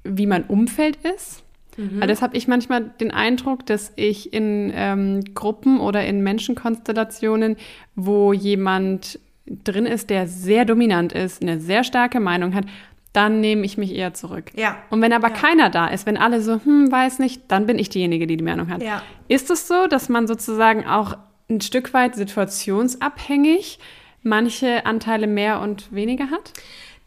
wie 0.04 0.28
mein 0.28 0.46
Umfeld 0.46 0.98
ist. 1.16 1.44
Mhm. 1.78 2.02
Weil 2.02 2.08
das 2.08 2.22
habe 2.22 2.38
ich 2.38 2.48
manchmal 2.48 2.92
den 3.00 3.12
Eindruck, 3.12 3.66
dass 3.66 3.92
ich 3.96 4.34
in 4.34 4.72
ähm, 4.76 5.24
Gruppen 5.34 5.80
oder 5.80 6.06
in 6.06 6.22
Menschenkonstellationen, 6.22 7.58
wo 7.96 8.34
jemand 8.34 9.20
drin 9.46 9.86
ist, 9.86 10.10
der 10.10 10.28
sehr 10.28 10.66
dominant 10.66 11.14
ist, 11.14 11.42
eine 11.42 11.60
sehr 11.60 11.84
starke 11.84 12.20
Meinung 12.20 12.54
hat, 12.56 12.66
dann 13.12 13.42
nehme 13.42 13.64
ich 13.66 13.78
mich 13.78 13.94
eher 13.94 14.14
zurück. 14.14 14.52
Ja. 14.56 14.78
Und 14.90 15.02
wenn 15.02 15.14
aber 15.14 15.30
ja. 15.30 15.36
keiner 15.36 15.70
da 15.70 15.88
ist, 15.88 16.06
wenn 16.06 16.18
alle 16.18 16.42
so, 16.42 16.60
hm, 16.64 16.92
weiß 16.92 17.20
nicht, 17.20 17.44
dann 17.50 17.68
bin 17.68 17.78
ich 17.78 17.90
diejenige, 17.90 18.26
die 18.26 18.38
die 18.38 18.44
Meinung 18.44 18.70
hat. 18.70 18.82
Ja. 18.82 19.04
Ist 19.28 19.52
es 19.52 19.68
so, 19.68 19.88
dass 19.88 20.10
man 20.10 20.26
sozusagen 20.28 20.86
auch 20.86 21.18
ein 21.50 21.62
Stück 21.62 21.94
weit 21.94 22.16
situationsabhängig 22.16 23.80
manche 24.24 24.86
Anteile 24.86 25.28
mehr 25.28 25.60
und 25.62 25.94
weniger 25.94 26.32
hat? 26.32 26.54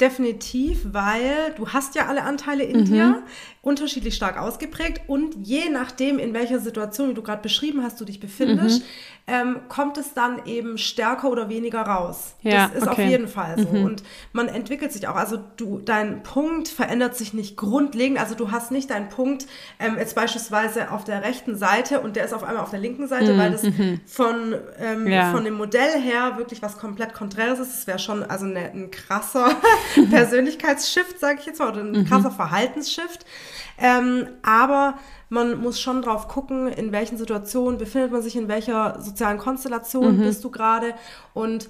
Definitiv, 0.00 0.88
weil 0.92 1.54
du 1.56 1.68
hast 1.68 1.94
ja 1.94 2.06
alle 2.06 2.22
Anteile 2.22 2.64
in 2.64 2.80
mhm. 2.80 2.84
dir, 2.84 3.22
unterschiedlich 3.66 4.14
stark 4.14 4.38
ausgeprägt 4.38 5.02
und 5.08 5.34
je 5.44 5.68
nachdem, 5.70 6.20
in 6.20 6.32
welcher 6.32 6.60
Situation, 6.60 7.10
wie 7.10 7.14
du 7.14 7.22
gerade 7.22 7.42
beschrieben 7.42 7.82
hast, 7.82 8.00
du 8.00 8.04
dich 8.04 8.20
befindest, 8.20 8.82
mhm. 8.82 8.86
ähm, 9.26 9.60
kommt 9.68 9.98
es 9.98 10.14
dann 10.14 10.46
eben 10.46 10.78
stärker 10.78 11.28
oder 11.28 11.48
weniger 11.48 11.82
raus. 11.82 12.36
Ja, 12.42 12.68
das 12.68 12.76
ist 12.76 12.88
okay. 12.88 12.90
auf 12.92 13.10
jeden 13.10 13.26
Fall 13.26 13.58
so. 13.58 13.68
Mhm. 13.68 13.84
Und 13.84 14.02
man 14.32 14.46
entwickelt 14.46 14.92
sich 14.92 15.08
auch. 15.08 15.16
Also 15.16 15.38
du, 15.56 15.80
dein 15.80 16.22
Punkt 16.22 16.68
verändert 16.68 17.16
sich 17.16 17.34
nicht 17.34 17.56
grundlegend. 17.56 18.20
Also 18.20 18.36
du 18.36 18.52
hast 18.52 18.70
nicht 18.70 18.90
deinen 18.90 19.08
Punkt 19.08 19.46
ähm, 19.80 19.96
jetzt 19.98 20.14
beispielsweise 20.14 20.92
auf 20.92 21.02
der 21.02 21.24
rechten 21.24 21.56
Seite 21.56 21.98
und 21.98 22.14
der 22.14 22.24
ist 22.24 22.34
auf 22.34 22.44
einmal 22.44 22.62
auf 22.62 22.70
der 22.70 22.78
linken 22.78 23.08
Seite, 23.08 23.32
mhm. 23.32 23.38
weil 23.38 23.50
das 23.50 23.64
mhm. 23.64 24.00
von, 24.06 24.54
ähm, 24.78 25.08
ja. 25.08 25.32
von 25.32 25.42
dem 25.42 25.54
Modell 25.54 26.00
her 26.00 26.36
wirklich 26.36 26.62
was 26.62 26.78
komplett 26.78 27.14
Konträres 27.14 27.58
ist. 27.58 27.72
Das 27.72 27.86
wäre 27.88 27.98
schon 27.98 28.22
also 28.22 28.46
eine, 28.46 28.70
ein 28.70 28.92
krasser 28.92 29.56
Persönlichkeitsshift, 30.10 31.18
sage 31.18 31.38
ich 31.40 31.46
jetzt 31.46 31.58
mal, 31.58 31.72
oder 31.72 31.80
ein 31.80 31.90
mhm. 31.90 32.04
krasser 32.04 32.30
Verhaltensshift. 32.30 33.26
Ähm, 33.78 34.28
aber 34.42 34.94
man 35.28 35.60
muss 35.60 35.80
schon 35.80 36.02
drauf 36.02 36.28
gucken, 36.28 36.68
in 36.68 36.92
welchen 36.92 37.18
Situationen 37.18 37.78
befindet 37.78 38.12
man 38.12 38.22
sich, 38.22 38.36
in 38.36 38.48
welcher 38.48 39.00
sozialen 39.00 39.38
Konstellation 39.38 40.18
mhm. 40.18 40.22
bist 40.22 40.44
du 40.44 40.50
gerade 40.50 40.94
und 41.34 41.68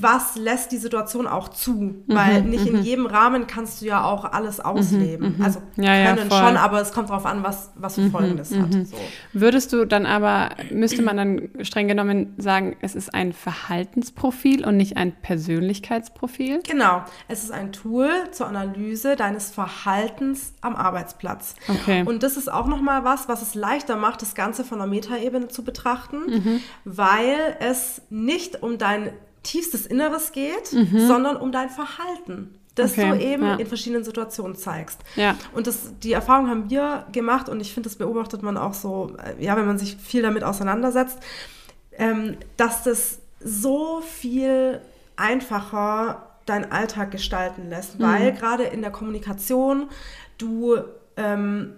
was 0.00 0.36
lässt 0.36 0.72
die 0.72 0.76
Situation 0.76 1.26
auch 1.26 1.48
zu? 1.48 1.72
Mhm, 1.72 2.02
Weil 2.06 2.42
nicht 2.42 2.66
in 2.66 2.76
mhm. 2.76 2.82
jedem 2.82 3.06
Rahmen 3.06 3.46
kannst 3.46 3.80
du 3.80 3.86
ja 3.86 4.04
auch 4.04 4.24
alles 4.24 4.60
ausleben. 4.60 5.36
Mhm, 5.36 5.44
also 5.44 5.60
ja, 5.76 6.14
können 6.14 6.30
ja, 6.30 6.38
schon, 6.38 6.56
aber 6.56 6.80
es 6.80 6.92
kommt 6.92 7.10
darauf 7.10 7.26
an, 7.26 7.42
was, 7.42 7.70
was 7.74 7.96
für 7.96 8.10
Folgendes 8.10 8.54
hat. 8.56 8.72
So. 8.72 8.96
Würdest 9.32 9.72
du 9.72 9.84
dann 9.84 10.06
aber, 10.06 10.50
müsste 10.70 11.02
man 11.02 11.16
dann 11.16 11.48
streng 11.62 11.88
genommen 11.88 12.34
sagen, 12.38 12.76
es 12.80 12.94
ist 12.94 13.14
ein 13.14 13.32
Verhaltensprofil 13.32 14.64
und 14.64 14.76
nicht 14.76 14.96
ein 14.96 15.12
Persönlichkeitsprofil? 15.12 16.60
Genau, 16.68 17.02
es 17.26 17.42
ist 17.42 17.50
ein 17.50 17.72
Tool 17.72 18.10
zur 18.30 18.46
Analyse 18.46 19.16
deines 19.16 19.50
Verhaltens 19.50 20.54
am 20.60 20.76
Arbeitsplatz. 20.76 21.54
Okay. 21.68 22.04
Und 22.04 22.22
das 22.22 22.36
ist 22.36 22.50
auch 22.52 22.66
nochmal 22.66 23.04
was, 23.04 23.28
was 23.28 23.42
es 23.42 23.54
leichter 23.54 23.96
macht, 23.96 24.22
das 24.22 24.34
Ganze 24.34 24.64
von 24.64 24.78
der 24.78 24.86
Metaebene 24.86 25.48
zu 25.48 25.64
betrachten, 25.64 26.18
mhm. 26.26 26.60
weil 26.84 27.56
es 27.60 28.02
nicht 28.10 28.62
um 28.62 28.78
dein 28.78 29.12
tiefstes 29.48 29.86
Inneres 29.86 30.32
geht, 30.32 30.72
mhm. 30.72 31.06
sondern 31.06 31.36
um 31.36 31.52
dein 31.52 31.70
Verhalten 31.70 32.54
das 32.78 32.92
okay, 32.92 33.10
du 33.10 33.18
eben 33.18 33.42
ja. 33.42 33.54
in 33.56 33.66
verschiedenen 33.66 34.04
Situationen 34.04 34.56
zeigst. 34.56 35.00
Ja. 35.16 35.36
Und 35.52 35.66
das, 35.66 35.98
die 36.02 36.12
Erfahrung 36.12 36.48
haben 36.48 36.70
wir 36.70 37.06
gemacht 37.12 37.48
und 37.48 37.60
ich 37.60 37.72
finde, 37.72 37.88
das 37.88 37.96
beobachtet 37.96 38.42
man 38.42 38.56
auch 38.56 38.74
so, 38.74 39.16
äh, 39.18 39.44
ja, 39.44 39.56
wenn 39.56 39.66
man 39.66 39.78
sich 39.78 39.96
viel 39.96 40.22
damit 40.22 40.44
auseinandersetzt, 40.44 41.18
ähm, 41.92 42.36
dass 42.56 42.84
das 42.84 43.18
so 43.40 44.00
viel 44.00 44.80
einfacher 45.16 46.28
deinen 46.46 46.70
Alltag 46.70 47.10
gestalten 47.10 47.68
lässt, 47.68 47.98
mhm. 47.98 48.04
weil 48.04 48.32
gerade 48.32 48.64
in 48.64 48.80
der 48.80 48.90
Kommunikation 48.90 49.88
du 50.38 50.76
ähm, 51.16 51.74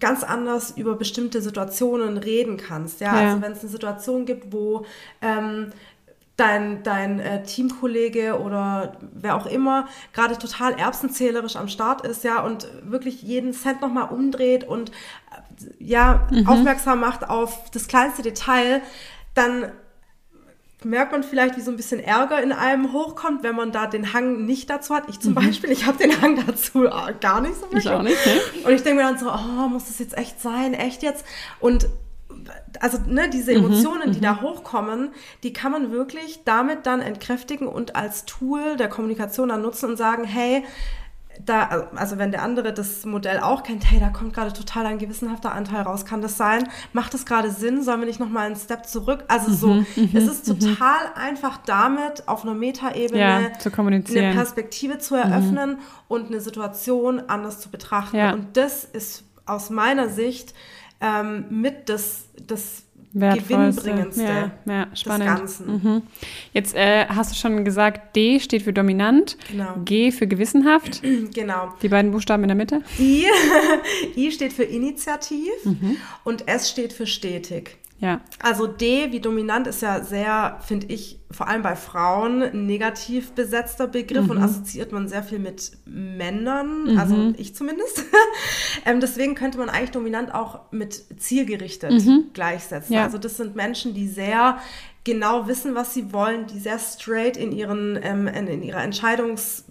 ganz 0.00 0.24
anders 0.24 0.72
über 0.76 0.94
bestimmte 0.94 1.40
Situationen 1.40 2.16
reden 2.16 2.56
kannst. 2.56 3.00
Ja, 3.00 3.14
Ja. 3.14 3.28
also 3.28 3.42
wenn 3.42 3.52
es 3.52 3.60
eine 3.60 3.70
Situation 3.70 4.24
gibt, 4.24 4.52
wo 4.52 4.86
ähm, 5.20 5.70
dein, 6.36 6.82
dein 6.82 7.20
äh, 7.20 7.42
Teamkollege 7.44 8.40
oder 8.40 8.96
wer 9.12 9.36
auch 9.36 9.46
immer 9.46 9.86
gerade 10.12 10.36
total 10.36 10.78
erbsenzählerisch 10.78 11.56
am 11.56 11.68
Start 11.68 12.04
ist, 12.06 12.24
ja, 12.24 12.42
und 12.42 12.66
wirklich 12.82 13.22
jeden 13.22 13.52
Cent 13.52 13.80
nochmal 13.80 14.08
umdreht 14.08 14.64
und 14.64 14.90
äh, 14.90 14.94
ja, 15.78 16.26
aufmerksam 16.46 17.00
macht 17.00 17.28
auf 17.28 17.70
das 17.70 17.86
kleinste 17.86 18.22
Detail, 18.22 18.82
dann 19.34 19.70
merkt 20.84 21.12
man 21.12 21.22
vielleicht, 21.22 21.56
wie 21.56 21.60
so 21.60 21.70
ein 21.70 21.76
bisschen 21.76 22.00
Ärger 22.00 22.42
in 22.42 22.52
einem 22.52 22.92
hochkommt, 22.92 23.42
wenn 23.42 23.56
man 23.56 23.72
da 23.72 23.86
den 23.86 24.12
Hang 24.12 24.44
nicht 24.44 24.68
dazu 24.68 24.94
hat. 24.94 25.04
Ich 25.08 25.18
zum 25.20 25.34
Beispiel, 25.34 25.70
ich 25.70 25.86
habe 25.86 25.98
den 25.98 26.20
Hang 26.20 26.44
dazu 26.46 26.84
äh, 26.84 27.14
gar 27.20 27.40
nicht 27.40 27.54
so 27.54 27.62
wirklich. 27.62 27.86
Ich 27.86 27.90
auch 27.90 28.02
nicht, 28.02 28.26
ne? 28.26 28.32
Und 28.64 28.72
ich 28.72 28.82
denke 28.82 29.02
mir 29.02 29.08
dann 29.08 29.18
so, 29.18 29.30
oh, 29.30 29.68
muss 29.68 29.86
das 29.86 29.98
jetzt 29.98 30.16
echt 30.16 30.40
sein? 30.42 30.74
Echt 30.74 31.02
jetzt? 31.02 31.24
Und 31.60 31.88
also 32.80 32.98
ne, 33.06 33.28
diese 33.30 33.52
Emotionen, 33.52 34.12
die 34.12 34.20
da 34.20 34.40
hochkommen, 34.40 35.10
die 35.42 35.52
kann 35.52 35.72
man 35.72 35.90
wirklich 35.90 36.42
damit 36.44 36.86
dann 36.86 37.00
entkräftigen 37.00 37.66
und 37.68 37.96
als 37.96 38.24
Tool 38.24 38.76
der 38.76 38.88
Kommunikation 38.88 39.48
dann 39.48 39.62
nutzen 39.62 39.90
und 39.90 39.96
sagen, 39.96 40.24
hey, 40.24 40.64
da, 41.44 41.88
also 41.96 42.18
wenn 42.18 42.30
der 42.30 42.42
andere 42.42 42.72
das 42.72 43.04
Modell 43.04 43.40
auch 43.40 43.62
kennt, 43.62 43.90
hey, 43.90 43.98
da 43.98 44.08
kommt 44.08 44.34
gerade 44.34 44.52
total 44.52 44.86
ein 44.86 44.98
gewissenhafter 44.98 45.52
Anteil 45.52 45.82
raus, 45.82 46.04
kann 46.04 46.22
das 46.22 46.36
sein? 46.36 46.68
Macht 46.92 47.14
das 47.14 47.26
gerade 47.26 47.50
Sinn? 47.50 47.82
Sollen 47.82 48.00
wir 48.00 48.06
nicht 48.06 48.20
nochmal 48.20 48.46
einen 48.46 48.56
Step 48.56 48.86
zurück? 48.86 49.24
Also 49.28 49.52
so, 49.52 49.84
es 50.14 50.24
ist 50.24 50.46
total 50.46 51.12
einfach 51.14 51.58
damit 51.66 52.28
auf 52.28 52.44
einer 52.44 52.54
Metaebene 52.54 53.20
Ja, 53.20 53.36
eine 53.36 54.32
Perspektive 54.32 54.98
zu 54.98 55.16
eröffnen 55.16 55.78
und 56.08 56.28
eine 56.28 56.40
Situation 56.40 57.20
anders 57.26 57.60
zu 57.60 57.70
betrachten. 57.70 58.16
Ja. 58.16 58.32
Und 58.32 58.56
das 58.56 58.84
ist 58.84 59.24
aus 59.46 59.70
meiner 59.70 60.08
Sicht 60.08 60.54
ähm, 61.04 61.44
mit 61.50 61.88
das, 61.88 62.24
das. 62.46 62.82
Gewinnbringendste 63.16 64.24
Ja, 64.24 64.50
ja, 64.66 64.88
des. 64.92 65.24
Ganzen. 65.24 65.66
Mhm. 65.72 66.02
Jetzt 66.52 66.74
äh, 66.74 67.06
hast 67.06 67.30
du 67.30 67.36
schon 67.36 67.64
gesagt, 67.64 68.16
D 68.16 68.40
steht 68.40 68.62
für 68.62 68.72
dominant, 68.72 69.36
Genau. 69.52 69.76
G 69.84 70.10
für 70.10 70.26
gewissenhaft, 70.26 71.00
Genau. 71.32 71.72
die 71.80 71.88
beiden 71.88 72.10
Buchstaben 72.10 72.42
in 72.42 72.48
der 72.48 72.56
Mitte. 72.56 72.80
I, 72.98 73.24
I 74.16 74.32
steht 74.32 74.52
für 74.52 74.64
Initiativ 74.64 75.48
Mhm. 75.62 75.96
und 76.24 76.48
S 76.48 76.68
steht 76.68 76.92
für 76.92 77.06
stetig. 77.06 77.76
Ja, 78.04 78.20
Also 78.42 78.66
D 78.66 79.12
wie 79.12 79.20
dominant 79.20 79.66
ist 79.66 79.80
ja 79.80 80.04
sehr, 80.04 80.58
finde 80.60 80.88
ich, 80.88 81.20
vor 81.30 81.48
allem 81.48 81.62
bei 81.62 81.74
Frauen 81.74 82.66
negativ 82.66 83.32
besetzter 83.32 83.86
Begriff 83.86 84.24
Mhm. 84.24 84.30
und 84.32 84.38
assoziiert 84.38 84.92
man 84.92 85.08
sehr 85.08 85.22
viel 85.22 85.38
mit 85.38 85.72
Männern, 85.86 86.98
also 86.98 87.32
ich 87.38 87.54
zumindest. 87.54 88.04
ähm, 88.84 89.00
deswegen 89.00 89.34
könnte 89.34 89.56
man 89.56 89.70
eigentlich 89.70 89.90
dominant 89.92 90.34
auch 90.34 90.70
mit 90.70 91.02
zielgerichtet 91.18 91.92
gleichsetzen. 92.34 92.90
Mhm. 92.92 92.98
Ja. 92.98 93.04
Also 93.04 93.16
das 93.16 93.38
sind 93.38 93.56
Menschen, 93.56 93.94
die 93.94 94.06
sehr 94.06 94.58
genau 95.04 95.48
wissen, 95.48 95.74
was 95.74 95.94
sie 95.94 96.12
wollen, 96.12 96.46
die 96.46 96.58
sehr 96.58 96.78
straight 96.78 97.36
in 97.36 97.52
ihren 97.52 97.98
ähm, 98.02 98.26
in, 98.26 98.46
in 98.46 98.62
ihrer 98.62 98.82
Entscheidungs 98.82 99.64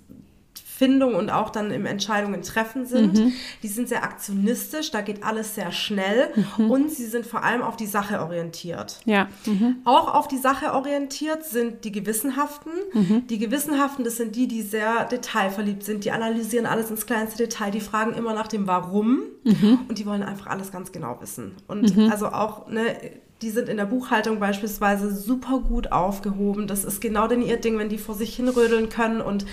Findung 0.84 1.16
und 1.16 1.30
auch 1.30 1.50
dann 1.50 1.72
im 1.72 1.86
Entscheidungen 1.86 2.42
treffen 2.42 2.86
sind. 2.86 3.14
Mhm. 3.18 3.34
Die 3.64 3.68
sind 3.68 3.88
sehr 3.88 4.04
aktionistisch, 4.04 4.92
da 4.92 5.02
geht 5.02 5.24
alles 5.24 5.56
sehr 5.56 5.72
schnell 5.72 6.30
Mhm. 6.58 6.72
und 6.72 6.92
sie 6.92 7.06
sind 7.06 7.26
vor 7.26 7.44
allem 7.44 7.62
auf 7.62 7.76
die 7.78 7.86
Sache 7.86 8.20
orientiert. 8.22 9.00
ja. 9.06 9.28
Mhm. 9.46 9.78
Auch 9.86 10.14
auf 10.14 10.28
die 10.28 10.38
Sache 10.38 10.74
orientiert 10.74 11.46
sind 11.46 11.86
die 11.86 11.92
Gewissenhaften. 11.92 12.72
Mhm. 12.94 13.28
Die 13.28 13.38
Gewissenhaften, 13.40 14.04
das 14.04 14.18
sind 14.18 14.36
die, 14.36 14.48
die 14.48 14.62
sehr 14.62 15.06
detailverliebt 15.06 15.84
sind. 15.84 16.04
Die 16.06 16.12
analysieren 16.12 16.66
alles 16.66 16.90
ins 16.90 17.06
kleinste 17.06 17.38
Detail. 17.44 17.72
Die 17.72 17.80
fragen 17.82 18.14
immer 18.14 18.34
nach 18.34 18.48
dem 18.48 18.68
Warum 18.68 19.22
Mhm. 19.44 19.80
und 19.88 19.98
die 20.00 20.06
wollen 20.06 20.24
einfach 20.24 20.48
alles 20.48 20.72
ganz 20.72 20.92
genau 20.92 21.18
wissen. 21.22 21.54
Und 21.68 21.98
also 22.12 22.28
auch, 22.28 22.68
ne, 22.68 22.82
die 23.42 23.50
sind 23.50 23.68
in 23.68 23.78
der 23.78 23.86
Buchhaltung 23.86 24.40
beispielsweise 24.40 25.14
super 25.14 25.60
gut 25.60 25.92
aufgehoben. 25.92 26.68
Das 26.68 26.86
ist 26.86 27.02
genau 27.02 27.28
denn 27.28 27.42
ihr 27.42 27.58
Ding, 27.58 27.78
wenn 27.78 27.90
die 27.90 27.98
vor 27.98 28.16
sich 28.16 28.36
hinrödeln 28.36 28.88
können. 28.90 29.20
Und 29.22 29.46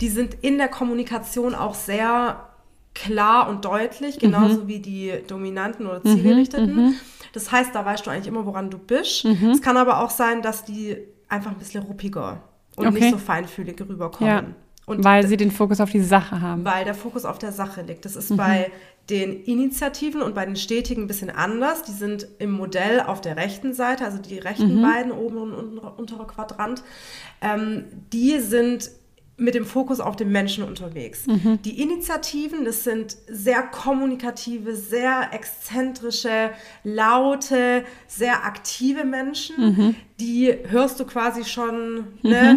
die 0.00 0.08
sind 0.08 0.34
in 0.42 0.56
der 0.58 0.68
Kommunikation 0.68 1.54
auch 1.54 1.74
sehr 1.74 2.46
klar 2.94 3.48
und 3.48 3.64
deutlich, 3.64 4.18
genauso 4.18 4.66
wie 4.68 4.78
die 4.78 5.12
Dominanten 5.26 5.86
oder 5.86 6.02
Zielgerichteten. 6.02 6.94
Das 7.32 7.50
heißt, 7.50 7.74
da 7.74 7.84
weißt 7.84 8.06
du 8.06 8.10
eigentlich 8.10 8.28
immer, 8.28 8.46
woran 8.46 8.70
du 8.70 8.78
bist. 8.78 9.24
Es 9.24 9.60
kann 9.60 9.76
aber 9.76 10.00
auch 10.00 10.10
sein, 10.10 10.40
dass 10.42 10.64
die 10.64 10.96
einfach 11.28 11.50
ein 11.50 11.58
bisschen 11.58 11.82
ruppiger 11.82 12.40
und 12.76 12.86
Okay. 12.86 13.00
nicht 13.00 13.10
so 13.10 13.18
feinfühlig 13.18 13.80
rüberkommen. 13.80 14.32
ja. 14.32 14.44
Und 14.86 15.02
Weil 15.02 15.26
sie 15.26 15.38
den 15.38 15.50
Fokus 15.50 15.80
auf 15.80 15.90
die 15.90 16.02
Sache 16.02 16.42
haben. 16.42 16.62
weil 16.64 16.84
der 16.84 16.94
Fokus 16.94 17.24
auf 17.24 17.38
der 17.38 17.52
Sache 17.52 17.80
liegt. 17.80 18.04
Das 18.04 18.16
ist 18.16 18.30
Mhm. 18.30 18.36
bei 18.36 18.70
den 19.10 19.42
Initiativen 19.44 20.22
und 20.22 20.34
bei 20.34 20.46
den 20.46 20.56
Stetigen 20.56 21.02
ein 21.02 21.06
bisschen 21.06 21.30
anders. 21.30 21.82
Die 21.82 21.92
sind 21.92 22.26
im 22.38 22.50
Modell 22.52 23.00
auf 23.00 23.20
der 23.20 23.36
rechten 23.36 23.74
Seite, 23.74 24.04
also 24.04 24.18
die 24.18 24.38
rechten 24.38 24.78
Mhm. 24.78 24.82
beiden, 24.82 25.12
oberen 25.12 25.52
und 25.52 25.64
untere, 25.78 25.92
unterer 25.96 26.26
Quadrant. 26.26 26.82
Ähm, 27.42 27.84
die 28.12 28.38
sind 28.38 28.90
mit 29.36 29.56
dem 29.56 29.64
Fokus 29.66 29.98
auf 29.98 30.14
den 30.14 30.30
Menschen 30.30 30.62
unterwegs. 30.62 31.26
Mhm. 31.26 31.58
Die 31.64 31.82
Initiativen, 31.82 32.64
das 32.64 32.84
sind 32.84 33.16
sehr 33.26 33.62
kommunikative, 33.62 34.76
sehr 34.76 35.30
exzentrische, 35.32 36.50
laute, 36.84 37.84
sehr 38.06 38.44
aktive 38.44 39.04
Menschen. 39.04 39.56
Mhm. 39.58 39.94
Die 40.20 40.54
hörst 40.68 41.00
du 41.00 41.04
quasi 41.04 41.44
schon 41.44 42.04
ne, 42.22 42.52
äh, 42.52 42.56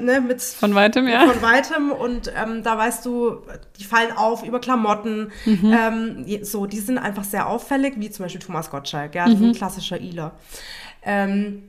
ne, 0.00 0.20
mit 0.20 0.42
Von 0.42 0.74
weitem, 0.74 1.06
ja. 1.08 1.26
von 1.26 1.42
weitem 1.42 1.90
und 1.92 2.32
ähm, 2.36 2.62
da 2.62 2.76
weißt 2.78 3.04
du, 3.06 3.42
die 3.78 3.84
fallen 3.84 4.12
auf 4.16 4.44
über 4.44 4.60
Klamotten. 4.60 5.30
Mhm. 5.44 5.76
Ähm, 5.78 6.44
so, 6.44 6.66
die 6.66 6.80
sind 6.80 6.98
einfach 6.98 7.24
sehr 7.24 7.48
auffällig, 7.48 7.94
wie 7.98 8.10
zum 8.10 8.24
Beispiel 8.24 8.40
Thomas 8.40 8.70
Gottschalk, 8.70 9.14
ja, 9.14 9.26
Mhm. 9.28 9.44
ein 9.46 9.52
klassischer 9.54 10.00
Iler. 10.00 10.32
Ähm, 11.02 11.64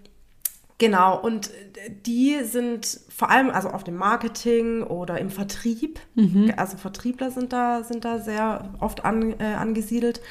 genau, 0.77 1.19
und 1.19 1.49
äh, 1.49 1.91
die 2.05 2.37
sind 2.43 2.99
vor 3.15 3.29
allem 3.31 3.49
also 3.49 3.69
auf 3.69 3.83
dem 3.83 3.95
Marketing 3.95 4.83
oder 4.83 5.19
im 5.19 5.29
Vertrieb, 5.29 5.99
Mhm. 6.15 6.53
also 6.57 6.77
Vertriebler 6.77 7.31
sind 7.31 7.53
da, 7.53 7.83
sind 7.83 8.05
da 8.05 8.19
sehr 8.19 8.69
oft 8.79 9.05
an, 9.05 9.35
äh, 9.39 9.53
angesiedelt. 9.55 10.21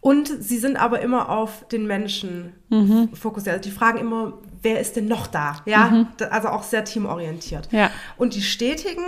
Und 0.00 0.26
sie 0.42 0.58
sind 0.58 0.76
aber 0.76 1.00
immer 1.00 1.28
auf 1.28 1.68
den 1.68 1.86
Menschen 1.86 2.54
Mhm. 2.70 3.10
fokussiert. 3.14 3.54
Also 3.58 3.68
die 3.70 3.74
fragen 3.74 3.98
immer, 3.98 4.32
wer 4.62 4.80
ist 4.80 4.96
denn 4.96 5.06
noch 5.06 5.26
da? 5.26 5.56
Ja, 5.66 6.06
Da- 6.16 6.28
also 6.28 6.48
auch 6.48 6.62
sehr 6.62 6.84
teamorientiert. 6.84 7.68
Ja. 7.72 7.90
Und 8.16 8.34
die 8.34 8.42
Stetigen, 8.42 9.04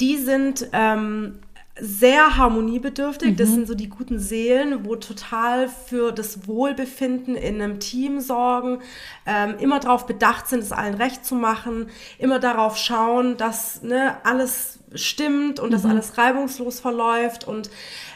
die 0.00 0.16
sind 0.16 0.68
ähm, 0.72 1.38
sehr 1.82 2.36
harmoniebedürftig. 2.36 3.36
Das 3.36 3.48
sind 3.52 3.66
so 3.66 3.74
die 3.74 3.88
guten 3.88 4.18
Seelen, 4.18 4.84
wo 4.84 4.96
total 4.96 5.68
für 5.68 6.12
das 6.12 6.46
Wohlbefinden 6.46 7.36
in 7.36 7.60
einem 7.62 7.80
Team 7.80 8.20
sorgen, 8.20 8.80
ähm, 9.24 9.54
immer 9.60 9.80
darauf 9.80 10.06
bedacht 10.06 10.46
sind, 10.46 10.60
es 10.60 10.72
allen 10.72 10.94
recht 10.94 11.24
zu 11.24 11.34
machen, 11.34 11.88
immer 12.18 12.38
darauf 12.38 12.76
schauen, 12.76 13.36
dass 13.38 13.82
ne, 13.82 14.16
alles 14.24 14.80
stimmt 14.94 15.58
und 15.60 15.72
dass 15.72 15.86
alles 15.86 16.18
reibungslos 16.18 16.80
verläuft. 16.80 17.46
Und 17.46 17.70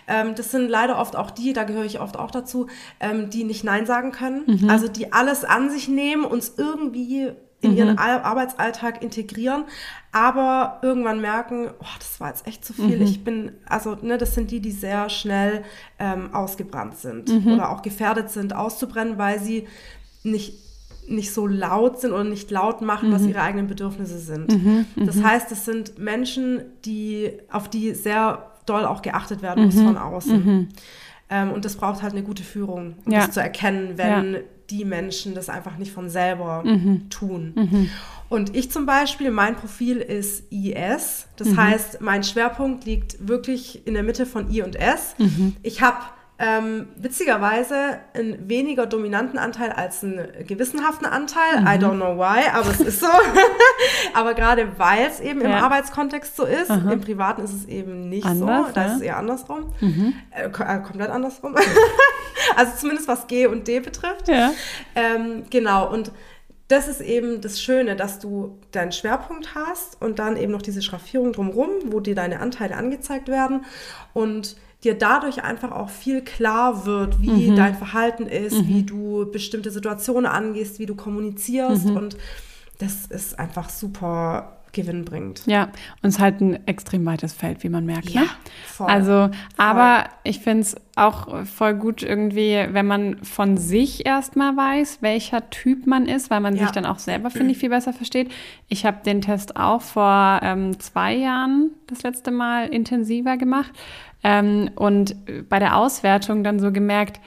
ähm, 0.08 0.34
das 0.34 0.50
sind 0.50 0.68
leider 0.68 0.98
oft 0.98 1.16
auch 1.16 1.30
die, 1.30 1.52
da 1.52 1.64
gehöre 1.64 1.84
ich 1.84 2.00
oft 2.00 2.18
auch 2.18 2.30
dazu, 2.30 2.66
ähm, 3.00 3.30
die 3.30 3.44
nicht 3.44 3.64
Nein 3.64 3.86
sagen 3.86 4.12
können. 4.12 4.44
Also 4.70 4.88
die 4.88 5.12
alles 5.12 5.44
an 5.44 5.70
sich 5.70 5.88
nehmen, 5.88 6.24
uns 6.24 6.54
irgendwie 6.56 7.32
in 7.60 7.74
ihren 7.78 7.98
Al- 7.98 8.20
Arbeitsalltag 8.22 9.02
integrieren, 9.02 9.64
aber 10.12 10.80
irgendwann 10.82 11.22
merken, 11.22 11.70
oh, 11.80 11.86
das 11.98 12.20
war 12.20 12.28
jetzt 12.28 12.46
echt 12.46 12.62
zu 12.62 12.74
viel. 12.74 13.00
Ich 13.00 13.24
bin, 13.24 13.52
also 13.66 13.96
ne, 14.02 14.18
das 14.18 14.34
sind 14.34 14.50
die, 14.50 14.60
die 14.60 14.70
sehr 14.70 15.08
schnell 15.08 15.62
ähm, 15.98 16.34
ausgebrannt 16.34 16.98
sind 16.98 17.30
oder 17.54 17.70
auch 17.70 17.80
gefährdet 17.80 18.28
sind, 18.30 18.54
auszubrennen, 18.54 19.16
weil 19.16 19.40
sie 19.40 19.66
nicht 20.24 20.62
nicht 21.06 21.34
so 21.34 21.46
laut 21.46 22.00
sind 22.00 22.12
oder 22.12 22.24
nicht 22.24 22.50
laut 22.50 22.80
machen, 22.80 23.12
was 23.12 23.22
ihre 23.26 23.42
eigenen 23.42 23.66
Bedürfnisse 23.66 24.18
sind. 24.18 24.50
Das 24.96 25.22
heißt, 25.22 25.52
es 25.52 25.66
sind 25.66 25.98
Menschen, 25.98 26.62
die 26.86 27.30
auf 27.52 27.68
die 27.68 27.92
sehr 27.92 28.50
doll 28.66 28.84
auch 28.84 29.02
geachtet 29.02 29.42
werden 29.42 29.64
muss 29.66 29.74
von 29.80 29.96
außen. 29.96 30.68
Ähm, 31.30 31.52
und 31.52 31.64
das 31.64 31.76
braucht 31.76 32.02
halt 32.02 32.12
eine 32.12 32.22
gute 32.22 32.42
Führung, 32.42 32.96
um 33.04 33.12
Ja. 33.12 33.20
das 33.26 33.32
zu 33.32 33.40
erkennen, 33.40 33.92
wenn 33.96 34.34
Ja. 34.34 34.40
die 34.70 34.84
Menschen 34.84 35.34
das 35.34 35.48
einfach 35.48 35.76
nicht 35.78 35.92
von 35.92 36.08
selber 36.10 36.64
tun. 37.10 37.88
Und 38.28 38.56
ich 38.56 38.70
zum 38.70 38.86
Beispiel, 38.86 39.30
mein 39.30 39.56
Profil 39.56 39.98
ist 39.98 40.44
IS. 40.50 41.26
Das 41.36 41.56
heißt, 41.56 42.00
mein 42.00 42.24
Schwerpunkt 42.24 42.84
liegt 42.84 43.28
wirklich 43.28 43.86
in 43.86 43.94
der 43.94 44.02
Mitte 44.02 44.26
von 44.26 44.50
I 44.50 44.62
und 44.62 44.76
S. 44.76 45.14
Ich 45.62 45.82
habe 45.82 45.98
ähm, 46.46 46.88
witzigerweise 46.96 48.00
einen 48.12 48.48
weniger 48.48 48.84
dominanten 48.86 49.38
Anteil 49.38 49.70
als 49.70 50.04
einen 50.04 50.28
gewissenhaften 50.46 51.06
Anteil. 51.06 51.60
I 51.62 51.78
don't 51.82 51.96
know 51.96 52.18
why, 52.18 52.48
aber 52.52 52.70
es 52.70 52.80
ist 52.80 53.00
so. 53.00 53.06
aber 54.14 54.34
gerade 54.34 54.68
weil 54.78 55.06
es 55.06 55.20
eben 55.20 55.40
im 55.40 55.50
Ja. 55.50 55.60
Arbeitskontext 55.64 56.36
so 56.36 56.44
ist, 56.44 56.68
im 56.70 57.00
Privaten 57.00 57.42
ist 57.42 57.54
es 57.54 57.64
eben 57.66 58.08
nicht 58.08 58.26
Anders, 58.26 58.66
so. 58.68 58.72
Da 58.74 58.80
ja. 58.82 58.86
ist 58.88 58.96
es 58.96 59.00
eher 59.02 59.16
andersrum. 59.16 59.72
Äh, 60.30 60.50
ko- 60.50 60.64
äh, 60.64 60.80
komplett 60.80 61.08
andersrum. 61.10 61.54
also 62.56 62.72
zumindest 62.76 63.08
was 63.08 63.26
G 63.26 63.46
und 63.46 63.66
D 63.66 63.80
betrifft. 63.80 64.28
Ja. 64.28 64.52
Ähm, 64.94 65.44
genau, 65.50 65.90
und 65.90 66.12
das 66.68 66.88
ist 66.88 67.00
eben 67.00 67.40
das 67.40 67.60
Schöne, 67.62 67.94
dass 67.96 68.18
du 68.18 68.58
deinen 68.72 68.92
Schwerpunkt 68.92 69.54
hast 69.54 70.00
und 70.02 70.18
dann 70.18 70.36
eben 70.36 70.50
noch 70.52 70.62
diese 70.62 70.82
Schraffierung 70.82 71.32
drumherum, 71.32 71.70
wo 71.86 72.00
dir 72.00 72.14
deine 72.14 72.40
Anteile 72.40 72.76
angezeigt 72.76 73.28
werden. 73.28 73.64
Und 74.14 74.56
dir 74.84 74.94
dadurch 74.94 75.42
einfach 75.42 75.72
auch 75.72 75.88
viel 75.90 76.20
klar 76.22 76.86
wird, 76.86 77.20
wie 77.22 77.50
Mhm. 77.50 77.56
dein 77.56 77.74
Verhalten 77.74 78.26
ist, 78.26 78.66
wie 78.68 78.82
du 78.84 79.30
bestimmte 79.30 79.70
Situationen 79.70 80.26
angehst, 80.26 80.78
wie 80.78 80.86
du 80.86 80.94
kommunizierst. 80.94 81.86
Mhm. 81.86 81.96
Und 81.96 82.16
das 82.78 83.06
ist 83.06 83.38
einfach 83.38 83.68
super 83.70 84.50
gewinnbringend. 84.72 85.42
Ja, 85.46 85.66
und 86.02 86.08
es 86.08 86.16
ist 86.16 86.20
halt 86.20 86.40
ein 86.40 86.66
extrem 86.66 87.06
weites 87.06 87.32
Feld, 87.32 87.62
wie 87.62 87.68
man 87.68 87.86
merkt. 87.86 88.10
Ja, 88.10 88.22
ne? 88.22 88.26
voll. 88.66 88.88
Also, 88.88 89.30
aber 89.56 90.06
ich 90.24 90.40
finde 90.40 90.62
es 90.62 90.74
auch 90.96 91.44
voll 91.46 91.74
gut 91.74 92.02
irgendwie, 92.02 92.58
wenn 92.72 92.84
man 92.86 93.22
von 93.22 93.56
sich 93.56 94.04
erstmal 94.04 94.56
weiß, 94.56 94.98
welcher 95.00 95.48
Typ 95.50 95.86
man 95.86 96.06
ist, 96.06 96.28
weil 96.28 96.40
man 96.40 96.56
Ja. 96.56 96.62
sich 96.62 96.72
dann 96.72 96.86
auch 96.86 96.98
selber, 96.98 97.30
finde 97.30 97.52
ich, 97.52 97.58
viel 97.58 97.68
besser 97.70 97.92
versteht. 97.92 98.32
Ich 98.68 98.84
habe 98.84 98.98
den 99.06 99.20
Test 99.20 99.54
auch 99.56 99.80
vor 99.80 100.40
ähm, 100.42 100.78
zwei 100.80 101.14
Jahren 101.14 101.70
das 101.86 102.02
letzte 102.02 102.32
Mal 102.32 102.66
intensiver 102.66 103.36
gemacht 103.36 103.70
ähm, 104.24 104.70
und 104.74 105.14
bei 105.48 105.58
der 105.60 105.76
Auswertung 105.76 106.42
dann 106.42 106.58
so 106.58 106.72
gemerkt, 106.72 107.20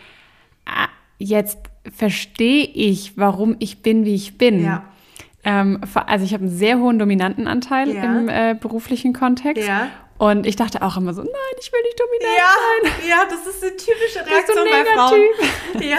ah, 0.66 0.88
jetzt 1.20 1.60
verstehe 1.96 2.66
ich, 2.66 3.18
warum 3.18 3.56
ich 3.60 3.82
bin, 3.82 4.04
wie 4.06 4.16
ich 4.16 4.38
bin. 4.38 4.64
Ja. 4.64 4.84
Ähm, 5.46 5.80
also 5.94 6.26
ich 6.26 6.34
habe 6.34 6.44
einen 6.44 6.52
sehr 6.54 6.80
hohen 6.80 7.00
dominanten 7.00 7.48
Anteil 7.48 7.94
Ja. 7.96 8.04
im 8.04 8.28
äh, 8.28 8.56
beruflichen 8.60 9.14
Kontext. 9.14 9.66
Ja. 9.66 9.90
Und 10.18 10.48
ich 10.48 10.56
dachte 10.56 10.82
auch 10.82 10.98
immer 10.98 11.14
so, 11.14 11.22
nein, 11.22 11.32
ich 11.62 11.72
will 11.72 11.80
nicht 11.84 12.00
dominant 12.00 12.42
sein. 12.92 13.08
Ja, 13.08 13.16
ja, 13.18 13.24
das 13.30 13.46
ist 13.48 13.64
eine 13.64 13.78
typische 13.78 14.20
bist 14.26 14.48
so 14.48 14.64
Reaktion 14.64 14.68
bei. 14.72 15.80
Frauen. 15.80 15.88
Ja. 15.90 15.98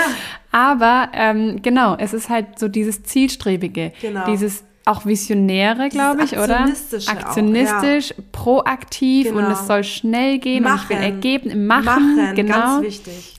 Aber 0.51 1.11
ähm, 1.15 1.63
genau, 1.63 1.95
es 1.99 2.13
ist 2.15 2.29
halt 2.29 2.59
so 2.59 2.69
dieses 2.69 3.03
Zielstrebige, 3.05 3.93
Genau. 4.01 4.25
dieses 4.27 4.65
auch 4.89 5.05
Visionäre, 5.07 5.89
glaube 5.89 6.25
ich, 6.25 6.33
oder? 6.33 6.61
Aktionistische 6.61 7.11
auch, 7.11 7.17
Aktionistisch, 7.17 8.15
proaktiv 8.33 9.29
und 9.31 9.37
Genau. 9.37 9.51
es 9.51 9.67
soll 9.67 9.85
schnell 9.85 10.39
gehen 10.39 10.65
und 10.65 10.75
ich 10.77 10.89
will 10.89 10.97
Machen. 10.97 11.13
Ergebnisse 11.13 11.57
machen, 11.57 12.17
Machen, 12.17 12.35
genau. 12.35 12.81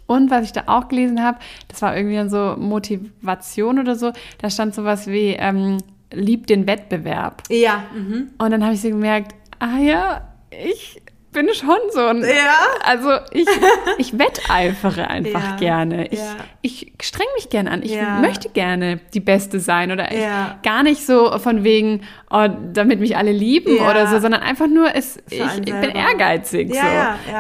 Und 0.06 0.32
was 0.32 0.46
ich 0.46 0.54
da 0.54 0.64
auch 0.68 0.88
gelesen 0.88 1.24
habe, 1.24 1.40
das 1.68 1.82
war 1.82 1.96
irgendwie 1.96 2.16
dann 2.16 2.30
so 2.30 2.56
Motivation 2.58 3.80
oder 3.80 3.96
so, 3.96 4.12
da 4.40 4.50
stand 4.50 4.74
sowas 4.76 5.08
wie 5.08 5.36
ähm, 5.38 5.78
lieb 6.12 6.48
den 6.48 6.68
Wettbewerb. 6.68 7.44
Ja. 7.50 7.84
Mhm. 7.94 8.30
Und 8.38 8.52
dann 8.52 8.64
habe 8.64 8.74
ich 8.74 8.82
so 8.82 8.90
gemerkt, 8.90 9.36
ah 9.60 9.78
ja, 9.80 10.22
ich 10.52 11.02
bin 11.32 11.48
schon 11.54 11.78
so 11.92 12.00
ein. 12.06 12.22
Ja. 12.22 12.58
Also 12.86 13.10
ich, 13.32 13.46
ich 13.98 14.18
wetteifere 14.18 15.08
einfach 15.08 15.52
Ja, 15.52 15.56
gerne. 15.58 16.08
Ich, 16.08 16.20
ja. 16.20 16.36
ich 16.62 16.94
streng 17.02 17.28
mich 17.36 17.50
gerne 17.50 17.72
an. 17.72 17.84
Ich 17.84 17.92
Ja. 17.94 18.20
möchte 18.20 18.50
gerne 18.50 19.00
die 19.14 19.20
Beste 19.20 19.60
sein. 19.60 19.92
Oder 19.92 20.12
ich, 20.12 20.26
gar 20.64 20.84
nicht 20.84 21.06
so 21.06 21.38
von 21.40 21.64
wegen, 21.64 22.02
oh, 22.30 22.48
damit 22.74 23.00
mich 23.00 23.16
alle 23.18 23.32
lieben 23.32 23.78
oder 23.80 24.08
so, 24.08 24.20
sondern 24.20 24.42
einfach 24.42 24.68
nur, 24.68 24.96
es, 24.96 25.18
ich, 25.30 25.40
ich 25.42 25.74
bin 25.74 25.90
ehrgeizig. 25.92 26.74
So. 26.74 26.80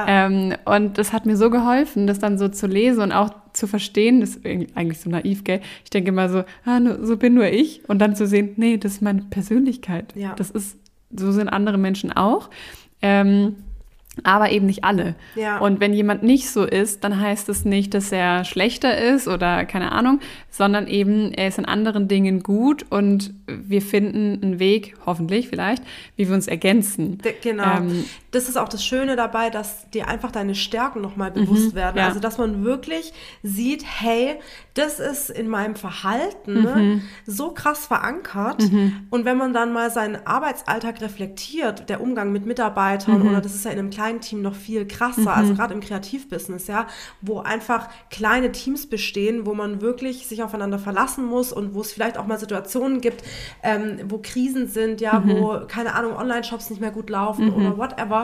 Ähm, 0.08 0.56
und 0.66 0.98
das 0.98 1.14
hat 1.14 1.26
mir 1.26 1.36
so 1.38 1.50
geholfen, 1.50 2.08
das 2.08 2.20
dann 2.20 2.38
so 2.38 2.48
zu 2.48 2.68
lesen 2.68 3.02
und 3.02 3.12
auch 3.12 3.30
zu 3.54 3.66
verstehen. 3.68 4.22
Das 4.22 4.36
ist 4.36 4.46
eigentlich 4.46 5.00
so 5.02 5.10
naiv, 5.10 5.44
gell? 5.44 5.62
Ich 5.84 5.90
denke 5.90 6.10
immer 6.10 6.30
so, 6.30 6.44
ah, 6.66 6.80
so 7.02 7.18
bin 7.18 7.34
nur 7.34 7.48
ich. 7.48 7.82
Und 7.90 8.00
dann 8.00 8.16
zu 8.16 8.28
sehen, 8.28 8.54
nee, 8.58 8.78
das 8.78 8.94
ist 8.94 9.02
meine 9.02 9.24
Persönlichkeit. 9.24 10.14
Das 10.36 10.52
ist, 10.52 10.78
so 11.16 11.32
sind 11.32 11.50
andere 11.50 11.78
Menschen 11.78 12.12
auch. 12.16 12.50
Ähm, 13.02 13.56
aber 14.24 14.52
eben 14.52 14.66
nicht 14.66 14.84
alle. 14.84 15.16
Ja. 15.36 15.60
Und 15.60 15.80
wenn 15.80 15.94
jemand 15.94 16.24
nicht 16.24 16.50
so 16.50 16.64
ist, 16.64 17.04
dann 17.04 17.20
heißt 17.20 17.50
es 17.50 17.66
nicht, 17.66 17.94
dass 17.94 18.12
er 18.12 18.46
schlechter 18.46 18.98
ist 18.98 19.28
oder 19.28 19.66
keine 19.66 19.92
Ahnung, 19.92 20.20
sondern 20.50 20.88
eben, 20.88 21.32
er 21.34 21.48
ist 21.48 21.58
in 21.58 21.66
anderen 21.66 22.08
Dingen 22.08 22.44
gut 22.44 22.86
und 22.90 23.34
wir 23.48 23.82
finden 23.82 24.40
einen 24.42 24.60
Weg, 24.60 24.96
hoffentlich 25.06 25.48
vielleicht, 25.48 25.84
wie 26.16 26.28
wir 26.28 26.36
uns 26.36 26.48
ergänzen. 26.48 27.20
Genau. 27.42 27.78
Ähm, 27.78 28.06
das 28.32 28.48
ist 28.48 28.58
auch 28.58 28.70
das 28.70 28.84
Schöne 28.86 29.16
dabei, 29.16 29.50
dass 29.50 29.90
dir 29.90 30.08
einfach 30.08 30.32
deine 30.32 30.56
Stärken 30.56 31.02
nochmal 31.02 31.32
bewusst 31.32 31.74
werden. 31.76 31.96
Mhm. 31.96 32.00
ja. 32.00 32.08
Also, 32.08 32.20
dass 32.20 32.38
man 32.38 32.64
wirklich 32.64 33.14
sieht, 33.44 33.84
hey, 33.86 34.40
das 34.74 35.00
ist 35.00 35.30
in 35.30 35.48
meinem 35.48 35.76
Verhalten 35.76 36.54
Mhm. 36.60 36.62
ne, 36.64 37.02
so 37.26 37.52
krass 37.52 37.88
verankert. 37.88 38.64
Und 39.10 39.26
wenn 39.26 39.38
man 39.38 39.54
dann 39.54 39.74
mal 39.74 39.90
seinen 39.92 40.26
Arbeitsalltag 40.28 41.02
reflektiert, 41.02 41.90
der 41.90 42.02
Umgang 42.02 42.32
mit 42.32 42.46
Mitarbeitern, 42.46 43.22
Mhm. 43.22 43.28
oder 43.30 43.42
das 43.42 43.56
ist 43.56 43.66
ja 43.66 43.72
in 43.72 43.80
einem 43.80 43.90
kleinen 43.90 44.22
Team 44.22 44.42
noch 44.42 44.56
viel 44.56 44.88
krasser, 44.88 45.34
also 45.36 45.54
gerade 45.56 45.74
im 45.74 45.80
Kreativbusiness, 45.82 46.68
ja, 46.68 46.88
wo 47.22 47.40
einfach 47.40 47.90
kleine 48.10 48.52
Teams 48.52 48.88
bestehen, 48.88 49.46
wo 49.46 49.54
man 49.54 49.82
wirklich 49.82 50.28
sich 50.28 50.44
aufeinander 50.44 50.80
verlassen 50.80 51.26
muss 51.26 51.52
und 51.52 51.74
wo 51.74 51.82
es 51.82 51.92
vielleicht 51.92 52.18
auch 52.18 52.26
mal 52.28 52.38
Situationen 52.40 53.02
gibt, 53.02 53.24
ähm, 53.64 54.00
wo 54.08 54.20
Krisen 54.20 54.68
sind, 54.68 55.02
ja, 55.02 55.20
Mhm. 55.20 55.30
wo, 55.30 55.60
keine 55.68 55.96
Ahnung, 55.96 56.16
Online-Shops 56.16 56.70
nicht 56.70 56.80
mehr 56.82 56.92
gut 56.92 57.10
laufen 57.10 57.54
oder 57.54 57.78
whatever, 57.78 58.19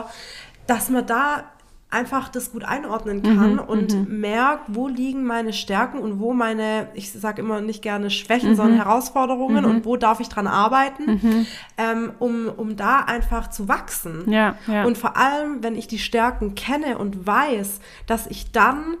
dass 0.66 0.90
man 0.90 1.06
da 1.06 1.44
einfach 1.88 2.28
das 2.28 2.50
gut 2.52 2.64
einordnen 2.64 3.22
kann 3.22 3.52
Mhm, 3.54 3.58
und 3.60 4.08
merkt, 4.08 4.64
wo 4.66 4.88
liegen 4.88 5.24
meine 5.24 5.52
Stärken 5.52 5.98
und 6.00 6.18
wo 6.18 6.32
meine, 6.32 6.88
ich 6.94 7.12
sage 7.12 7.40
immer 7.40 7.60
nicht 7.60 7.80
gerne 7.80 8.10
Schwächen, 8.10 8.50
Mhm. 8.50 8.54
sondern 8.56 8.76
Herausforderungen 8.76 9.64
und 9.64 9.84
wo 9.84 9.96
darf 9.96 10.18
ich 10.18 10.28
dran 10.28 10.48
arbeiten, 10.48 11.46
ähm, 11.78 12.12
um, 12.18 12.48
um 12.48 12.74
da 12.76 13.00
einfach 13.00 13.48
zu 13.50 13.68
wachsen. 13.68 14.30
Ja, 14.30 14.56
ja. 14.66 14.84
Und 14.84 14.98
vor 14.98 15.16
allem, 15.16 15.62
wenn 15.62 15.76
ich 15.76 15.86
die 15.86 16.00
Stärken 16.00 16.56
kenne 16.56 16.98
und 16.98 17.24
weiß, 17.24 17.80
dass 18.08 18.26
ich 18.26 18.50
dann 18.50 18.96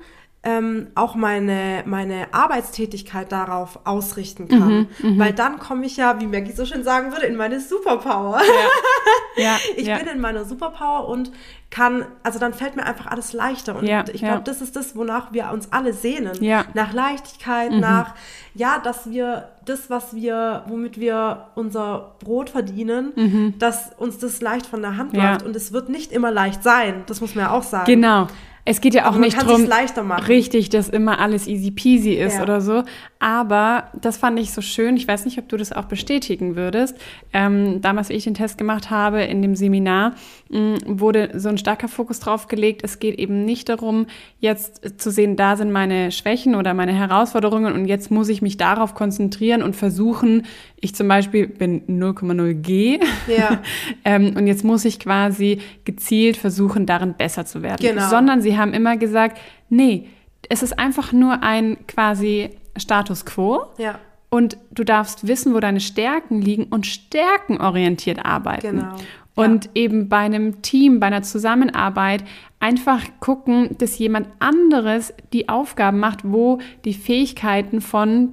ähm, 0.48 0.86
auch 0.94 1.16
meine, 1.16 1.82
meine 1.86 2.32
Arbeitstätigkeit 2.32 3.32
darauf 3.32 3.80
ausrichten 3.84 4.46
kann. 4.46 4.86
Mhm, 5.02 5.18
Weil 5.18 5.32
dann 5.32 5.58
komme 5.58 5.84
ich 5.86 5.96
ja, 5.96 6.20
wie 6.20 6.26
Maggie 6.28 6.52
so 6.52 6.64
schön 6.64 6.84
sagen 6.84 7.10
würde, 7.10 7.26
in 7.26 7.34
meine 7.34 7.58
Superpower. 7.60 8.40
ja, 9.36 9.56
Ich 9.76 9.88
ja. 9.88 9.98
bin 9.98 10.06
in 10.06 10.20
meiner 10.20 10.44
Superpower 10.44 11.08
und 11.08 11.32
kann, 11.68 12.04
also 12.22 12.38
dann 12.38 12.54
fällt 12.54 12.76
mir 12.76 12.84
einfach 12.86 13.06
alles 13.08 13.32
leichter. 13.32 13.74
Und 13.74 13.86
Ja, 13.86 14.04
ich 14.12 14.20
ja. 14.20 14.28
glaube, 14.28 14.44
das 14.44 14.60
ist 14.62 14.76
das, 14.76 14.94
wonach 14.94 15.32
wir 15.32 15.50
uns 15.52 15.72
alle 15.72 15.92
sehnen. 15.92 16.40
Ja. 16.40 16.60
Mhm. 16.62 16.66
Nach 16.74 16.92
Leichtigkeit, 16.92 17.72
nach, 17.72 18.14
ja, 18.54 18.78
dass 18.78 19.10
wir 19.10 19.48
das, 19.64 19.90
was 19.90 20.14
wir, 20.14 20.62
womit 20.68 21.00
wir 21.00 21.48
unser 21.56 22.14
Brot 22.20 22.50
verdienen, 22.50 23.54
dass 23.58 23.90
uns 23.98 24.18
das 24.18 24.40
leicht 24.40 24.66
von 24.66 24.80
der 24.80 24.96
Hand 24.96 25.12
Mhm. 25.12 25.18
Ja. 25.18 25.32
läuft. 25.32 25.44
Und 25.44 25.56
es 25.56 25.72
wird 25.72 25.88
nicht 25.88 26.12
immer 26.12 26.30
leicht 26.30 26.62
sein. 26.62 27.02
Das 27.08 27.20
muss 27.20 27.34
man 27.34 27.46
ja 27.46 27.50
auch 27.50 27.64
sagen. 27.64 27.86
Genau. 27.86 28.28
Es 28.68 28.80
geht 28.80 28.94
ja 28.94 29.08
auch 29.08 29.16
nicht 29.16 29.36
machen. 30.02 30.24
richtig, 30.24 30.68
dass 30.70 30.88
immer 30.88 31.20
alles 31.20 31.46
easy 31.46 31.70
peasy 31.70 32.14
ist 32.14 32.34
Ja. 32.34 32.42
oder 32.42 32.60
so. 32.60 32.82
Aber 33.18 33.90
das 34.00 34.18
fand 34.18 34.38
ich 34.38 34.52
so 34.52 34.60
schön. 34.60 34.96
Ich 34.96 35.08
weiß 35.08 35.24
nicht, 35.24 35.38
ob 35.38 35.48
du 35.48 35.56
das 35.56 35.72
auch 35.72 35.86
bestätigen 35.86 36.54
würdest. 36.54 36.96
Ähm, 37.32 37.80
damals, 37.80 38.10
wie 38.10 38.14
ich 38.14 38.24
den 38.24 38.34
Test 38.34 38.58
gemacht 38.58 38.90
habe 38.90 39.22
in 39.22 39.40
dem 39.40 39.54
Seminar, 39.54 40.14
mh, 40.50 40.78
wurde 40.86 41.30
so 41.34 41.48
ein 41.48 41.56
starker 41.56 41.88
Fokus 41.88 42.20
drauf 42.20 42.46
gelegt. 42.46 42.82
Es 42.84 42.98
geht 42.98 43.18
eben 43.18 43.44
nicht 43.44 43.70
darum, 43.70 44.06
jetzt 44.38 45.00
zu 45.00 45.10
sehen, 45.10 45.36
da 45.36 45.56
sind 45.56 45.72
meine 45.72 46.12
Schwächen 46.12 46.54
oder 46.54 46.74
meine 46.74 46.92
Herausforderungen 46.92 47.72
und 47.72 47.86
jetzt 47.86 48.10
muss 48.10 48.28
ich 48.28 48.42
mich 48.42 48.58
darauf 48.58 48.94
konzentrieren 48.94 49.62
und 49.62 49.74
versuchen, 49.74 50.44
ich 50.78 50.94
zum 50.94 51.08
Beispiel 51.08 51.48
bin 51.48 51.86
0,0 51.86 52.54
G 52.54 53.00
Ja. 53.34 53.62
ähm, 54.04 54.34
und 54.36 54.46
jetzt 54.46 54.62
muss 54.62 54.84
ich 54.84 55.00
quasi 55.00 55.60
gezielt 55.84 56.36
versuchen, 56.36 56.84
darin 56.84 57.14
besser 57.14 57.46
zu 57.46 57.62
werden. 57.62 57.78
Genau. 57.80 58.08
Sondern 58.10 58.42
sie 58.42 58.58
haben 58.58 58.74
immer 58.74 58.98
gesagt, 58.98 59.38
nee, 59.70 60.06
es 60.48 60.62
ist 60.62 60.78
einfach 60.78 61.12
nur 61.12 61.42
ein 61.42 61.78
quasi 61.88 62.50
Status 62.78 63.24
quo. 63.24 63.62
Ja. 63.78 63.98
Und 64.28 64.56
du 64.72 64.84
darfst 64.84 65.26
wissen, 65.28 65.54
wo 65.54 65.60
deine 65.60 65.80
Stärken 65.80 66.42
liegen 66.42 66.64
und 66.64 66.86
stärkenorientiert 66.86 68.24
arbeiten. 68.24 68.78
Genau. 68.80 68.94
Und 69.34 69.68
eben 69.74 70.08
bei 70.08 70.18
einem 70.18 70.62
Team, 70.62 70.98
bei 70.98 71.06
einer 71.08 71.22
Zusammenarbeit 71.22 72.24
einfach 72.58 73.02
gucken, 73.20 73.76
dass 73.78 73.98
jemand 73.98 74.28
anderes 74.38 75.12
die 75.32 75.48
Aufgaben 75.48 75.98
macht, 76.00 76.20
wo 76.24 76.58
die 76.84 76.94
Fähigkeiten 76.94 77.80
von 77.82 78.32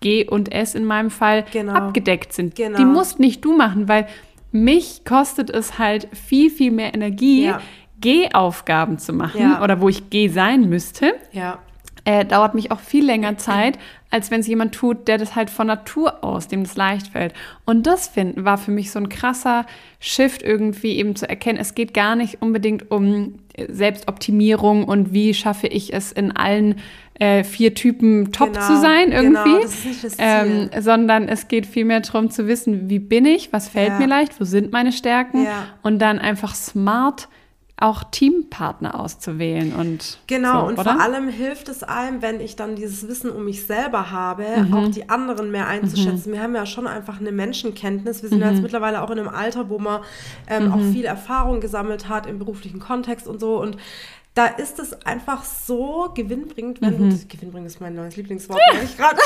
G 0.00 0.26
und 0.26 0.50
S 0.50 0.74
in 0.74 0.86
meinem 0.86 1.10
Fall 1.10 1.44
Genau. 1.52 1.74
abgedeckt 1.74 2.32
sind. 2.32 2.54
Genau. 2.54 2.78
Die 2.78 2.86
musst 2.86 3.20
nicht 3.20 3.44
du 3.44 3.54
machen, 3.54 3.86
weil 3.86 4.06
mich 4.50 5.04
kostet 5.04 5.50
es 5.50 5.78
halt 5.78 6.08
viel, 6.12 6.50
viel 6.50 6.70
mehr 6.72 6.94
Energie, 6.94 7.44
Ja. 7.44 7.60
G-Aufgaben 8.00 8.98
zu 8.98 9.12
machen 9.12 9.40
Ja. 9.42 9.62
oder 9.62 9.80
wo 9.82 9.88
ich 9.90 10.08
G 10.10 10.28
sein 10.28 10.68
müsste 10.70 11.12
Ja. 11.32 11.58
Äh, 12.04 12.24
dauert 12.24 12.54
mich 12.54 12.70
auch 12.70 12.80
viel 12.80 13.04
länger 13.04 13.36
Zeit, 13.38 13.78
als 14.10 14.30
wenn 14.30 14.40
es 14.40 14.46
jemand 14.46 14.74
tut, 14.74 15.06
der 15.06 15.18
das 15.18 15.36
halt 15.36 15.50
von 15.50 15.66
Natur 15.68 16.24
aus, 16.24 16.48
dem 16.48 16.64
das 16.64 16.76
leicht 16.76 17.08
fällt. 17.08 17.32
Und 17.64 17.86
das 17.86 18.08
finden 18.08 18.44
war 18.44 18.58
für 18.58 18.70
mich 18.72 18.90
so 18.90 18.98
ein 18.98 19.08
krasser 19.08 19.66
Shift 20.00 20.42
irgendwie 20.42 20.96
eben 20.96 21.14
zu 21.14 21.28
erkennen, 21.28 21.58
es 21.58 21.74
geht 21.74 21.94
gar 21.94 22.16
nicht 22.16 22.42
unbedingt 22.42 22.90
um 22.90 23.34
äh, 23.54 23.66
Selbstoptimierung 23.72 24.84
und 24.84 25.12
wie 25.12 25.34
schaffe 25.34 25.66
ich 25.66 25.92
es 25.92 26.10
in 26.12 26.34
allen 26.36 26.76
äh, 27.18 27.44
vier 27.44 27.74
Typen 27.74 28.32
top 28.32 28.54
Genau, 28.54 28.66
zu 28.66 28.80
sein 28.80 29.10
genau, 29.10 29.44
irgendwie, 29.44 29.62
das 29.62 29.84
ist 29.84 30.04
das 30.04 30.14
ähm, 30.18 30.70
sondern 30.80 31.28
es 31.28 31.48
geht 31.48 31.66
vielmehr 31.66 32.00
darum 32.00 32.30
zu 32.30 32.46
wissen, 32.48 32.88
wie 32.88 32.98
bin 32.98 33.26
ich, 33.26 33.52
was 33.52 33.68
fällt 33.68 33.90
Ja. 33.90 33.98
mir 33.98 34.06
leicht, 34.06 34.40
wo 34.40 34.44
sind 34.44 34.72
meine 34.72 34.90
Stärken 34.92 35.44
Ja. 35.44 35.66
und 35.82 35.98
dann 36.00 36.18
einfach 36.18 36.54
smart 36.54 37.28
auch 37.80 38.04
Teampartner 38.04 38.98
auszuwählen 39.00 39.74
und 39.74 40.18
Genau, 40.26 40.60
so, 40.60 40.66
und 40.66 40.78
oder? 40.78 40.92
vor 40.92 41.00
allem 41.00 41.28
hilft 41.28 41.68
es 41.68 41.82
einem, 41.82 42.20
wenn 42.22 42.40
ich 42.40 42.54
dann 42.54 42.76
dieses 42.76 43.08
Wissen 43.08 43.30
um 43.30 43.44
mich 43.46 43.66
selber 43.66 44.10
habe, 44.10 44.44
Mhm. 44.58 44.74
auch 44.74 44.88
die 44.88 45.08
anderen 45.08 45.50
mehr 45.50 45.66
einzuschätzen. 45.66 46.32
Wir 46.32 46.42
haben 46.42 46.54
ja 46.54 46.66
schon 46.66 46.86
einfach 46.86 47.20
eine 47.20 47.32
Menschenkenntnis. 47.32 48.22
Wir 48.22 48.28
sind 48.28 48.38
Mhm. 48.38 48.44
ja 48.44 48.50
jetzt 48.50 48.62
mittlerweile 48.62 49.02
auch 49.02 49.10
in 49.10 49.18
einem 49.18 49.28
Alter, 49.28 49.70
wo 49.70 49.78
man 49.78 50.02
ähm, 50.46 50.70
auch 50.72 50.80
viel 50.92 51.06
Erfahrung 51.06 51.60
gesammelt 51.60 52.08
hat 52.08 52.26
im 52.26 52.38
beruflichen 52.38 52.80
Kontext 52.80 53.26
und 53.26 53.40
so. 53.40 53.60
Und 53.60 53.78
da 54.34 54.46
ist 54.46 54.78
es 54.78 54.92
einfach 55.04 55.42
so 55.44 56.10
gewinnbringend, 56.14 56.80
wenn 56.80 57.00
mhm. 57.06 57.10
du, 57.10 57.26
gewinnbringend 57.26 57.70
ist 57.70 57.80
mein 57.80 57.94
neues 57.94 58.16
Lieblingswort, 58.16 58.60
ich 58.84 58.96
gerade. 58.96 59.18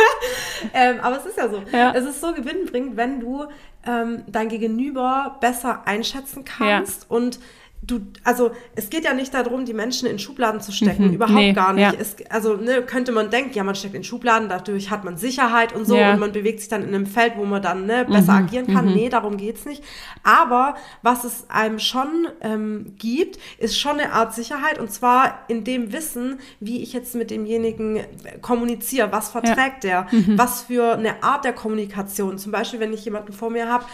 ähm, 0.72 1.00
aber 1.02 1.18
es 1.18 1.26
ist 1.26 1.36
ja 1.36 1.48
so. 1.48 1.62
Ja. 1.72 1.92
Es 1.94 2.04
ist 2.04 2.20
so 2.20 2.32
gewinnbringend, 2.32 2.96
wenn 2.96 3.20
du 3.20 3.44
ähm, 3.86 4.22
dein 4.26 4.48
Gegenüber 4.48 5.36
besser 5.40 5.86
einschätzen 5.86 6.44
kannst 6.44 7.02
ja. 7.02 7.16
und 7.16 7.38
du, 7.82 8.00
also 8.24 8.50
es 8.74 8.90
geht 8.90 9.04
ja 9.04 9.14
nicht 9.14 9.32
darum, 9.32 9.64
die 9.64 9.72
Menschen 9.72 10.08
in 10.08 10.18
Schubladen 10.18 10.60
zu 10.60 10.72
stecken, 10.72 11.08
mhm, 11.08 11.14
überhaupt 11.14 11.34
nee, 11.34 11.52
gar 11.52 11.72
nicht. 11.72 11.92
Ja. 11.92 11.98
Es, 11.98 12.16
also 12.28 12.56
ne, 12.56 12.82
könnte 12.82 13.12
man 13.12 13.30
denken, 13.30 13.54
ja, 13.54 13.64
man 13.64 13.74
steckt 13.74 13.94
in 13.94 14.04
Schubladen, 14.04 14.48
dadurch 14.48 14.90
hat 14.90 15.04
man 15.04 15.16
Sicherheit 15.16 15.74
und 15.74 15.86
so 15.86 15.96
ja. 15.96 16.12
und 16.12 16.20
man 16.20 16.32
bewegt 16.32 16.60
sich 16.60 16.68
dann 16.68 16.82
in 16.82 16.94
einem 16.94 17.06
Feld, 17.06 17.34
wo 17.36 17.44
man 17.44 17.62
dann 17.62 17.86
ne, 17.86 18.04
besser 18.04 18.32
mhm, 18.32 18.46
agieren 18.46 18.66
kann. 18.66 18.86
Mhm. 18.86 18.94
Nee, 18.94 19.08
darum 19.08 19.36
geht's 19.36 19.64
nicht. 19.64 19.82
Aber 20.22 20.74
was 21.02 21.24
es 21.24 21.48
einem 21.48 21.78
schon 21.78 22.28
ähm, 22.40 22.94
gibt, 22.98 23.38
ist 23.58 23.78
schon 23.78 24.00
eine 24.00 24.12
Art 24.12 24.34
Sicherheit 24.34 24.78
und 24.78 24.90
zwar 24.90 25.44
in 25.48 25.64
dem 25.64 25.92
Wissen, 25.92 26.40
wie 26.60 26.82
ich 26.82 26.92
jetzt 26.92 27.14
mit 27.14 27.30
demjenigen 27.30 28.00
kommuniziere, 28.42 29.12
was 29.12 29.30
verträgt 29.30 29.84
ja. 29.84 30.06
der, 30.10 30.18
mhm. 30.18 30.38
was 30.38 30.62
für 30.62 30.94
eine 30.94 31.22
Art 31.22 31.44
der 31.44 31.52
Kommunikation. 31.52 32.38
Zum 32.38 32.52
Beispiel, 32.52 32.80
wenn 32.80 32.92
ich 32.92 33.04
jemanden 33.04 33.32
vor 33.32 33.50
mir 33.50 33.68
habe, 33.68 33.84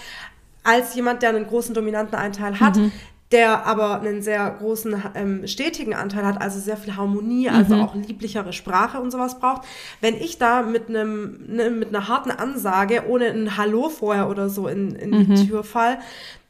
als 0.66 0.94
jemand, 0.94 1.22
der 1.22 1.28
einen 1.28 1.46
großen 1.46 1.74
dominanten 1.74 2.16
Einteil 2.16 2.58
hat, 2.58 2.76
mhm 2.76 2.90
der 3.34 3.66
aber 3.66 4.00
einen 4.00 4.22
sehr 4.22 4.48
großen 4.48 5.02
ähm, 5.16 5.46
stetigen 5.48 5.92
Anteil 5.92 6.24
hat, 6.24 6.40
also 6.40 6.60
sehr 6.60 6.76
viel 6.76 6.94
Harmonie, 6.94 7.48
also 7.50 7.74
mhm. 7.74 7.82
auch 7.82 7.94
lieblichere 7.96 8.52
Sprache 8.52 9.00
und 9.00 9.10
sowas 9.10 9.40
braucht. 9.40 9.62
Wenn 10.00 10.14
ich 10.14 10.38
da 10.38 10.62
mit 10.62 10.88
einem 10.88 11.40
ne, 11.48 11.68
mit 11.68 11.88
einer 11.88 12.06
harten 12.06 12.30
Ansage 12.30 13.02
ohne 13.08 13.26
ein 13.26 13.56
Hallo 13.56 13.88
vorher 13.88 14.30
oder 14.30 14.48
so 14.48 14.68
in, 14.68 14.94
in 14.94 15.10
mhm. 15.10 15.34
die 15.34 15.48
Tür 15.48 15.64
fall, 15.64 15.98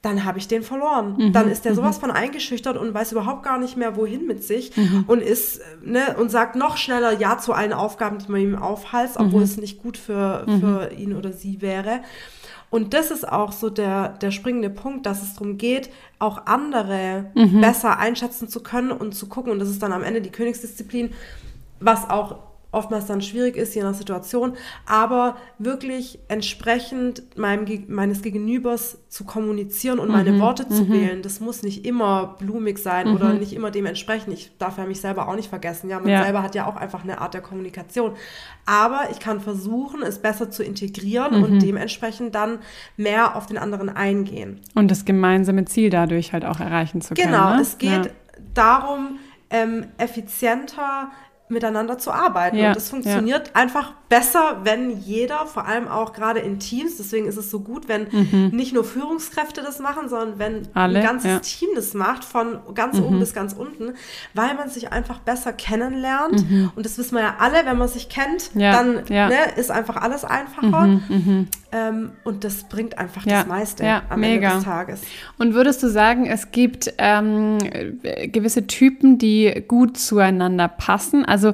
dann 0.04 0.24
habe 0.24 0.38
ich 0.38 0.48
den 0.48 0.62
verloren. 0.62 1.16
Mhm. 1.16 1.32
Dann 1.32 1.50
ist 1.50 1.64
der 1.64 1.74
sowas 1.74 1.96
mhm. 1.96 2.00
von 2.02 2.10
eingeschüchtert 2.10 2.76
und 2.76 2.92
weiß 2.92 3.12
überhaupt 3.12 3.42
gar 3.42 3.58
nicht 3.58 3.76
mehr, 3.76 3.96
wohin 3.96 4.26
mit 4.26 4.44
sich 4.44 4.76
mhm. 4.76 5.04
und 5.06 5.22
ist, 5.22 5.60
ne, 5.82 6.16
und 6.18 6.30
sagt 6.30 6.56
noch 6.56 6.76
schneller 6.76 7.18
Ja 7.18 7.38
zu 7.38 7.52
allen 7.52 7.72
Aufgaben, 7.72 8.18
die 8.18 8.30
man 8.30 8.40
ihm 8.40 8.56
aufhalst, 8.56 9.16
obwohl 9.16 9.40
mhm. 9.40 9.44
es 9.44 9.56
nicht 9.56 9.82
gut 9.82 9.96
für, 9.96 10.44
für 10.60 10.92
ihn 10.92 11.14
oder 11.14 11.32
sie 11.32 11.62
wäre. 11.62 12.00
Und 12.70 12.92
das 12.92 13.10
ist 13.10 13.26
auch 13.26 13.52
so 13.52 13.70
der, 13.70 14.08
der 14.08 14.32
springende 14.32 14.68
Punkt, 14.68 15.06
dass 15.06 15.22
es 15.22 15.34
darum 15.34 15.58
geht, 15.58 15.90
auch 16.18 16.46
andere 16.46 17.30
mhm. 17.34 17.60
besser 17.60 17.98
einschätzen 17.98 18.48
zu 18.48 18.62
können 18.62 18.90
und 18.90 19.14
zu 19.14 19.28
gucken. 19.28 19.52
Und 19.52 19.60
das 19.60 19.68
ist 19.68 19.82
dann 19.82 19.92
am 19.92 20.02
Ende 20.02 20.20
die 20.20 20.30
Königsdisziplin, 20.30 21.12
was 21.78 22.10
auch 22.10 22.38
oftmals 22.74 23.06
dann 23.06 23.22
schwierig 23.22 23.56
ist, 23.56 23.74
je 23.74 23.82
nach 23.82 23.94
Situation, 23.94 24.54
aber 24.86 25.36
wirklich 25.58 26.18
entsprechend 26.28 27.36
meinem, 27.36 27.84
meines 27.88 28.22
Gegenübers 28.22 28.98
zu 29.08 29.24
kommunizieren 29.24 29.98
und 29.98 30.08
mhm. 30.08 30.14
meine 30.14 30.40
Worte 30.40 30.68
zu 30.68 30.84
mhm. 30.84 30.92
wählen. 30.92 31.22
Das 31.22 31.40
muss 31.40 31.62
nicht 31.62 31.86
immer 31.86 32.36
blumig 32.38 32.78
sein 32.78 33.08
mhm. 33.08 33.14
oder 33.14 33.32
nicht 33.32 33.52
immer 33.52 33.70
dementsprechend. 33.70 34.34
Ich 34.34 34.50
darf 34.58 34.76
ja 34.78 34.86
mich 34.86 35.00
selber 35.00 35.28
auch 35.28 35.36
nicht 35.36 35.48
vergessen. 35.48 35.88
Ja, 35.88 36.00
man 36.00 36.08
ja. 36.08 36.24
selber 36.24 36.42
hat 36.42 36.54
ja 36.54 36.66
auch 36.66 36.76
einfach 36.76 37.04
eine 37.04 37.20
Art 37.20 37.34
der 37.34 37.40
Kommunikation. 37.40 38.12
Aber 38.66 39.08
ich 39.10 39.20
kann 39.20 39.40
versuchen, 39.40 40.02
es 40.02 40.18
besser 40.18 40.50
zu 40.50 40.64
integrieren 40.64 41.42
und 41.44 41.54
mhm. 41.54 41.58
dementsprechend 41.60 42.34
dann 42.34 42.58
mehr 42.96 43.36
auf 43.36 43.46
den 43.46 43.58
anderen 43.58 43.88
eingehen. 43.88 44.60
Und 44.74 44.90
das 44.90 45.04
gemeinsame 45.04 45.64
Ziel 45.64 45.90
dadurch 45.90 46.32
halt 46.32 46.44
auch 46.44 46.60
erreichen 46.60 47.00
zu 47.00 47.14
können. 47.14 47.28
Genau, 47.28 47.54
ne? 47.54 47.62
es 47.62 47.78
geht 47.78 48.06
ja. 48.06 48.12
darum, 48.54 49.18
ähm, 49.50 49.86
effizienter 49.98 51.12
miteinander 51.48 51.98
zu 51.98 52.10
arbeiten. 52.10 52.56
Ja, 52.56 52.68
und 52.68 52.76
das 52.76 52.88
funktioniert 52.88 53.48
ja. 53.48 53.54
einfach 53.54 53.92
besser, 54.08 54.60
wenn 54.64 54.90
jeder, 55.00 55.46
vor 55.46 55.66
allem 55.66 55.88
auch 55.88 56.12
gerade 56.12 56.40
in 56.40 56.58
Teams, 56.58 56.96
deswegen 56.96 57.26
ist 57.26 57.36
es 57.36 57.50
so 57.50 57.60
gut, 57.60 57.88
wenn 57.88 58.06
mhm. 58.10 58.50
nicht 58.52 58.72
nur 58.72 58.84
Führungskräfte 58.84 59.60
das 59.62 59.78
machen, 59.78 60.08
sondern 60.08 60.38
wenn 60.38 60.68
Alle, 60.72 61.00
ein 61.00 61.04
ganzes 61.04 61.30
ja. 61.30 61.38
Team 61.40 61.70
das 61.74 61.94
macht, 61.94 62.24
von 62.24 62.60
ganz 62.74 62.98
mhm. 62.98 63.04
oben 63.04 63.18
bis 63.20 63.34
ganz 63.34 63.52
unten, 63.52 63.94
weil 64.32 64.54
man 64.54 64.70
sich 64.70 64.92
einfach 64.92 65.18
besser 65.18 65.52
kennenlernt. 65.52 66.48
Mhm. 66.48 66.70
Und 66.76 66.86
das 66.86 66.96
wissen 66.96 67.16
wir 67.16 67.22
ja 67.22 67.34
alle, 67.38 67.66
wenn 67.66 67.76
man 67.76 67.88
sich 67.88 68.08
kennt, 68.08 68.50
dann 68.54 69.04
ne, 69.08 69.38
ist 69.56 69.70
einfach 69.70 69.96
alles 69.96 70.24
einfacher. 70.24 70.86
Mhm, 70.86 71.02
mhm. 71.08 71.48
Ähm, 71.72 72.12
und 72.22 72.44
das 72.44 72.64
bringt 72.64 72.98
einfach 72.98 73.24
das 73.24 73.46
meiste 73.46 73.84
am 74.08 74.20
mega. 74.20 74.46
Ende 74.46 74.56
des 74.56 74.64
Tages. 74.64 75.00
Und 75.38 75.54
würdest 75.54 75.82
du 75.82 75.88
sagen, 75.88 76.26
es 76.26 76.52
gibt 76.52 76.94
ähm, 76.98 77.58
gewisse 78.26 78.68
Typen, 78.68 79.18
die 79.18 79.64
gut 79.66 79.98
zueinander 79.98 80.68
passen? 80.68 81.24
Also 81.34 81.52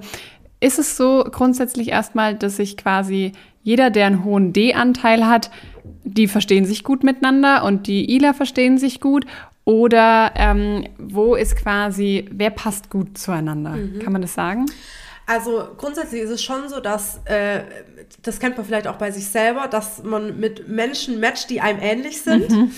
ist 0.60 0.78
es 0.78 0.98
so 0.98 1.24
grundsätzlich 1.24 1.88
erstmal, 1.88 2.34
dass 2.34 2.56
sich 2.56 2.76
quasi 2.76 3.32
jeder, 3.62 3.88
der 3.88 4.06
einen 4.06 4.24
hohen 4.24 4.52
D-Anteil 4.52 5.26
hat, 5.26 5.50
die 6.04 6.28
verstehen 6.28 6.66
sich 6.66 6.84
gut 6.84 7.02
miteinander 7.02 7.64
und 7.64 7.86
die 7.86 8.14
ILA 8.14 8.34
verstehen 8.34 8.76
sich 8.76 9.00
gut? 9.00 9.24
Oder 9.64 10.32
ähm, 10.36 10.86
wo 10.98 11.34
ist 11.34 11.56
quasi, 11.56 12.26
wer 12.30 12.50
passt 12.50 12.90
gut 12.90 13.16
zueinander? 13.16 13.70
Mhm. 13.70 14.00
Kann 14.00 14.12
man 14.12 14.20
das 14.20 14.34
sagen? 14.34 14.66
Also 15.26 15.68
grundsätzlich 15.78 16.22
ist 16.22 16.30
es 16.30 16.42
schon 16.42 16.68
so, 16.68 16.80
dass, 16.80 17.20
äh, 17.24 17.60
das 18.22 18.38
kennt 18.38 18.58
man 18.58 18.66
vielleicht 18.66 18.86
auch 18.86 18.96
bei 18.96 19.10
sich 19.12 19.28
selber, 19.28 19.66
dass 19.66 20.02
man 20.02 20.38
mit 20.40 20.68
Menschen 20.68 21.20
matcht, 21.20 21.48
die 21.48 21.62
einem 21.62 21.78
ähnlich 21.80 22.20
sind. 22.20 22.50
Mhm. 22.50 22.72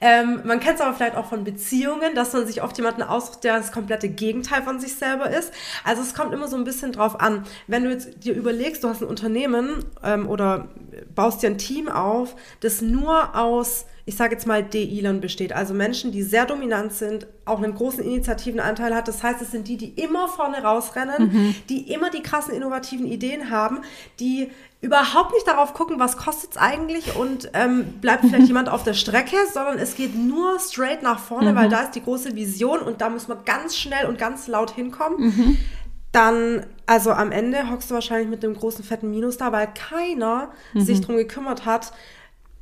Ähm, 0.00 0.40
man 0.44 0.60
kennt 0.60 0.76
es 0.76 0.80
aber 0.80 0.94
vielleicht 0.94 1.16
auch 1.16 1.26
von 1.26 1.44
Beziehungen, 1.44 2.14
dass 2.14 2.32
man 2.32 2.46
sich 2.46 2.62
oft 2.62 2.76
jemanden 2.76 3.02
aussucht, 3.02 3.44
der 3.44 3.56
das 3.56 3.72
komplette 3.72 4.08
Gegenteil 4.08 4.62
von 4.62 4.78
sich 4.78 4.94
selber 4.94 5.30
ist. 5.30 5.52
Also 5.84 6.02
es 6.02 6.14
kommt 6.14 6.32
immer 6.32 6.48
so 6.48 6.56
ein 6.56 6.64
bisschen 6.64 6.92
drauf 6.92 7.20
an. 7.20 7.44
Wenn 7.66 7.84
du 7.84 7.90
jetzt 7.90 8.24
dir 8.24 8.34
überlegst, 8.34 8.84
du 8.84 8.88
hast 8.88 9.02
ein 9.02 9.08
Unternehmen 9.08 9.84
ähm, 10.02 10.28
oder 10.28 10.68
baust 11.14 11.42
dir 11.42 11.48
ein 11.48 11.58
Team 11.58 11.88
auf, 11.88 12.36
das 12.60 12.82
nur 12.82 13.36
aus 13.36 13.86
ich 14.08 14.14
sage 14.14 14.34
jetzt 14.34 14.46
mal, 14.46 14.62
DIlern 14.62 15.20
besteht. 15.20 15.52
Also 15.52 15.74
Menschen, 15.74 16.12
die 16.12 16.22
sehr 16.22 16.46
dominant 16.46 16.92
sind, 16.92 17.26
auch 17.44 17.60
einen 17.60 17.74
großen 17.74 18.04
Initiativenanteil 18.04 18.94
hat. 18.94 19.08
Das 19.08 19.24
heißt, 19.24 19.42
es 19.42 19.50
sind 19.50 19.66
die, 19.66 19.76
die 19.76 20.00
immer 20.00 20.28
vorne 20.28 20.62
rausrennen, 20.62 21.32
mhm. 21.32 21.54
die 21.68 21.92
immer 21.92 22.08
die 22.08 22.22
krassen 22.22 22.54
innovativen 22.54 23.04
Ideen 23.04 23.50
haben, 23.50 23.80
die 24.20 24.52
überhaupt 24.80 25.32
nicht 25.32 25.46
darauf 25.46 25.74
gucken, 25.74 25.98
was 25.98 26.16
kostet 26.16 26.52
es 26.52 26.56
eigentlich 26.56 27.16
und 27.16 27.50
ähm, 27.54 27.94
bleibt 28.00 28.24
vielleicht 28.26 28.46
jemand 28.48 28.68
auf 28.68 28.82
der 28.82 28.94
Strecke, 28.94 29.36
sondern 29.52 29.78
es 29.78 29.96
geht 29.96 30.14
nur 30.14 30.58
straight 30.60 31.02
nach 31.02 31.18
vorne, 31.18 31.52
mhm. 31.52 31.56
weil 31.56 31.68
da 31.68 31.80
ist 31.80 31.92
die 31.92 32.02
große 32.02 32.34
Vision 32.34 32.80
und 32.80 33.00
da 33.00 33.08
muss 33.08 33.28
man 33.28 33.38
ganz 33.44 33.76
schnell 33.76 34.06
und 34.06 34.18
ganz 34.18 34.46
laut 34.48 34.70
hinkommen. 34.70 35.26
Mhm. 35.26 35.58
Dann, 36.12 36.66
also 36.86 37.10
am 37.10 37.32
Ende 37.32 37.70
hockst 37.70 37.90
du 37.90 37.94
wahrscheinlich 37.94 38.28
mit 38.28 38.44
einem 38.44 38.54
großen 38.54 38.84
fetten 38.84 39.10
Minus 39.10 39.36
da, 39.36 39.52
weil 39.52 39.68
keiner 39.74 40.50
sich 40.74 40.98
mhm. 40.98 41.02
darum 41.02 41.16
gekümmert 41.16 41.66
hat, 41.66 41.92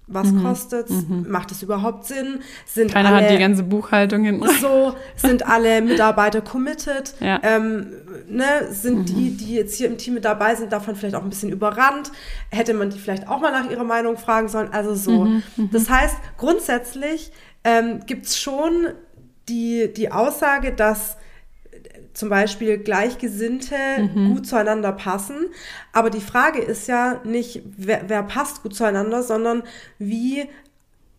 was 0.07 0.31
mhm. 0.31 0.43
kostet 0.43 0.91
mhm. 0.91 1.27
Macht 1.29 1.51
es 1.51 1.63
überhaupt 1.63 2.05
Sinn? 2.05 2.41
Sind 2.67 2.93
Keiner 2.93 3.09
alle, 3.09 3.25
hat 3.25 3.31
die 3.31 3.39
ganze 3.39 3.63
Buchhaltung 3.63 4.25
hinten. 4.25 4.47
So, 4.61 4.95
sind 5.17 5.47
alle 5.47 5.81
Mitarbeiter 5.83 6.41
committed? 6.41 7.15
Ja. 7.21 7.41
Ähm, 7.43 7.87
ne, 8.29 8.45
sind 8.71 8.99
mhm. 8.99 9.05
die, 9.07 9.37
die 9.37 9.55
jetzt 9.55 9.77
hier 9.77 9.89
im 9.89 9.99
Team 9.99 10.15
mit 10.15 10.25
dabei 10.25 10.55
sind, 10.55 10.73
davon 10.73 10.95
vielleicht 10.95 11.15
auch 11.15 11.23
ein 11.23 11.31
bisschen 11.31 11.51
überrannt? 11.51 12.13
Hätte 12.51 12.75
man 12.75 12.91
die 12.91 12.99
vielleicht 12.99 13.29
auch 13.29 13.41
mal 13.41 13.51
nach 13.51 13.71
ihrer 13.71 13.85
Meinung 13.85 14.17
fragen 14.17 14.49
sollen? 14.49 14.73
Also 14.73 14.95
so. 14.95 15.25
Mhm. 15.25 15.43
Mhm. 15.57 15.71
Das 15.73 15.89
heißt, 15.89 16.17
grundsätzlich 16.37 17.33
ähm, 17.65 18.01
gibt 18.07 18.27
es 18.27 18.39
schon 18.39 18.89
die, 19.49 19.93
die 19.93 20.13
Aussage, 20.13 20.73
dass 20.73 21.17
zum 22.15 22.29
Beispiel 22.29 22.79
Gleichgesinnte 22.79 23.75
mhm. 23.99 24.33
gut 24.33 24.47
zueinander 24.47 24.93
passen. 24.93 25.49
Aber 25.93 26.11
die 26.11 26.21
Frage 26.21 26.61
ist 26.61 26.87
ja 26.87 27.21
nicht, 27.25 27.63
wer, 27.77 28.09
wer 28.09 28.23
passt 28.23 28.63
gut 28.63 28.75
zueinander, 28.75 29.23
sondern 29.23 29.65
wie 29.99 30.49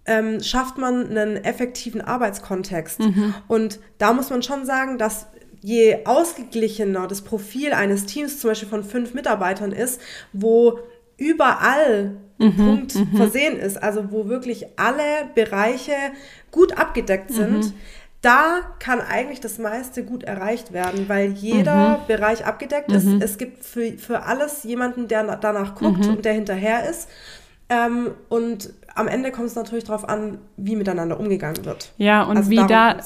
ähm, 0.05 0.41
schafft 0.41 0.77
man 0.77 1.09
einen 1.09 1.37
effektiven 1.37 2.01
Arbeitskontext. 2.01 2.99
Mhm. 2.99 3.33
Und 3.47 3.79
da 3.97 4.13
muss 4.13 4.29
man 4.29 4.41
schon 4.41 4.65
sagen, 4.65 4.97
dass 4.97 5.27
je 5.61 6.05
ausgeglichener 6.05 7.07
das 7.07 7.21
Profil 7.23 7.73
eines 7.73 8.05
Teams 8.05 8.39
zum 8.39 8.51
Beispiel 8.51 8.69
von 8.69 8.83
fünf 8.83 9.13
Mitarbeitern 9.13 9.71
ist, 9.71 9.99
wo 10.31 10.79
überall 11.17 12.17
ein 12.39 12.47
mhm, 12.47 12.55
Punkt 12.55 12.95
mhm. 12.95 13.17
versehen 13.17 13.57
ist, 13.57 13.81
also 13.81 14.11
wo 14.11 14.27
wirklich 14.27 14.67
alle 14.77 15.29
Bereiche 15.33 15.93
gut 16.51 16.77
abgedeckt 16.77 17.31
sind, 17.31 17.65
mhm 17.65 17.73
da 18.25 18.61
kann 18.79 19.01
eigentlich 19.01 19.39
das 19.39 19.59
meiste 19.59 20.03
gut 20.03 20.23
erreicht 20.23 20.73
werden, 20.73 21.07
weil 21.07 21.31
jeder 21.31 21.99
mhm. 21.99 22.07
Bereich 22.07 22.45
abgedeckt 22.45 22.91
ist. 22.91 23.05
Mhm. 23.05 23.21
Es 23.21 23.37
gibt 23.37 23.63
für, 23.63 23.91
für 23.99 24.23
alles 24.23 24.63
jemanden, 24.63 25.07
der 25.07 25.37
danach 25.37 25.75
guckt 25.75 26.05
mhm. 26.05 26.15
und 26.15 26.25
der 26.25 26.33
hinterher 26.33 26.89
ist. 26.89 27.07
Ähm, 27.69 28.11
und 28.29 28.73
am 28.95 29.07
Ende 29.07 29.31
kommt 29.31 29.47
es 29.47 29.55
natürlich 29.55 29.83
darauf 29.83 30.07
an, 30.07 30.39
wie 30.57 30.75
miteinander 30.75 31.19
umgegangen 31.19 31.65
wird. 31.65 31.91
Ja, 31.97 32.23
und 32.23 32.37
also 32.37 32.49
wie 32.49 32.55
da 32.55 32.97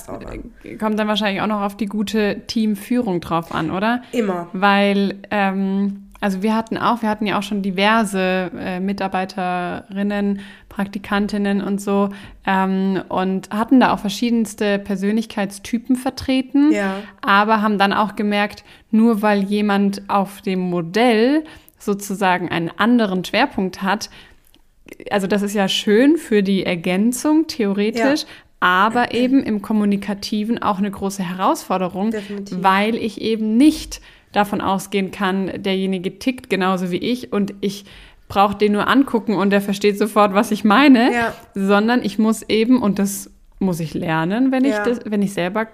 kommt 0.79 0.97
dann 0.99 1.07
wahrscheinlich 1.07 1.41
auch 1.41 1.47
noch 1.47 1.61
auf 1.61 1.75
die 1.75 1.87
gute 1.87 2.41
Teamführung 2.47 3.19
drauf 3.19 3.53
an, 3.53 3.71
oder? 3.71 4.03
Immer. 4.11 4.47
Weil 4.53 5.15
ähm, 5.31 6.08
also 6.21 6.43
wir 6.43 6.55
hatten 6.55 6.77
auch, 6.77 7.01
wir 7.01 7.09
hatten 7.09 7.25
ja 7.25 7.37
auch 7.37 7.43
schon 7.43 7.61
diverse 7.61 8.51
äh, 8.57 8.79
Mitarbeiterinnen, 8.79 10.41
Praktikantinnen 10.67 11.61
und 11.61 11.79
so 11.79 12.09
ähm, 12.45 13.01
und 13.09 13.49
hatten 13.51 13.79
da 13.79 13.93
auch 13.93 13.99
verschiedenste 13.99 14.79
Persönlichkeitstypen 14.79 15.95
vertreten, 15.95 16.71
ja. 16.71 16.95
aber 17.21 17.61
haben 17.61 17.77
dann 17.77 17.93
auch 17.93 18.15
gemerkt, 18.15 18.63
nur 18.91 19.21
weil 19.21 19.43
jemand 19.43 20.01
auf 20.09 20.41
dem 20.41 20.59
Modell 20.59 21.43
sozusagen 21.77 22.49
einen 22.49 22.71
anderen 22.77 23.23
Schwerpunkt 23.23 23.81
hat, 23.81 24.09
also 25.11 25.27
das 25.27 25.41
ist 25.41 25.53
ja 25.53 25.67
schön 25.67 26.17
für 26.17 26.43
die 26.43 26.65
Ergänzung 26.65 27.47
theoretisch, 27.47 28.21
ja. 28.21 28.27
aber 28.59 29.13
eben 29.13 29.43
im 29.43 29.61
Kommunikativen 29.61 30.61
auch 30.61 30.79
eine 30.79 30.91
große 30.91 31.23
Herausforderung, 31.23 32.11
Definitiv. 32.11 32.57
weil 32.61 32.95
ich 32.95 33.21
eben 33.21 33.55
nicht 33.57 34.01
davon 34.31 34.61
ausgehen 34.61 35.11
kann, 35.11 35.51
derjenige 35.63 36.19
tickt 36.19 36.49
genauso 36.49 36.91
wie 36.91 36.97
ich 36.97 37.33
und 37.33 37.53
ich 37.61 37.85
brauche 38.27 38.55
den 38.55 38.73
nur 38.73 38.87
angucken 38.87 39.33
und 39.33 39.49
der 39.49 39.61
versteht 39.61 39.97
sofort, 39.97 40.33
was 40.33 40.51
ich 40.51 40.63
meine, 40.63 41.11
Ja. 41.13 41.33
sondern 41.55 42.03
ich 42.03 42.19
muss 42.19 42.43
eben, 42.43 42.81
und 42.81 42.99
das 42.99 43.31
muss 43.57 43.79
ich 43.79 43.93
lernen, 43.95 44.51
wenn 44.51 44.65
ich, 44.65 44.73
Ja. 44.73 44.83
das, 44.83 44.99
wenn 45.05 45.21
ich 45.23 45.33
selber 45.33 45.67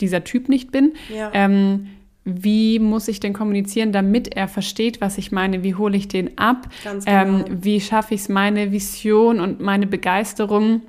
dieser 0.00 0.22
Typ 0.24 0.48
nicht 0.48 0.70
bin, 0.72 0.92
Ja. 1.14 1.30
ähm, 1.32 1.86
wie 2.24 2.78
muss 2.78 3.08
ich 3.08 3.18
denn 3.18 3.32
kommunizieren, 3.32 3.90
damit 3.92 4.36
er 4.36 4.46
versteht, 4.46 5.00
was 5.00 5.18
ich 5.18 5.32
meine? 5.32 5.64
Wie 5.64 5.74
hole 5.74 5.96
ich 5.96 6.06
den 6.06 6.38
ab? 6.38 6.68
Ganz 6.84 7.04
genau. 7.04 7.18
ähm, 7.20 7.44
wie 7.62 7.80
schaffe 7.80 8.14
ich 8.14 8.20
es, 8.20 8.28
meine 8.28 8.70
Vision 8.70 9.40
und 9.40 9.60
meine 9.60 9.86
Begeisterung 9.88 10.82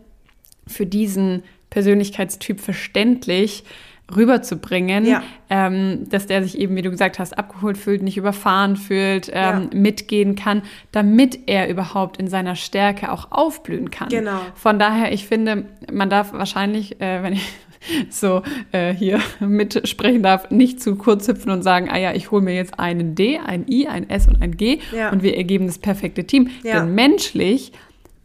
für 0.67 0.85
diesen 0.85 1.41
Persönlichkeitstyp 1.71 2.59
verständlich 2.59 3.63
rüberzubringen, 4.13 5.05
Ja. 5.05 5.23
ähm, 5.49 6.07
dass 6.09 6.27
der 6.27 6.43
sich 6.43 6.57
eben, 6.59 6.75
wie 6.75 6.81
du 6.81 6.89
gesagt 6.91 7.19
hast, 7.19 7.37
abgeholt 7.37 7.77
fühlt, 7.77 8.01
nicht 8.03 8.17
überfahren 8.17 8.75
fühlt, 8.75 9.29
ähm, 9.33 9.69
Ja. 9.73 9.79
mitgehen 9.79 10.35
kann, 10.35 10.61
damit 10.91 11.39
er 11.47 11.69
überhaupt 11.69 12.17
in 12.17 12.27
seiner 12.27 12.55
Stärke 12.55 13.11
auch 13.11 13.31
aufblühen 13.31 13.91
kann. 13.91 14.09
Genau. 14.09 14.39
Von 14.55 14.79
daher, 14.79 15.11
ich 15.13 15.25
finde, 15.27 15.65
man 15.91 16.09
darf 16.09 16.33
wahrscheinlich, 16.33 17.01
äh, 17.01 17.23
wenn 17.23 17.33
ich 17.33 17.53
so 18.09 18.41
äh, 18.71 18.93
hier 18.93 19.19
mitsprechen 19.39 20.23
darf, 20.23 20.49
nicht 20.51 20.81
zu 20.81 20.95
kurz 20.95 21.27
hüpfen 21.27 21.51
und 21.51 21.63
sagen, 21.63 21.89
ah 21.89 21.97
ja, 21.97 22.13
ich 22.13 22.31
hole 22.31 22.41
mir 22.41 22.55
jetzt 22.55 22.79
einen 22.79 23.15
D, 23.15 23.39
ein 23.39 23.65
I, 23.69 23.87
ein 23.87 24.09
S 24.09 24.27
und 24.27 24.41
ein 24.41 24.55
G 24.57 24.79
Ja. 24.95 25.11
und 25.11 25.23
wir 25.23 25.35
ergeben 25.37 25.67
das 25.67 25.79
perfekte 25.79 26.25
Team. 26.25 26.49
Denn 26.63 26.93
menschlich 26.95 27.71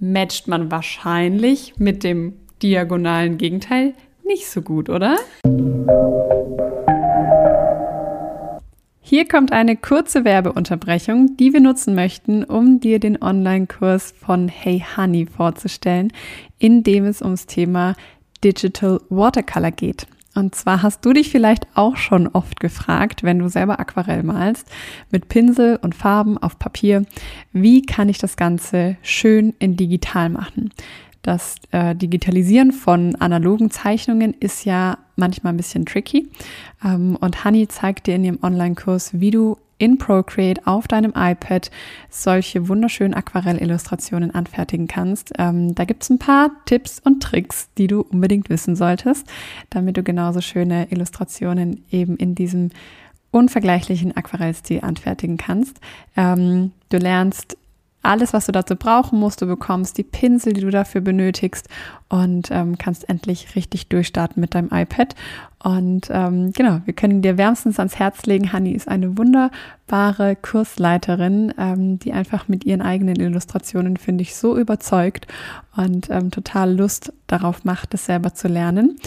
matcht 0.00 0.46
man 0.48 0.70
wahrscheinlich 0.70 1.74
mit 1.78 2.04
dem 2.04 2.34
diagonalen 2.62 3.36
Gegenteil 3.38 3.94
nicht 4.28 4.46
so 4.46 4.62
gut, 4.62 4.88
oder? 4.88 5.16
Hier 9.00 9.26
kommt 9.26 9.52
eine 9.52 9.74
kurze 9.76 10.24
Werbeunterbrechung, 10.24 11.36
die 11.38 11.54
wir 11.54 11.60
nutzen 11.60 11.94
möchten, 11.94 12.44
um 12.44 12.78
dir 12.78 13.00
den 13.00 13.20
Online-Kurs 13.22 14.12
von 14.12 14.48
Hey 14.48 14.84
Honey 14.96 15.26
vorzustellen, 15.26 16.12
in 16.58 16.82
dem 16.82 17.06
es 17.06 17.22
ums 17.22 17.46
Thema 17.46 17.94
Digital 18.44 19.00
Watercolor 19.08 19.70
geht. 19.70 20.06
Und 20.34 20.54
zwar 20.54 20.82
hast 20.82 21.04
du 21.04 21.14
dich 21.14 21.30
vielleicht 21.30 21.66
auch 21.74 21.96
schon 21.96 22.28
oft 22.28 22.60
gefragt, 22.60 23.22
wenn 23.22 23.38
du 23.38 23.48
selber 23.48 23.80
Aquarell 23.80 24.22
malst, 24.22 24.70
mit 25.10 25.28
Pinsel 25.28 25.78
und 25.80 25.94
Farben 25.94 26.36
auf 26.36 26.58
Papier, 26.58 27.06
wie 27.52 27.82
kann 27.82 28.10
ich 28.10 28.18
das 28.18 28.36
Ganze 28.36 28.98
schön 29.02 29.54
in 29.58 29.76
digital 29.76 30.28
machen? 30.28 30.70
Das 31.28 31.56
äh, 31.72 31.94
Digitalisieren 31.94 32.72
von 32.72 33.14
analogen 33.16 33.70
Zeichnungen 33.70 34.32
ist 34.32 34.64
ja 34.64 34.96
manchmal 35.16 35.52
ein 35.52 35.58
bisschen 35.58 35.84
tricky. 35.84 36.26
Ähm, 36.82 37.18
und 37.20 37.44
Honey 37.44 37.68
zeigt 37.68 38.06
dir 38.06 38.14
in 38.14 38.24
ihrem 38.24 38.38
Online-Kurs, 38.40 39.10
wie 39.20 39.30
du 39.30 39.58
in 39.76 39.98
Procreate 39.98 40.66
auf 40.66 40.88
deinem 40.88 41.12
iPad 41.14 41.70
solche 42.08 42.68
wunderschönen 42.68 43.12
Aquarellillustrationen 43.12 44.34
anfertigen 44.34 44.88
kannst. 44.88 45.34
Ähm, 45.36 45.74
da 45.74 45.84
gibt 45.84 46.02
es 46.02 46.08
ein 46.08 46.18
paar 46.18 46.50
Tipps 46.64 46.98
und 46.98 47.22
Tricks, 47.22 47.68
die 47.76 47.88
du 47.88 48.00
unbedingt 48.00 48.48
wissen 48.48 48.74
solltest, 48.74 49.26
damit 49.68 49.98
du 49.98 50.02
genauso 50.02 50.40
schöne 50.40 50.90
Illustrationen 50.90 51.84
eben 51.90 52.16
in 52.16 52.36
diesem 52.36 52.70
unvergleichlichen 53.32 54.16
Aquarellstil 54.16 54.80
anfertigen 54.80 55.36
kannst. 55.36 55.78
Ähm, 56.16 56.72
du 56.88 56.96
lernst 56.96 57.58
alles, 58.08 58.32
was 58.32 58.46
du 58.46 58.52
dazu 58.52 58.74
brauchen 58.74 59.20
musst. 59.20 59.42
Du 59.42 59.46
bekommst 59.46 59.98
die 59.98 60.02
Pinsel, 60.02 60.54
die 60.54 60.62
du 60.62 60.70
dafür 60.70 61.00
benötigst 61.00 61.68
und 62.08 62.50
ähm, 62.50 62.78
kannst 62.78 63.08
endlich 63.08 63.54
richtig 63.54 63.88
durchstarten 63.88 64.40
mit 64.40 64.54
deinem 64.54 64.70
iPad. 64.72 65.14
Und 65.62 66.08
ähm, 66.10 66.52
genau, 66.52 66.80
wir 66.84 66.94
können 66.94 67.20
dir 67.20 67.36
wärmstens 67.36 67.78
ans 67.78 67.98
Herz 67.98 68.24
legen. 68.24 68.52
Hani 68.52 68.72
ist 68.72 68.88
eine 68.88 69.18
wunderbare 69.18 70.36
Kursleiterin, 70.36 71.52
ähm, 71.58 71.98
die 71.98 72.12
einfach 72.12 72.48
mit 72.48 72.64
ihren 72.64 72.80
eigenen 72.80 73.16
Illustrationen, 73.16 73.96
finde 73.96 74.22
ich, 74.22 74.34
so 74.34 74.56
überzeugt 74.56 75.26
und 75.76 76.08
ähm, 76.10 76.30
total 76.30 76.74
Lust 76.74 77.12
darauf 77.26 77.64
macht, 77.64 77.92
das 77.92 78.06
selber 78.06 78.32
zu 78.32 78.48
lernen. 78.48 78.98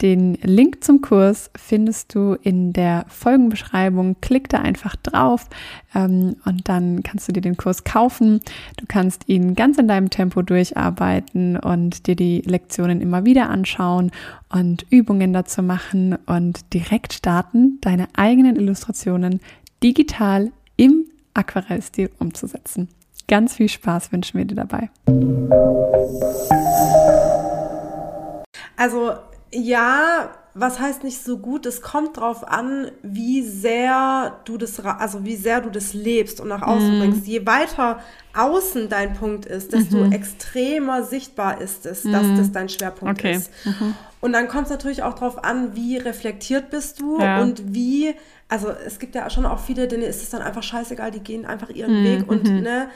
Den 0.00 0.34
Link 0.42 0.84
zum 0.84 1.00
Kurs 1.00 1.50
findest 1.56 2.14
du 2.14 2.34
in 2.42 2.72
der 2.72 3.04
Folgenbeschreibung. 3.08 4.16
Klick 4.20 4.48
da 4.48 4.58
einfach 4.58 4.94
drauf 4.94 5.46
ähm, 5.92 6.36
und 6.44 6.68
dann 6.68 7.02
kannst 7.02 7.26
du 7.26 7.32
dir 7.32 7.40
den 7.40 7.56
Kurs 7.56 7.82
kaufen. 7.82 8.40
Du 8.76 8.84
kannst 8.86 9.28
ihn 9.28 9.56
ganz 9.56 9.76
in 9.76 9.88
deinem 9.88 10.08
Tempo 10.08 10.42
durcharbeiten 10.42 11.56
und 11.56 12.06
dir 12.06 12.14
die 12.14 12.42
Lektionen 12.42 13.00
immer 13.00 13.24
wieder 13.24 13.50
anschauen 13.50 14.12
und 14.48 14.86
Übungen 14.88 15.32
dazu 15.32 15.64
machen 15.64 16.16
und 16.26 16.72
direkt 16.72 17.12
starten, 17.12 17.78
deine 17.80 18.06
eigenen 18.16 18.54
Illustrationen 18.54 19.40
digital 19.82 20.52
im 20.76 21.06
Aquarellstil 21.34 22.10
umzusetzen. 22.20 22.88
Ganz 23.26 23.56
viel 23.56 23.68
Spaß 23.68 24.12
wünschen 24.12 24.38
wir 24.38 24.44
dir 24.44 24.54
dabei. 24.54 24.90
Also 28.76 29.14
ja, 29.52 30.30
was 30.54 30.80
heißt 30.80 31.04
nicht 31.04 31.22
so 31.22 31.38
gut? 31.38 31.66
Es 31.66 31.82
kommt 31.82 32.16
drauf 32.16 32.46
an, 32.46 32.90
wie 33.02 33.42
sehr 33.42 34.38
du 34.44 34.58
das, 34.58 34.80
also 34.80 35.24
wie 35.24 35.36
sehr 35.36 35.60
du 35.60 35.70
das 35.70 35.94
lebst 35.94 36.40
und 36.40 36.48
nach 36.48 36.62
außen 36.62 36.96
Mhm. 36.96 36.98
bringst. 36.98 37.26
Je 37.26 37.46
weiter 37.46 38.00
außen 38.36 38.88
dein 38.88 39.14
Punkt 39.14 39.46
ist, 39.46 39.72
desto 39.72 40.04
extremer 40.04 41.04
sichtbar 41.04 41.60
ist 41.60 41.86
es, 41.86 42.02
dass 42.02 42.34
das 42.34 42.50
dein 42.52 42.68
Schwerpunkt 42.68 43.22
Mhm. 43.22 43.28
Okay. 43.30 43.36
ist. 43.36 43.50
Und 44.20 44.32
dann 44.32 44.48
kommt 44.48 44.64
es 44.64 44.70
natürlich 44.70 45.04
auch 45.04 45.14
drauf 45.14 45.44
an, 45.44 45.76
wie 45.76 45.96
reflektiert 45.96 46.70
bist 46.70 47.00
du 47.00 47.20
Ja. 47.20 47.40
und 47.40 47.72
wie, 47.74 48.14
also 48.48 48.68
es 48.70 48.98
gibt 48.98 49.14
ja 49.14 49.30
schon 49.30 49.46
auch 49.46 49.60
viele, 49.60 49.86
denen 49.86 50.02
ist 50.02 50.22
es 50.24 50.30
dann 50.30 50.42
einfach 50.42 50.64
scheißegal, 50.64 51.12
die 51.12 51.20
gehen 51.20 51.46
einfach 51.46 51.68
Mhm. 51.68 51.74
ihren 51.76 52.02
Weg 52.02 52.28
und 52.28 52.44
ne, 52.50 52.88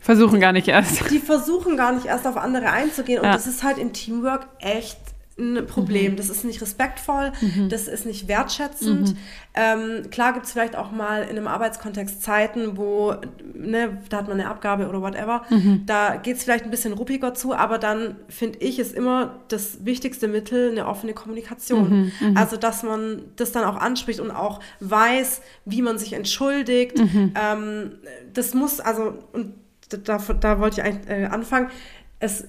Versuchen 0.00 0.40
gar 0.40 0.52
nicht 0.52 0.66
erst. 0.68 1.10
die 1.10 1.18
versuchen 1.20 1.76
gar 1.76 1.92
nicht 1.92 2.06
erst 2.06 2.26
auf 2.26 2.36
andere 2.38 2.70
einzugehen. 2.70 3.20
Und 3.20 3.26
Ja. 3.26 3.32
das 3.32 3.46
ist 3.46 3.62
halt 3.62 3.76
im 3.78 3.92
Teamwork 3.92 4.46
echt 4.58 4.98
ein 5.38 5.66
Problem. 5.66 6.16
Das 6.16 6.30
ist 6.30 6.44
nicht 6.44 6.60
respektvoll, 6.60 7.32
das 7.68 7.88
ist 7.88 8.06
nicht 8.06 8.28
wertschätzend. 8.28 9.14
Ähm, 9.54 10.10
klar 10.10 10.32
gibt 10.32 10.46
es 10.46 10.52
vielleicht 10.52 10.76
auch 10.76 10.90
mal 10.90 11.22
in 11.22 11.30
einem 11.30 11.46
Arbeitskontext 11.46 12.22
Zeiten, 12.22 12.76
wo, 12.76 13.14
ne, 13.54 13.98
da 14.08 14.18
hat 14.18 14.28
man 14.28 14.40
eine 14.40 14.48
Abgabe 14.48 14.88
oder 14.88 15.00
whatever, 15.00 15.42
da 15.86 16.16
geht 16.16 16.36
es 16.36 16.44
vielleicht 16.44 16.64
ein 16.64 16.70
bisschen 16.70 16.92
ruppiger 16.92 17.34
zu, 17.34 17.54
aber 17.54 17.78
dann 17.78 18.16
finde 18.28 18.58
ich, 18.60 18.78
ist 18.78 18.94
immer 18.94 19.40
das 19.48 19.84
wichtigste 19.84 20.28
Mittel 20.28 20.70
eine 20.70 20.86
offene 20.86 21.14
Kommunikation. 21.14 22.12
Also, 22.34 22.56
dass 22.56 22.82
man 22.82 23.22
das 23.36 23.52
dann 23.52 23.64
auch 23.64 23.76
anspricht 23.76 24.20
und 24.20 24.30
auch 24.30 24.60
weiß, 24.80 25.40
wie 25.64 25.82
man 25.82 25.98
sich 25.98 26.12
entschuldigt. 26.12 26.98
Ähm, 26.98 27.92
das 28.32 28.54
muss, 28.54 28.80
also, 28.80 29.14
und 29.32 29.54
da, 29.88 30.18
da 30.18 30.60
wollte 30.60 30.80
ich 30.80 30.86
eigentlich 30.86 31.08
äh, 31.08 31.26
anfangen. 31.26 31.68
Es 32.20 32.44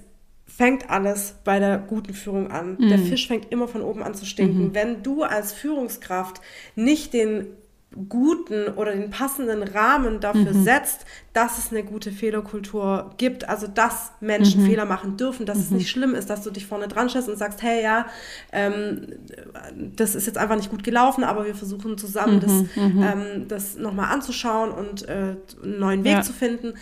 fängt 0.60 0.90
alles 0.90 1.36
bei 1.46 1.58
der 1.60 1.78
guten 1.78 2.14
Führung 2.14 2.52
an. 2.52 2.78
Der 2.90 3.00
Fisch 3.00 3.28
fängt 3.30 3.50
immer 3.50 3.70
von 3.70 3.82
oben 3.82 4.04
an 4.04 4.14
zu 4.14 4.26
stinken. 4.26 4.74
Wenn 4.76 5.02
du 5.04 5.24
als 5.24 5.54
Führungskraft 5.54 6.42
nicht 6.76 7.14
den 7.14 7.48
guten 8.08 8.68
oder 8.76 8.92
den 8.94 9.10
passenden 9.10 9.64
Rahmen 9.64 10.20
dafür 10.20 10.54
setzt, 10.54 11.06
dass 11.34 11.58
es 11.58 11.72
eine 11.72 11.84
gute 11.84 12.12
Fehlerkultur 12.12 13.16
gibt, 13.18 13.50
also 13.50 13.66
dass 13.68 14.12
Menschen 14.20 14.64
Fehler 14.66 14.86
machen 14.86 15.18
dürfen, 15.18 15.46
dass 15.48 15.58
es 15.58 15.72
nicht 15.72 15.90
schlimm 15.90 16.14
ist, 16.14 16.30
dass 16.30 16.44
du 16.44 16.52
dich 16.52 16.68
vorne 16.68 16.88
dran 16.88 17.10
stellst 17.10 17.30
und 17.30 17.38
sagst, 17.38 17.64
hey 17.64 17.82
ja, 17.82 18.06
ähm, 18.52 19.08
das 19.96 20.14
ist 20.14 20.28
jetzt 20.28 20.38
einfach 20.38 20.56
nicht 20.58 20.70
gut 20.70 20.84
gelaufen, 20.84 21.24
aber 21.24 21.46
wir 21.48 21.56
versuchen 21.56 21.98
zusammen 21.98 22.40
das, 22.42 22.52
ähm, 22.76 23.48
das 23.48 23.78
nochmal 23.78 24.14
anzuschauen 24.14 24.72
und 24.72 25.08
äh, 25.08 25.36
einen 25.64 25.80
neuen 25.80 26.04
Weg 26.04 26.12
Ja. 26.18 26.22
zu 26.22 26.34
finden. 26.34 26.74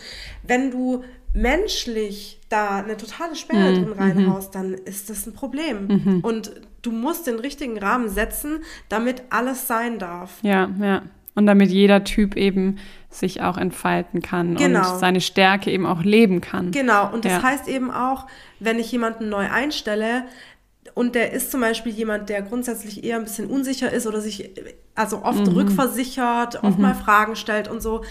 Wenn 0.46 0.72
du 0.72 1.04
menschlich 1.42 2.40
da 2.50 2.78
eine 2.78 2.98
totale 2.98 3.36
Sperre 3.36 3.74
drin 3.74 3.92
reinhaust, 3.94 4.54
dann 4.56 4.74
ist 4.74 5.10
das 5.10 5.26
ein 5.28 5.34
Problem. 5.34 6.22
Und 6.24 6.52
du 6.82 6.92
musst 6.92 7.28
den 7.28 7.40
richtigen 7.40 7.78
Rahmen 7.78 8.10
setzen, 8.10 8.64
damit 8.90 9.24
alles 9.30 9.68
sein 9.68 10.00
darf. 10.00 10.32
Ja, 10.42 10.70
ja. 10.82 11.04
Und 11.36 11.46
damit 11.46 11.70
jeder 11.70 12.04
Typ 12.04 12.36
eben 12.36 12.78
sich 13.12 13.42
auch 13.44 13.58
entfalten 13.58 14.24
kann 14.24 14.56
Genau. 14.56 14.94
und 14.94 15.00
seine 15.00 15.22
Stärke 15.22 15.70
eben 15.72 15.86
auch 15.86 16.02
leben 16.02 16.42
kann. 16.42 16.72
Genau, 16.72 17.12
und 17.14 17.26
das 17.26 17.34
Ja. 17.34 17.44
heißt 17.44 17.68
eben 17.68 17.92
auch, 17.92 18.26
wenn 18.60 18.80
ich 18.80 18.92
jemanden 18.92 19.30
neu 19.30 19.48
einstelle 19.48 20.24
und 20.96 21.14
der 21.14 21.34
ist 21.34 21.52
zum 21.52 21.62
Beispiel 21.62 21.92
jemand, 21.92 22.30
der 22.30 22.42
grundsätzlich 22.42 23.04
eher 23.04 23.18
ein 23.18 23.24
bisschen 23.24 23.48
unsicher 23.48 23.92
ist 23.92 24.08
oder 24.08 24.20
sich 24.20 24.50
also 24.96 25.24
oft 25.24 25.46
Mhm. 25.46 25.54
rückversichert, 25.54 26.64
oft 26.64 26.80
mal 26.80 26.96
Fragen 26.96 27.36
stellt 27.36 27.68
und 27.68 27.82
so, 27.82 28.04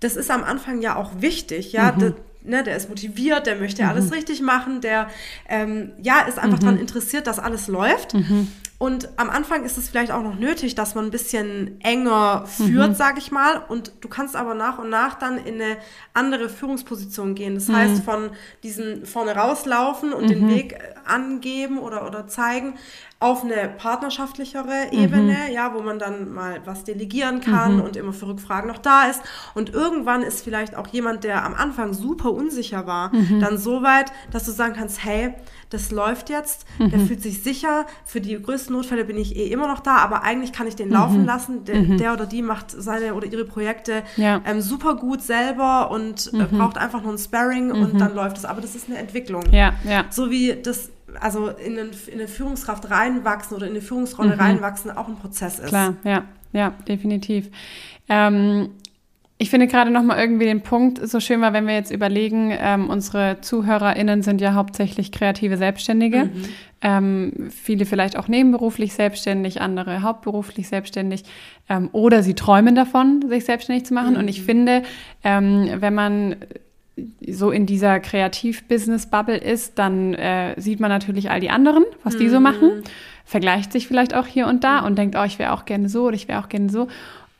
das 0.00 0.16
ist 0.16 0.30
am 0.30 0.42
Anfang 0.42 0.80
ja 0.80 0.96
auch 0.96 1.10
wichtig, 1.20 1.72
ja. 1.72 1.92
Mhm. 1.92 2.14
Ne, 2.42 2.62
der 2.62 2.76
ist 2.76 2.88
motiviert, 2.88 3.46
der 3.46 3.56
möchte 3.56 3.86
alles 3.86 4.12
richtig 4.12 4.40
machen, 4.40 4.80
der 4.80 5.08
ähm, 5.46 5.92
ja 6.00 6.20
ist 6.20 6.38
einfach 6.38 6.58
daran 6.58 6.78
interessiert, 6.78 7.26
dass 7.26 7.38
alles 7.38 7.68
läuft. 7.68 8.14
Mhm. 8.14 8.48
Und 8.82 9.10
am 9.18 9.28
Anfang 9.28 9.66
ist 9.66 9.76
es 9.76 9.90
vielleicht 9.90 10.10
auch 10.10 10.22
noch 10.22 10.38
nötig, 10.38 10.74
dass 10.74 10.94
man 10.94 11.04
ein 11.04 11.10
bisschen 11.10 11.78
enger 11.82 12.46
führt, 12.46 12.92
mhm. 12.92 12.94
sage 12.94 13.18
ich 13.18 13.30
mal. 13.30 13.62
Und 13.68 13.92
du 14.00 14.08
kannst 14.08 14.36
aber 14.36 14.54
nach 14.54 14.78
und 14.78 14.88
nach 14.88 15.18
dann 15.18 15.36
in 15.36 15.56
eine 15.56 15.76
andere 16.14 16.48
Führungsposition 16.48 17.34
gehen. 17.34 17.56
Das 17.56 17.68
mhm. 17.68 17.76
heißt, 17.76 18.02
von 18.02 18.30
diesen 18.62 19.04
vorne 19.04 19.32
rauslaufen 19.32 20.14
und 20.14 20.24
mhm. 20.24 20.28
den 20.28 20.48
Weg 20.48 20.78
angeben 21.04 21.78
oder, 21.78 22.06
oder 22.06 22.26
zeigen, 22.26 22.78
auf 23.20 23.44
eine 23.44 23.68
partnerschaftlichere 23.68 24.86
mhm. 24.90 24.98
Ebene, 24.98 25.36
mhm. 25.46 25.52
ja, 25.52 25.74
wo 25.74 25.82
man 25.82 25.98
dann 25.98 26.32
mal 26.32 26.62
was 26.64 26.84
delegieren 26.84 27.42
kann 27.42 27.76
mhm. 27.76 27.82
und 27.82 27.96
immer 27.96 28.14
für 28.14 28.28
Rückfragen 28.28 28.66
noch 28.66 28.78
da 28.78 29.04
ist. 29.04 29.20
Und 29.54 29.74
irgendwann 29.74 30.22
ist 30.22 30.42
vielleicht 30.42 30.74
auch 30.74 30.86
jemand, 30.88 31.22
der 31.24 31.44
am 31.44 31.52
Anfang 31.52 31.92
super 31.92 32.32
unsicher 32.32 32.86
war, 32.86 33.14
mhm. 33.14 33.40
dann 33.40 33.58
so 33.58 33.82
weit, 33.82 34.10
dass 34.32 34.46
du 34.46 34.52
sagen 34.52 34.72
kannst, 34.74 35.04
hey, 35.04 35.34
das 35.68 35.90
läuft 35.90 36.30
jetzt, 36.30 36.64
der 36.78 36.98
mhm. 36.98 37.06
fühlt 37.06 37.22
sich 37.22 37.42
sicher, 37.42 37.86
für 38.06 38.22
die 38.22 38.40
größten 38.40 38.74
Notfälle 38.74 39.04
bin 39.04 39.18
ich 39.18 39.36
eh 39.36 39.48
immer 39.48 39.68
noch 39.68 39.80
da, 39.80 39.98
aber 39.98 40.24
eigentlich 40.24 40.52
kann 40.52 40.66
ich 40.66 40.74
den 40.74 40.90
laufen 40.90 41.20
mhm. 41.20 41.26
lassen. 41.26 41.64
Der, 41.64 41.82
der, 41.82 42.12
oder 42.14 42.24
die 42.24 42.40
macht 42.42 42.70
seine 42.70 43.14
oder 43.14 43.26
ihre 43.26 43.44
Projekte 43.44 44.02
ja. 44.16 44.40
ähm, 44.46 44.62
super 44.62 44.96
gut 44.96 45.20
selber 45.20 45.90
und 45.90 46.32
äh, 46.32 46.44
braucht 46.44 46.78
einfach 46.78 47.02
nur 47.02 47.12
ein 47.12 47.18
Sparring 47.18 47.70
und 47.70 48.00
dann 48.00 48.14
läuft 48.14 48.38
es. 48.38 48.44
Aber 48.46 48.62
das 48.62 48.74
ist 48.74 48.88
eine 48.88 48.98
Entwicklung. 48.98 49.44
Ja, 49.52 49.74
ja. 49.84 50.06
So 50.10 50.30
wie 50.30 50.56
das 50.60 50.90
also 51.20 51.48
in, 51.48 51.76
den, 51.76 51.90
in 52.06 52.14
eine 52.14 52.28
Führungskraft 52.28 52.90
reinwachsen 52.90 53.56
oder 53.56 53.66
in 53.66 53.72
eine 53.72 53.82
Führungsrolle 53.82 54.34
mhm. 54.34 54.40
reinwachsen 54.40 54.90
auch 54.90 55.08
ein 55.08 55.16
Prozess 55.16 55.58
ist. 55.58 55.68
Klar, 55.68 55.94
ja, 56.04 56.24
ja, 56.52 56.74
definitiv. 56.86 57.50
Ähm, 58.08 58.70
ich 59.42 59.48
finde 59.48 59.68
gerade 59.68 59.90
noch 59.90 60.02
mal 60.02 60.18
irgendwie 60.18 60.44
den 60.44 60.60
Punkt 60.60 61.00
so 61.08 61.18
schön 61.18 61.40
war, 61.40 61.54
wenn 61.54 61.66
wir 61.66 61.72
jetzt 61.72 61.90
überlegen, 61.90 62.54
ähm, 62.60 62.90
unsere 62.90 63.40
ZuhörerInnen 63.40 64.20
sind 64.22 64.42
ja 64.42 64.52
hauptsächlich 64.52 65.12
kreative 65.12 65.56
Selbstständige. 65.56 66.26
Mhm. 66.26 66.44
Ähm, 66.82 67.32
viele 67.50 67.86
vielleicht 67.86 68.18
auch 68.18 68.28
nebenberuflich 68.28 68.92
selbstständig, 68.92 69.62
andere 69.62 70.02
hauptberuflich 70.02 70.68
selbstständig 70.68 71.24
ähm, 71.70 71.88
oder 71.92 72.22
sie 72.22 72.34
träumen 72.34 72.74
davon, 72.74 73.24
sich 73.30 73.46
selbstständig 73.46 73.86
zu 73.86 73.94
machen. 73.94 74.12
Mhm. 74.12 74.18
Und 74.18 74.28
ich 74.28 74.42
finde, 74.42 74.82
ähm, 75.24 75.70
wenn 75.76 75.94
man 75.94 76.36
so 77.26 77.50
in 77.50 77.66
dieser 77.66 78.00
Kreativ-Business-Bubble 78.00 79.36
ist, 79.36 79.78
dann 79.78 80.14
äh, 80.14 80.54
sieht 80.60 80.80
man 80.80 80.90
natürlich 80.90 81.30
all 81.30 81.40
die 81.40 81.50
anderen, 81.50 81.84
was 82.04 82.16
die 82.16 82.28
so 82.28 82.38
mhm. 82.38 82.42
machen, 82.42 82.70
vergleicht 83.24 83.72
sich 83.72 83.86
vielleicht 83.86 84.14
auch 84.14 84.26
hier 84.26 84.46
und 84.46 84.64
da 84.64 84.80
und 84.80 84.98
denkt, 84.98 85.16
oh, 85.18 85.24
ich 85.24 85.38
wäre 85.38 85.52
auch 85.52 85.64
gerne 85.64 85.88
so 85.88 86.06
oder 86.06 86.14
ich 86.14 86.28
wäre 86.28 86.40
auch 86.40 86.48
gerne 86.48 86.68
so. 86.70 86.88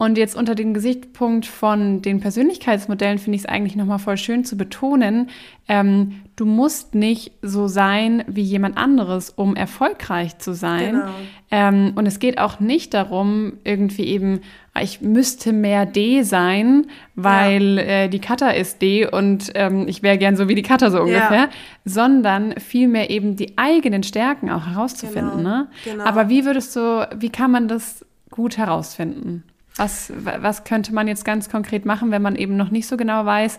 Und 0.01 0.17
jetzt 0.17 0.35
unter 0.35 0.55
dem 0.55 0.73
Gesichtspunkt 0.73 1.45
von 1.45 2.01
den 2.01 2.21
Persönlichkeitsmodellen 2.21 3.19
finde 3.19 3.37
ich 3.37 3.43
es 3.43 3.47
eigentlich 3.47 3.77
nochmal 3.77 3.99
voll 3.99 4.17
schön 4.17 4.47
zu 4.47 4.57
betonen, 4.57 5.29
ähm, 5.69 6.23
du 6.37 6.47
musst 6.47 6.95
nicht 6.95 7.33
so 7.43 7.69
sein 7.69 8.25
wie 8.27 8.41
jemand 8.41 8.79
anderes, 8.79 9.29
um 9.29 9.55
erfolgreich 9.57 10.39
zu 10.39 10.55
sein. 10.55 10.93
Genau. 10.93 11.11
Ähm, 11.51 11.93
und 11.97 12.07
es 12.07 12.19
geht 12.19 12.39
auch 12.39 12.61
nicht 12.61 12.95
darum, 12.95 13.59
irgendwie 13.63 14.07
eben, 14.07 14.41
ich 14.81 15.03
müsste 15.03 15.53
mehr 15.53 15.85
D 15.85 16.23
sein, 16.23 16.87
weil 17.15 17.77
ja. 17.77 17.83
äh, 17.83 18.09
die 18.09 18.21
Cutter 18.21 18.57
ist 18.57 18.81
D 18.81 19.07
und 19.07 19.53
ähm, 19.55 19.87
ich 19.87 20.03
wäre 20.03 20.17
gern 20.17 20.35
so 20.35 20.49
wie 20.49 20.55
die 20.55 20.63
Cutter 20.63 20.91
so 20.91 21.01
ungefähr, 21.03 21.31
ja. 21.31 21.49
sondern 21.85 22.55
vielmehr 22.59 23.11
eben 23.11 23.37
die 23.37 23.59
eigenen 23.59 24.03
Stärken 24.03 24.49
auch 24.49 24.67
herauszufinden. 24.67 25.37
Genau. 25.37 25.51
Ne? 25.51 25.69
Genau. 25.85 26.05
Aber 26.05 26.31
wie 26.31 26.47
würdest 26.47 26.75
du, 26.75 27.07
wie 27.19 27.29
kann 27.29 27.51
man 27.51 27.69
das 27.69 28.07
gut 28.31 28.57
herausfinden? 28.57 29.45
Was, 29.77 30.13
was 30.15 30.65
könnte 30.65 30.93
man 30.93 31.09
jetzt 31.09 31.25
ganz 31.25 31.49
konkret 31.49 31.85
machen, 31.85 32.11
wenn 32.11 32.23
man 32.23 32.37
eben 32.37 32.57
noch 32.57 32.71
nicht 32.71 32.87
so 32.87 32.97
genau 32.97 33.25
weiß, 33.25 33.59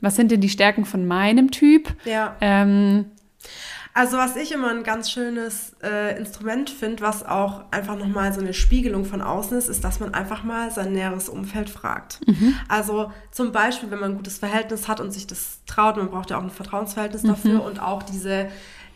was 0.00 0.16
sind 0.16 0.30
denn 0.30 0.40
die 0.40 0.48
Stärken 0.48 0.84
von 0.84 1.06
meinem 1.06 1.50
Typ? 1.50 1.94
Ja. 2.04 2.36
Ähm, 2.40 3.06
also 3.92 4.18
was 4.18 4.36
ich 4.36 4.52
immer 4.52 4.70
ein 4.70 4.84
ganz 4.84 5.10
schönes 5.10 5.74
äh, 5.82 6.16
Instrument 6.16 6.70
finde, 6.70 7.02
was 7.02 7.26
auch 7.26 7.64
einfach 7.72 7.96
nochmal 7.96 8.32
so 8.32 8.40
eine 8.40 8.54
Spiegelung 8.54 9.04
von 9.04 9.20
außen 9.20 9.58
ist, 9.58 9.68
ist, 9.68 9.82
dass 9.82 9.98
man 9.98 10.14
einfach 10.14 10.44
mal 10.44 10.70
sein 10.70 10.92
näheres 10.92 11.28
Umfeld 11.28 11.68
fragt. 11.68 12.20
Mhm. 12.26 12.54
Also 12.68 13.10
zum 13.32 13.50
Beispiel, 13.50 13.90
wenn 13.90 13.98
man 13.98 14.12
ein 14.12 14.16
gutes 14.16 14.38
Verhältnis 14.38 14.86
hat 14.86 15.00
und 15.00 15.10
sich 15.10 15.26
das 15.26 15.58
traut, 15.66 15.96
man 15.96 16.08
braucht 16.08 16.30
ja 16.30 16.38
auch 16.38 16.42
ein 16.42 16.50
Vertrauensverhältnis 16.50 17.24
mhm. 17.24 17.28
dafür 17.28 17.64
und 17.64 17.82
auch 17.82 18.04
diese 18.04 18.48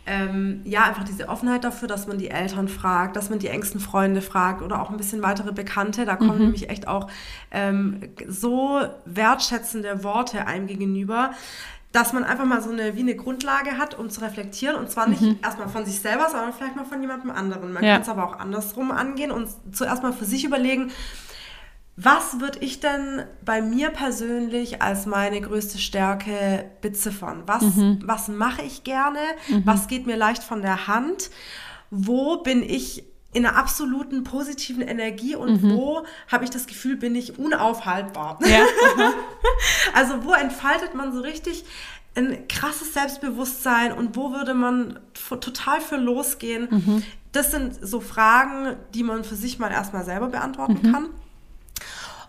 ähm, 0.07 0.61
ja, 0.64 0.84
einfach 0.84 1.05
diese 1.05 1.28
Offenheit 1.28 1.64
dafür, 1.64 1.88
dass 1.88 2.07
man 2.07 2.18
die 2.18 2.30
Eltern 2.30 2.68
fragt, 2.68 3.16
dass 3.16 3.30
man 3.30 3.38
die 3.38 3.48
engsten 3.48 3.80
Freunde 3.80 4.20
fragt 4.20 4.61
oder 4.62 4.82
auch 4.82 4.90
ein 4.90 4.96
bisschen 4.96 5.22
weitere 5.22 5.52
Bekannte. 5.52 6.05
Da 6.05 6.16
kommen 6.16 6.36
mhm. 6.36 6.44
nämlich 6.44 6.68
echt 6.68 6.88
auch 6.88 7.09
ähm, 7.50 8.00
so 8.28 8.80
wertschätzende 9.07 10.05
Worte 10.05 10.46
einem 10.46 10.66
gegenüber, 10.66 11.30
dass 11.92 12.12
man 12.12 12.24
einfach 12.24 12.44
mal 12.44 12.61
so 12.61 12.70
eine, 12.70 12.96
wie 12.96 13.00
eine 13.00 13.14
Grundlage 13.14 13.78
hat, 13.78 13.96
um 13.96 14.11
zu 14.11 14.20
reflektieren. 14.20 14.76
Und 14.76 14.90
zwar 14.90 15.09
nicht 15.09 15.22
mhm. 15.22 15.38
erstmal 15.42 15.68
von 15.68 15.86
sich 15.86 16.00
selber, 16.00 16.28
sondern 16.28 16.52
vielleicht 16.52 16.76
mal 16.76 16.84
von 16.84 17.00
jemandem 17.00 17.30
anderen. 17.30 17.72
Man 17.72 17.84
ja. 17.84 17.94
kann 17.94 18.02
es 18.02 18.09
aber 18.09 18.26
auch 18.26 18.38
andersrum 18.40 18.90
angehen 18.90 19.30
und 19.30 19.48
zuerst 19.72 20.02
mal 20.02 20.12
für 20.12 20.24
sich 20.24 20.44
überlegen, 20.44 20.90
was 21.97 22.40
würde 22.40 22.59
ich 22.61 22.80
denn 22.80 23.22
bei 23.45 23.62
mir 23.62 23.90
persönlich 23.90 24.82
als 24.82 25.07
meine 25.07 25.40
größte 25.40 25.78
Stärke 25.78 26.68
beziffern? 26.80 27.45
Was, 27.47 27.62
mhm. 27.62 28.01
was 28.05 28.28
mache 28.28 28.62
ich 28.62 28.82
gerne? 28.82 29.20
Mhm. 29.49 29.62
Was 29.64 29.86
geht 29.86 30.07
mir 30.07 30.16
leicht 30.16 30.42
von 30.42 30.61
der 30.61 30.88
Hand? 30.88 31.30
Wo 31.90 32.38
bin 32.38 32.62
ich 32.62 33.05
in 33.32 33.47
einer 33.47 33.57
absoluten 33.57 34.24
positiven 34.24 34.82
Energie 34.82 35.36
und 35.36 35.62
mhm. 35.62 35.76
wo 35.76 36.05
habe 36.30 36.45
ich 36.45 36.51
das 36.51 36.66
Gefühl, 36.66 36.97
bin 36.97 37.14
ich 37.14 37.38
unaufhaltbar? 37.38 38.38
Ja. 38.45 38.64
also 39.95 40.24
wo 40.24 40.32
entfaltet 40.32 40.95
man 40.95 41.12
so 41.12 41.20
richtig 41.20 41.64
ein 42.16 42.49
krasses 42.49 42.95
Selbstbewusstsein 42.95 43.92
und 43.92 44.16
wo 44.16 44.32
würde 44.32 44.55
man 44.55 44.99
total 45.28 45.80
für 45.80 45.97
losgehen? 45.97 46.68
Mhm. 46.70 47.03
Das 47.30 47.53
sind 47.53 47.74
so 47.80 48.01
Fragen, 48.01 48.76
die 48.95 49.03
man 49.03 49.22
für 49.24 49.34
sich 49.36 49.59
mal 49.59 49.70
erstmal 49.70 50.05
selber 50.05 50.28
beantworten 50.28 50.80
mhm. 50.82 50.92
kann. 50.92 51.09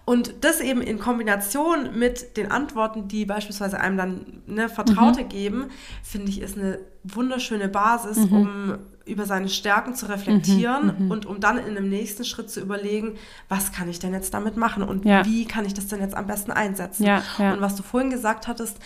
Und 0.06 0.36
das 0.42 0.62
eben 0.62 0.82
in 0.82 1.00
Kombination 1.00 1.98
mit 1.98 2.38
den 2.38 2.52
Antworten, 2.52 3.08
die 3.08 3.26
beispielsweise 3.26 3.80
einem 3.80 3.98
dann 3.98 4.26
ne, 4.46 4.70
Vertraute 4.70 5.24
mhm. 5.24 5.30
geben, 5.30 5.66
finde 6.04 6.30
ich, 6.30 6.42
ist 6.42 6.58
eine 6.58 6.78
wunderschöne 7.04 7.68
Basis, 7.68 8.18
mhm. 8.18 8.34
um 8.34 8.78
über 9.06 9.26
seine 9.26 9.50
Stärken 9.50 9.96
zu 9.96 10.08
reflektieren 10.08 10.96
mhm, 10.98 11.06
mhm, 11.06 11.12
und 11.12 11.26
um 11.26 11.40
dann 11.40 11.58
in 11.58 11.78
einem 11.78 11.90
nächsten 11.90 12.24
Schritt 12.24 12.50
zu 12.50 12.60
überlegen, 12.60 13.18
was 13.50 13.72
kann 13.72 13.90
ich 13.90 14.00
denn 14.00 14.14
jetzt 14.14 14.34
damit 14.34 14.58
machen 14.58 14.84
und 14.84 15.06
ja. 15.06 15.26
wie 15.26 15.46
kann 15.46 15.66
ich 15.66 15.74
das 15.74 15.88
denn 15.88 16.00
jetzt 16.00 16.16
am 16.16 16.28
besten 16.28 16.52
einsetzen. 16.52 17.04
Ja, 17.04 17.24
ja. 17.38 17.54
Und 17.54 17.62
was 17.62 17.76
du 17.76 17.84
vorhin 17.84 18.10
gesagt 18.10 18.48
hattest, 18.48 18.78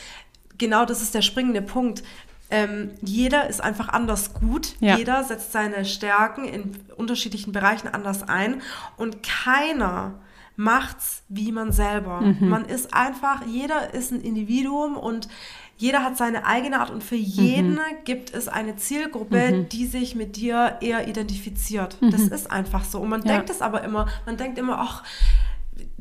genau 0.57 0.85
das 0.85 1.01
ist 1.01 1.13
der 1.15 1.21
springende 1.21 1.61
Punkt. 1.61 2.03
Ähm, 2.51 2.91
jeder 3.01 3.47
ist 3.47 3.61
einfach 3.61 3.89
anders 3.89 4.33
gut. 4.33 4.75
Ja. 4.79 4.97
Jeder 4.97 5.23
setzt 5.23 5.51
seine 5.51 5.85
Stärken 5.85 6.45
in 6.45 6.71
unterschiedlichen 6.95 7.51
Bereichen 7.51 7.87
anders 7.87 8.27
ein 8.27 8.61
und 8.97 9.17
keiner 9.23 10.15
macht's 10.59 11.23
wie 11.29 11.53
man 11.53 11.71
selber. 11.71 12.19
Mhm. 12.19 12.49
Man 12.49 12.65
ist 12.65 12.93
einfach, 12.93 13.45
jeder 13.45 13.93
ist 13.93 14.11
ein 14.11 14.19
Individuum 14.19 14.97
und 14.97 15.29
jeder 15.77 16.03
hat 16.03 16.17
seine 16.17 16.45
eigene 16.45 16.81
Art 16.81 16.89
und 16.91 17.01
für 17.01 17.15
jeden 17.15 17.75
mhm. 17.75 18.03
gibt 18.03 18.33
es 18.33 18.49
eine 18.49 18.75
Zielgruppe, 18.75 19.51
mhm. 19.51 19.69
die 19.69 19.85
sich 19.85 20.15
mit 20.15 20.35
dir 20.35 20.77
eher 20.81 21.07
identifiziert. 21.07 21.97
Das 22.01 22.23
mhm. 22.23 22.33
ist 22.33 22.51
einfach 22.51 22.83
so. 22.83 22.99
Und 22.99 23.07
man 23.07 23.23
ja. 23.23 23.35
denkt 23.35 23.49
es 23.49 23.61
aber 23.61 23.85
immer, 23.85 24.07
man 24.25 24.35
denkt 24.35 24.57
immer, 24.57 24.79
ach, 24.79 25.03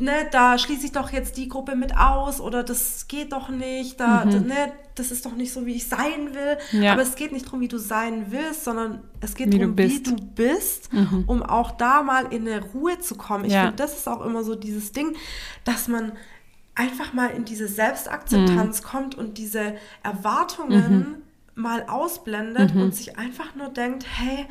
ne, 0.01 0.28
da 0.30 0.59
schließe 0.59 0.86
ich 0.86 0.92
doch 0.92 1.11
jetzt 1.11 1.36
die 1.36 1.49
Gruppe 1.49 1.76
mit 1.76 1.96
aus 1.96 2.40
oder 2.40 2.62
das 2.62 3.09
geht 3.09 3.32
doch 3.32 3.49
nicht, 3.49 4.01
da, 4.01 4.24
mhm. 4.24 4.46
ne, 4.46 4.72
das 4.94 5.11
ist 5.11 5.26
doch 5.26 5.34
nicht 5.34 5.53
so, 5.53 5.66
wie 5.66 5.74
ich 5.74 5.86
sein 5.86 6.34
will. 6.34 6.82
Ja. 6.82 6.92
Aber 6.92 7.03
es 7.03 7.14
geht 7.14 7.32
nicht 7.32 7.46
darum, 7.46 7.61
wie 7.61 7.68
du 7.68 7.78
sein 7.78 8.26
willst, 8.30 8.64
sondern 8.64 9.03
es 9.20 9.34
geht 9.34 9.53
darum, 9.53 9.76
wie 9.76 10.03
du 10.03 10.16
bist, 10.16 10.92
mhm. 10.92 11.24
um 11.26 11.42
auch 11.42 11.72
da 11.72 12.03
mal 12.03 12.32
in 12.32 12.49
eine 12.49 12.62
Ruhe 12.62 12.99
zu 12.99 13.14
kommen. 13.16 13.44
Ich 13.44 13.53
ja. 13.53 13.62
finde, 13.62 13.76
das 13.76 13.96
ist 13.96 14.09
auch 14.09 14.24
immer 14.24 14.42
so 14.44 14.55
dieses 14.55 14.92
Ding, 14.92 15.16
dass 15.64 15.88
man 15.88 16.12
einfach 16.74 17.12
mal 17.12 17.30
in 17.30 17.44
diese 17.44 17.66
Selbstakzeptanz 17.66 18.82
mhm. 18.82 18.86
kommt 18.86 19.14
und 19.16 19.36
diese 19.36 19.74
Erwartungen 20.03 20.99
mhm. 20.99 21.62
mal 21.62 21.84
ausblendet 21.88 22.74
mhm. 22.74 22.82
und 22.82 22.94
sich 22.94 23.18
einfach 23.18 23.55
nur 23.57 23.68
denkt, 23.68 24.07
hey, 24.09 24.46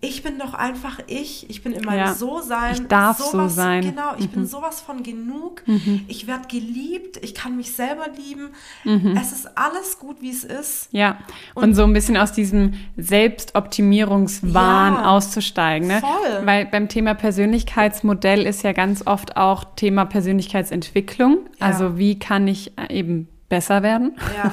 ich 0.00 0.22
bin 0.22 0.38
doch 0.38 0.52
einfach 0.52 0.98
ich. 1.06 1.48
Ich 1.48 1.62
bin 1.62 1.72
in 1.72 1.84
meinem 1.84 1.98
ja, 1.98 2.14
So-Sein. 2.14 2.74
Ich 2.74 2.86
darf 2.86 3.18
sowas, 3.18 3.54
so 3.54 3.62
sein. 3.62 3.82
Genau, 3.82 4.14
ich 4.18 4.26
mhm. 4.26 4.32
bin 4.32 4.46
sowas 4.46 4.80
von 4.82 5.02
genug. 5.02 5.62
Mhm. 5.66 6.04
Ich 6.06 6.26
werde 6.26 6.46
geliebt. 6.48 7.18
Ich 7.22 7.34
kann 7.34 7.56
mich 7.56 7.72
selber 7.72 8.06
lieben. 8.14 8.50
Mhm. 8.84 9.16
Es 9.16 9.32
ist 9.32 9.56
alles 9.56 9.98
gut, 9.98 10.20
wie 10.20 10.30
es 10.30 10.44
ist. 10.44 10.88
Ja, 10.92 11.18
und, 11.54 11.64
und 11.64 11.74
so 11.74 11.84
ein 11.84 11.94
bisschen 11.94 12.18
aus 12.18 12.32
diesem 12.32 12.74
Selbstoptimierungswahn 12.98 14.94
ja, 14.94 15.04
auszusteigen. 15.06 15.88
Ne? 15.88 16.00
Voll. 16.00 16.46
Weil 16.46 16.66
beim 16.66 16.88
Thema 16.88 17.14
Persönlichkeitsmodell 17.14 18.46
ist 18.46 18.62
ja 18.64 18.72
ganz 18.72 19.06
oft 19.06 19.38
auch 19.38 19.64
Thema 19.76 20.04
Persönlichkeitsentwicklung. 20.04 21.38
Ja. 21.58 21.66
Also 21.66 21.96
wie 21.96 22.18
kann 22.18 22.46
ich 22.48 22.72
eben 22.90 23.28
besser 23.48 23.82
werden, 23.82 24.16
ja. 24.36 24.52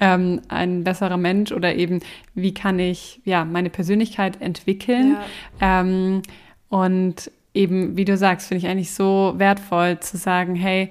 ähm, 0.00 0.40
ein 0.48 0.84
besserer 0.84 1.16
Mensch 1.16 1.52
oder 1.52 1.74
eben, 1.74 2.00
wie 2.34 2.54
kann 2.54 2.78
ich 2.78 3.20
ja 3.24 3.44
meine 3.44 3.70
Persönlichkeit 3.70 4.40
entwickeln. 4.40 5.16
Ja. 5.60 5.80
Ähm, 5.80 6.22
und 6.68 7.30
eben, 7.54 7.96
wie 7.96 8.04
du 8.04 8.16
sagst, 8.16 8.48
finde 8.48 8.64
ich 8.64 8.70
eigentlich 8.70 8.92
so 8.92 9.34
wertvoll 9.36 10.00
zu 10.00 10.16
sagen, 10.16 10.54
hey, 10.56 10.90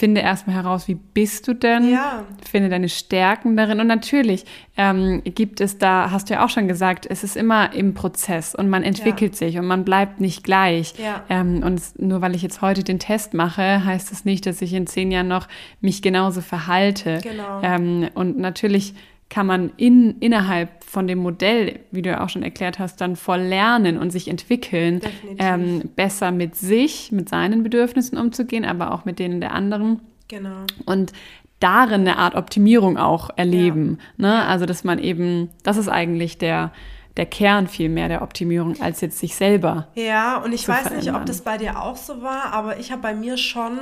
finde 0.00 0.22
erstmal 0.22 0.56
heraus, 0.56 0.88
wie 0.88 0.94
bist 0.94 1.46
du 1.46 1.52
denn? 1.52 1.92
Ja. 1.92 2.24
Finde 2.50 2.70
deine 2.70 2.88
Stärken 2.88 3.54
darin. 3.54 3.80
Und 3.80 3.86
natürlich 3.86 4.46
ähm, 4.78 5.20
gibt 5.24 5.60
es 5.60 5.76
da, 5.76 6.10
hast 6.10 6.30
du 6.30 6.34
ja 6.34 6.44
auch 6.44 6.48
schon 6.48 6.68
gesagt, 6.68 7.06
es 7.08 7.22
ist 7.22 7.36
immer 7.36 7.74
im 7.74 7.92
Prozess 7.92 8.54
und 8.54 8.70
man 8.70 8.82
entwickelt 8.82 9.36
sich 9.36 9.58
und 9.58 9.66
man 9.66 9.84
bleibt 9.84 10.18
nicht 10.18 10.42
gleich. 10.42 10.94
Ja. 10.96 11.22
Ähm, 11.28 11.62
und 11.62 11.74
es, 11.74 11.98
nur 11.98 12.22
weil 12.22 12.34
ich 12.34 12.40
jetzt 12.40 12.62
heute 12.62 12.82
den 12.82 12.98
Test 12.98 13.34
mache, 13.34 13.84
heißt 13.84 14.10
das 14.10 14.24
nicht, 14.24 14.46
dass 14.46 14.62
ich 14.62 14.72
in 14.72 14.86
zehn 14.86 15.10
Jahren 15.10 15.28
noch 15.28 15.48
mich 15.82 16.00
genauso 16.00 16.40
verhalte. 16.40 17.18
Genau. 17.22 17.60
Ähm, 17.62 18.08
und 18.14 18.38
natürlich 18.38 18.94
kann 19.30 19.46
man 19.46 19.72
in, 19.76 20.18
innerhalb 20.18 20.84
von 20.84 21.06
dem 21.06 21.20
Modell, 21.20 21.80
wie 21.92 22.02
du 22.02 22.10
ja 22.10 22.22
auch 22.24 22.28
schon 22.28 22.42
erklärt 22.42 22.78
hast, 22.80 23.00
dann 23.00 23.14
voll 23.16 23.40
lernen 23.40 23.96
und 23.96 24.10
sich 24.10 24.28
entwickeln, 24.28 25.00
ähm, 25.38 25.82
besser 25.96 26.32
mit 26.32 26.56
sich, 26.56 27.12
mit 27.12 27.28
seinen 27.28 27.62
Bedürfnissen 27.62 28.18
umzugehen, 28.18 28.64
aber 28.64 28.92
auch 28.92 29.04
mit 29.04 29.18
denen 29.18 29.40
der 29.40 29.52
anderen 29.52 30.00
Genau. 30.28 30.64
und 30.84 31.12
darin 31.60 32.00
eine 32.02 32.16
Art 32.18 32.34
Optimierung 32.34 32.96
auch 32.96 33.30
erleben. 33.36 33.98
Ne? 34.16 34.44
Also, 34.46 34.66
dass 34.66 34.82
man 34.84 34.98
eben, 34.98 35.50
das 35.62 35.76
ist 35.76 35.88
eigentlich 35.88 36.38
der, 36.38 36.72
der 37.16 37.26
Kern 37.26 37.66
vielmehr 37.68 38.08
der 38.08 38.22
Optimierung, 38.22 38.80
als 38.80 39.00
jetzt 39.00 39.18
sich 39.18 39.34
selber. 39.36 39.88
Ja, 39.94 40.38
und 40.38 40.52
ich 40.52 40.66
weiß 40.66 40.84
nicht, 40.84 40.92
ob 40.92 41.02
verändern. 41.02 41.26
das 41.26 41.42
bei 41.42 41.58
dir 41.58 41.82
auch 41.82 41.96
so 41.96 42.22
war, 42.22 42.52
aber 42.52 42.78
ich 42.78 42.90
habe 42.92 43.02
bei 43.02 43.14
mir 43.14 43.36
schon 43.36 43.78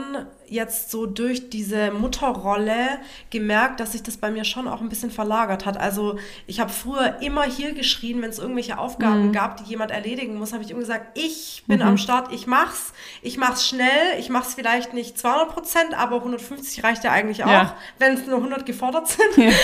jetzt 0.50 0.90
so 0.90 1.06
durch 1.06 1.50
diese 1.50 1.90
Mutterrolle 1.90 2.98
gemerkt, 3.30 3.80
dass 3.80 3.92
sich 3.92 4.02
das 4.02 4.16
bei 4.16 4.30
mir 4.30 4.44
schon 4.44 4.68
auch 4.68 4.80
ein 4.80 4.88
bisschen 4.88 5.10
verlagert 5.10 5.66
hat. 5.66 5.76
Also 5.78 6.18
ich 6.46 6.60
habe 6.60 6.70
früher 6.70 7.20
immer 7.20 7.42
hier 7.44 7.72
geschrien, 7.72 8.22
wenn 8.22 8.30
es 8.30 8.38
irgendwelche 8.38 8.78
Aufgaben 8.78 9.28
Mhm. 9.28 9.32
gab, 9.32 9.56
die 9.58 9.64
jemand 9.64 9.90
erledigen 9.90 10.36
muss, 10.38 10.52
habe 10.52 10.62
ich 10.62 10.70
immer 10.70 10.80
gesagt, 10.80 11.18
ich 11.18 11.64
bin 11.66 11.82
am 11.82 11.98
Start, 11.98 12.32
ich 12.32 12.46
mach's, 12.46 12.92
ich 13.22 13.36
mach's 13.36 13.68
schnell, 13.68 14.18
ich 14.18 14.28
mach's 14.28 14.54
vielleicht 14.54 14.94
nicht 14.94 15.18
200 15.18 15.48
Prozent, 15.50 15.94
aber 15.98 16.16
150 16.16 16.82
reicht 16.84 17.04
ja 17.04 17.10
eigentlich 17.12 17.44
auch, 17.44 17.48
Ja. 17.50 17.76
wenn 17.98 18.14
es 18.14 18.26
nur 18.26 18.38
100 18.38 18.64
gefordert 18.66 19.08
sind. 19.08 19.36
Ja. 19.36 19.50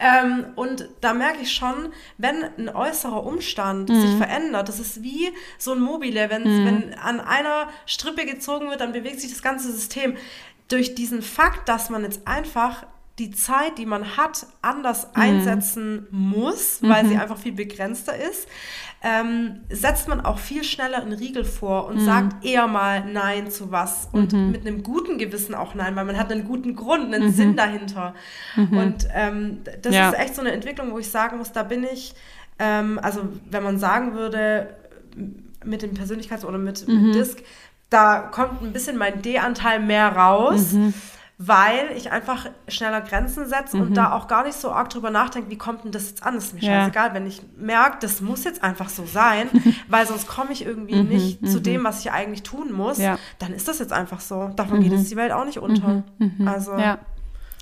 Ähm, 0.00 0.46
und 0.54 0.88
da 1.00 1.12
merke 1.12 1.42
ich 1.42 1.52
schon, 1.52 1.92
wenn 2.18 2.44
ein 2.56 2.68
äußerer 2.68 3.24
Umstand 3.24 3.88
sich 3.90 4.14
verändert, 4.16 4.68
das 4.68 4.78
ist 4.78 5.02
wie 5.02 5.30
so 5.58 5.72
ein 5.72 5.80
Mobile, 5.80 6.30
wenn, 6.30 6.44
wenn 6.64 6.94
an 6.94 7.20
einer 7.20 7.68
Strippe 7.86 8.24
gezogen 8.24 8.70
wird, 8.70 8.80
dann 8.80 8.92
bewegt 8.92 9.20
sich 9.20 9.30
das 9.32 9.42
ganze 9.42 9.72
System. 9.78 10.14
Durch 10.68 10.94
diesen 10.94 11.22
Fakt, 11.22 11.68
dass 11.68 11.88
man 11.90 12.02
jetzt 12.02 12.26
einfach 12.26 12.84
die 13.18 13.30
Zeit, 13.32 13.78
die 13.78 13.86
man 13.86 14.16
hat, 14.16 14.46
anders 14.62 15.08
einsetzen 15.16 16.06
muss, 16.12 16.78
weil 16.82 17.04
sie 17.06 17.16
einfach 17.16 17.36
viel 17.36 17.50
begrenzter 17.52 18.14
ist, 18.16 18.46
ähm, 19.02 19.60
setzt 19.70 20.06
man 20.06 20.20
auch 20.20 20.38
viel 20.38 20.62
schneller 20.62 21.02
einen 21.02 21.14
Riegel 21.14 21.44
vor 21.44 21.86
und 21.88 21.98
sagt 22.00 22.44
eher 22.44 22.68
mal 22.68 23.04
Nein 23.12 23.50
zu 23.50 23.72
was 23.72 24.08
und 24.12 24.32
mit 24.32 24.60
einem 24.64 24.84
guten 24.84 25.18
Gewissen 25.18 25.54
auch 25.56 25.74
Nein, 25.74 25.96
weil 25.96 26.04
man 26.04 26.16
hat 26.16 26.30
einen 26.30 26.44
guten 26.44 26.76
Grund, 26.76 27.12
einen 27.12 27.32
Sinn 27.32 27.56
dahinter. 27.56 28.14
Und 28.56 29.08
ähm, 29.14 29.62
das 29.82 29.94
Ja. 29.96 30.10
ist 30.10 30.18
echt 30.18 30.34
so 30.36 30.40
eine 30.40 30.52
Entwicklung, 30.52 30.92
wo 30.92 30.98
ich 31.00 31.08
sagen 31.10 31.38
muss, 31.38 31.50
da 31.50 31.64
bin 31.64 31.82
ich, 31.92 32.14
ähm, 32.60 33.00
also 33.02 33.22
wenn 33.50 33.64
man 33.64 33.78
sagen 33.78 34.14
würde, 34.14 34.76
mit 35.64 35.82
dem 35.82 35.92
Persönlichkeits- 35.94 36.44
oder 36.44 36.58
mit, 36.58 36.86
mit 36.86 37.14
Disc, 37.16 37.38
da 37.90 38.18
kommt 38.20 38.62
ein 38.62 38.72
bisschen 38.72 38.96
mein 38.98 39.22
D-Anteil 39.22 39.80
mehr 39.80 40.14
raus. 40.14 40.74
Weil 41.40 41.92
ich 41.96 42.10
einfach 42.10 42.46
schneller 42.66 43.00
Grenzen 43.00 43.46
setze 43.46 43.76
und 43.76 43.94
da 43.96 44.10
auch 44.12 44.26
gar 44.26 44.42
nicht 44.44 44.58
so 44.58 44.72
arg 44.72 44.90
drüber 44.90 45.10
nachdenke, 45.10 45.48
wie 45.50 45.56
kommt 45.56 45.84
denn 45.84 45.92
das 45.92 46.08
jetzt 46.08 46.24
an? 46.24 46.34
Das 46.34 46.46
ist 46.46 46.54
mir 46.54 46.62
Ja. 46.62 46.80
scheißegal, 46.80 47.14
wenn 47.14 47.28
ich 47.28 47.42
merke, 47.56 47.98
das 48.00 48.20
muss 48.20 48.42
jetzt 48.42 48.64
einfach 48.64 48.88
so 48.88 49.06
sein, 49.06 49.46
weil 49.88 50.04
sonst 50.04 50.26
komme 50.26 50.50
ich 50.50 50.66
irgendwie 50.66 50.96
nicht 51.00 51.46
zu 51.48 51.60
dem, 51.60 51.84
was 51.84 52.00
ich 52.00 52.10
eigentlich 52.10 52.42
tun 52.42 52.72
muss, 52.72 52.98
Ja. 52.98 53.18
dann 53.38 53.52
ist 53.54 53.68
das 53.68 53.78
jetzt 53.78 53.92
einfach 53.92 54.18
so. 54.18 54.50
Davon 54.56 54.80
geht 54.80 54.90
jetzt 54.90 55.12
die 55.12 55.16
Welt 55.16 55.30
auch 55.30 55.44
nicht 55.44 55.58
unter. 55.60 56.02
Also 56.44 56.72
Ja, 56.76 56.98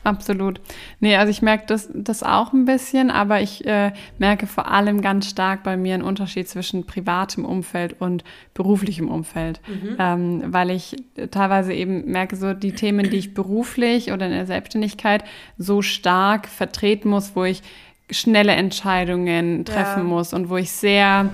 absolut. 0.07 0.61
Nee, 1.01 1.17
also 1.17 1.31
ich 1.31 1.43
merke 1.43 1.65
das, 1.67 1.89
das 1.93 2.23
auch 2.23 2.53
ein 2.53 2.65
bisschen, 2.65 3.11
aber 3.11 3.41
ich 3.41 3.67
äh, 3.67 3.93
merke 4.19 4.47
vor 4.47 4.71
allem 4.71 5.03
ganz 5.03 5.29
stark 5.29 5.63
bei 5.63 5.77
mir 5.77 5.95
einen 5.95 6.03
Unterschied 6.03 6.49
zwischen 6.49 6.87
privatem 6.87 7.45
Umfeld 7.45 7.97
und 8.01 8.25
beruflichem 8.55 9.09
Umfeld. 9.09 9.61
Ähm, 9.99 10.43
weil 10.47 10.71
ich 10.71 10.97
teilweise 11.31 11.73
eben 11.75 12.11
merke, 12.11 12.37
so 12.37 12.55
die 12.55 12.73
Themen, 12.73 13.11
die 13.11 13.19
ich 13.19 13.35
beruflich 13.35 14.13
oder 14.13 14.27
in 14.27 14.33
der 14.33 14.47
Selbstständigkeit 14.47 15.25
so 15.59 15.83
stark 15.83 16.47
vertreten 16.49 17.09
muss, 17.09 17.37
wo 17.37 17.45
ich 17.45 17.63
schnelle 18.11 18.53
Entscheidungen 18.53 19.65
treffen 19.65 20.03
Ja. 20.03 20.05
muss 20.05 20.33
und 20.33 20.49
wo 20.49 20.57
ich 20.57 20.71
sehr, 20.71 21.31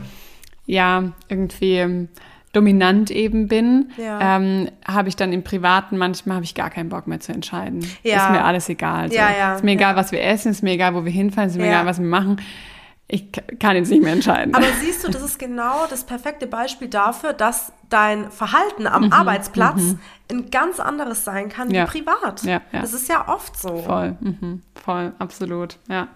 ja, 0.67 1.13
irgendwie 1.29 2.09
dominant 2.53 3.11
eben 3.11 3.49
bin, 3.49 3.91
Ja. 3.97 4.37
ähm, 4.37 4.69
habe 4.87 5.09
ich 5.09 5.17
dann 5.17 5.33
im 5.33 5.43
Privaten 5.43 5.97
manchmal 5.97 6.37
habe 6.37 6.45
ich 6.45 6.55
gar 6.55 6.71
keinen 6.71 6.89
Bock 6.91 7.07
mehr 7.07 7.21
zu 7.21 7.33
entscheiden. 7.33 7.87
Ja. 8.03 8.27
Ist 8.27 8.31
mir 8.33 8.45
alles 8.45 8.69
egal. 8.69 9.09
So. 9.11 9.17
Ja, 9.17 9.55
ist 9.55 9.65
mir 9.65 9.73
egal, 9.73 9.97
was 9.97 10.13
wir 10.13 10.23
essen, 10.23 10.51
ist 10.53 10.63
mir 10.63 10.73
egal, 10.73 10.95
wo 10.95 11.05
wir 11.05 11.13
hinfahren, 11.13 11.49
ist 11.51 11.57
mir 11.57 11.67
egal, 11.67 11.87
was 11.87 11.99
wir 11.99 12.07
machen. 12.07 12.41
Ich 13.09 13.31
kann 13.59 13.77
jetzt 13.77 13.91
nicht 13.91 14.03
mehr 14.03 14.15
entscheiden. 14.15 14.55
Aber 14.55 14.65
siehst 14.81 15.05
du, 15.07 15.11
das 15.11 15.21
ist 15.23 15.39
genau 15.39 15.87
das 15.91 16.05
perfekte 16.05 16.47
Beispiel 16.47 16.89
dafür, 16.89 17.35
dass 17.35 17.71
dein 17.91 18.31
Verhalten 18.31 18.87
am 18.87 19.07
Mhm, 19.07 19.13
Arbeitsplatz 19.13 19.97
ein 20.31 20.51
ganz 20.51 20.81
anderes 20.81 21.23
sein 21.23 21.51
kann 21.51 21.71
wie 21.71 21.85
privat. 21.85 22.43
Das 22.73 22.95
ist 22.95 23.11
ja 23.11 23.29
oft 23.29 23.59
so. 23.59 23.77
Voll, 23.79 24.17
mhm, 24.21 24.63
voll, 24.83 25.13
absolut, 25.19 25.79
ja. 25.91 26.09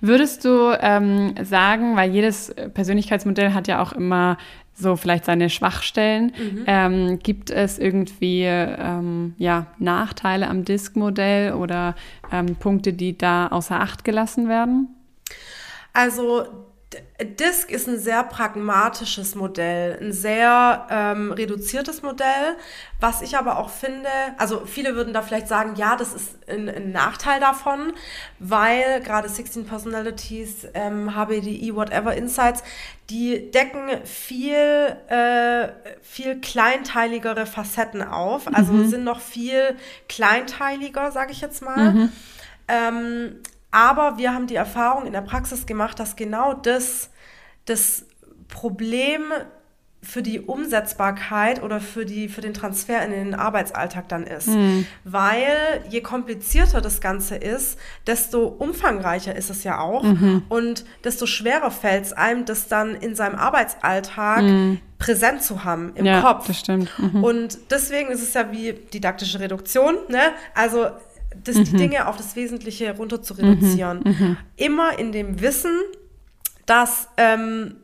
Würdest 0.00 0.44
du 0.44 0.76
ähm, 0.80 1.34
sagen, 1.44 1.94
weil 1.96 2.10
jedes 2.10 2.52
Persönlichkeitsmodell 2.74 3.54
hat 3.54 3.68
ja 3.68 3.80
auch 3.80 3.92
immer 3.92 4.36
so 4.74 4.96
vielleicht 4.96 5.24
seine 5.26 5.50
Schwachstellen, 5.50 6.32
Mhm. 6.38 6.64
ähm, 6.66 7.18
gibt 7.18 7.50
es 7.50 7.78
irgendwie 7.78 8.42
ähm, 8.44 9.34
ja, 9.38 9.66
Nachteile 9.78 10.48
am 10.48 10.64
Disk-Modell 10.64 11.52
oder 11.54 11.94
ähm, 12.32 12.56
Punkte, 12.56 12.92
die 12.92 13.16
da 13.16 13.48
außer 13.48 13.78
Acht 13.80 14.04
gelassen 14.04 14.48
werden? 14.48 14.88
Also 15.92 16.46
Disk 17.22 17.70
ist 17.70 17.88
ein 17.88 17.98
sehr 17.98 18.22
pragmatisches 18.24 19.34
Modell, 19.34 19.98
ein 20.00 20.12
sehr 20.12 20.86
ähm, 20.90 21.32
reduziertes 21.32 22.02
Modell, 22.02 22.56
was 23.00 23.22
ich 23.22 23.36
aber 23.36 23.58
auch 23.58 23.70
finde, 23.70 24.08
also 24.38 24.64
viele 24.66 24.94
würden 24.94 25.12
da 25.12 25.22
vielleicht 25.22 25.48
sagen, 25.48 25.74
ja, 25.76 25.96
das 25.96 26.14
ist 26.14 26.48
ein, 26.48 26.68
ein 26.68 26.92
Nachteil 26.92 27.40
davon, 27.40 27.92
weil 28.38 29.00
gerade 29.00 29.28
16 29.28 29.66
Personalities, 29.66 30.66
ähm, 30.74 31.14
HBDI, 31.14 31.74
whatever 31.74 32.14
Insights, 32.14 32.62
die 33.10 33.50
decken 33.50 34.04
viel, 34.04 34.54
äh, 35.08 35.68
viel 36.02 36.40
kleinteiligere 36.40 37.46
Facetten 37.46 38.02
auf, 38.02 38.46
also 38.52 38.84
sind 38.84 39.04
noch 39.04 39.20
viel 39.20 39.76
kleinteiliger, 40.08 41.12
sage 41.12 41.32
ich 41.32 41.40
jetzt 41.40 41.62
mal. 41.62 42.08
Ähm, 42.68 43.40
aber 43.72 44.18
wir 44.18 44.32
haben 44.32 44.46
die 44.46 44.54
Erfahrung 44.54 45.06
in 45.06 45.12
der 45.12 45.22
Praxis 45.22 45.66
gemacht, 45.66 45.98
dass 45.98 46.14
genau 46.14 46.54
das 46.54 47.10
das 47.64 48.04
Problem 48.48 49.22
für 50.04 50.20
die 50.20 50.40
Umsetzbarkeit 50.40 51.62
oder 51.62 51.80
für, 51.80 52.04
die, 52.04 52.28
für 52.28 52.40
den 52.40 52.54
Transfer 52.54 53.04
in 53.04 53.12
den 53.12 53.34
Arbeitsalltag 53.36 54.08
dann 54.08 54.24
ist. 54.24 54.48
Weil 55.04 55.84
je 55.88 56.00
komplizierter 56.00 56.80
das 56.80 57.00
Ganze 57.00 57.36
ist, 57.36 57.78
desto 58.08 58.46
umfangreicher 58.46 59.36
ist 59.36 59.48
es 59.48 59.62
ja 59.62 59.78
auch 59.78 60.04
und 60.48 60.84
desto 61.04 61.26
schwerer 61.26 61.70
fällt 61.70 62.06
es 62.06 62.12
einem, 62.12 62.44
das 62.44 62.66
dann 62.66 62.96
in 62.96 63.14
seinem 63.14 63.36
Arbeitsalltag 63.36 64.42
präsent 64.98 65.42
zu 65.42 65.64
haben 65.64 65.92
im 65.94 66.04
ja, 66.04 66.20
Kopf. 66.20 66.46
das 66.46 66.58
stimmt. 66.58 66.90
Mhm. 66.98 67.24
Und 67.24 67.58
deswegen 67.70 68.10
ist 68.10 68.22
es 68.22 68.34
ja 68.34 68.50
wie 68.52 68.72
didaktische 68.72 69.40
Reduktion, 69.40 69.96
ne? 70.08 70.20
Also 70.54 70.90
das, 71.44 71.56
die 71.56 71.76
Dinge 71.76 72.06
auf 72.08 72.16
das 72.16 72.36
Wesentliche 72.36 72.96
runter 72.96 73.22
zu 73.22 73.34
reduzieren. 73.34 74.36
Immer 74.56 74.98
in 74.98 75.12
dem 75.12 75.40
Wissen, 75.40 75.78
dass, 76.66 77.08
ähm, 77.16 77.76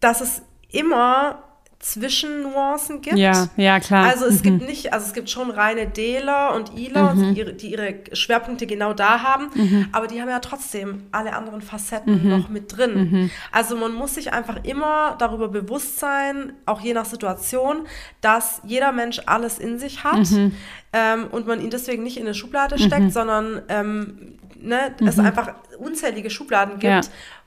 dass 0.00 0.20
es 0.20 0.42
immer 0.70 1.42
Zwischennuancen 1.86 3.00
gibt. 3.00 3.16
Ja, 3.16 3.48
ja, 3.56 3.78
klar. 3.80 4.06
Also 4.06 4.26
es 4.26 4.42
gibt 4.42 4.62
nicht, 4.66 4.92
also 4.92 5.06
es 5.06 5.12
gibt 5.12 5.30
schon 5.30 5.50
reine 5.50 5.86
Deler 5.86 6.54
und 6.54 6.76
Iler, 6.76 7.14
Mhm. 7.14 7.34
die, 7.34 7.38
ihre, 7.40 7.52
die 7.54 7.70
ihre 7.72 7.94
Schwerpunkte 8.12 8.66
genau 8.66 8.92
da 8.92 9.22
haben, 9.22 9.88
aber 9.92 10.06
die 10.06 10.20
haben 10.20 10.28
ja 10.28 10.40
trotzdem 10.40 11.04
alle 11.12 11.34
anderen 11.34 11.60
Facetten 11.60 12.24
Mhm. 12.24 12.28
noch 12.30 12.48
mit 12.48 12.76
drin. 12.76 13.30
Also 13.52 13.76
man 13.76 13.92
muss 13.94 14.14
sich 14.14 14.32
einfach 14.32 14.64
immer 14.64 15.16
darüber 15.18 15.48
bewusst 15.48 15.98
sein, 15.98 16.52
auch 16.66 16.80
je 16.80 16.92
nach 16.94 17.04
Situation, 17.04 17.86
dass 18.20 18.60
jeder 18.64 18.92
Mensch 18.92 19.20
alles 19.26 19.58
in 19.58 19.78
sich 19.78 20.04
hat 20.04 20.30
Mhm. 20.30 20.52
ähm, 20.92 21.26
und 21.30 21.46
man 21.46 21.60
ihn 21.60 21.70
deswegen 21.70 22.02
nicht 22.02 22.16
in 22.16 22.24
eine 22.24 22.34
Schublade 22.34 22.78
steckt, 22.78 23.12
sondern 23.12 23.62
ähm, 23.68 24.38
ne, 24.62 24.94
es 25.06 25.18
einfach 25.18 25.54
unzählige 25.78 26.30
Schubladen 26.30 26.74
gibt, 26.78 26.84
Mhm. 26.84 26.88
Ja. 26.88 27.00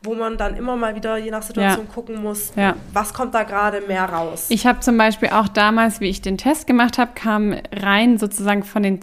wo 0.03 0.13
man 0.15 0.37
dann 0.37 0.55
immer 0.55 0.75
mal 0.75 0.95
wieder 0.95 1.17
je 1.17 1.31
nach 1.31 1.41
Situation 1.41 1.87
gucken 1.87 2.21
muss, 2.21 2.51
Ja. 2.55 2.75
was 2.93 3.13
kommt 3.13 3.33
da 3.33 3.43
gerade 3.43 3.81
mehr 3.87 4.05
raus. 4.05 4.47
Ich 4.49 4.65
habe 4.67 4.79
zum 4.81 4.97
Beispiel 4.97 5.29
auch 5.29 5.47
damals, 5.47 5.99
wie 5.99 6.07
ich 6.09 6.21
den 6.21 6.37
Test 6.37 6.67
gemacht 6.67 6.97
habe, 6.97 7.11
kam 7.15 7.55
rein 7.75 8.17
sozusagen 8.17 8.63
von 8.63 8.83
den 8.83 9.01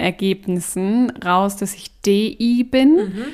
Zahlenergebnissen 0.00 1.10
raus, 1.24 1.56
dass 1.56 1.74
ich 1.74 2.00
DI 2.02 2.64
bin. 2.64 2.94
Mhm. 2.96 3.24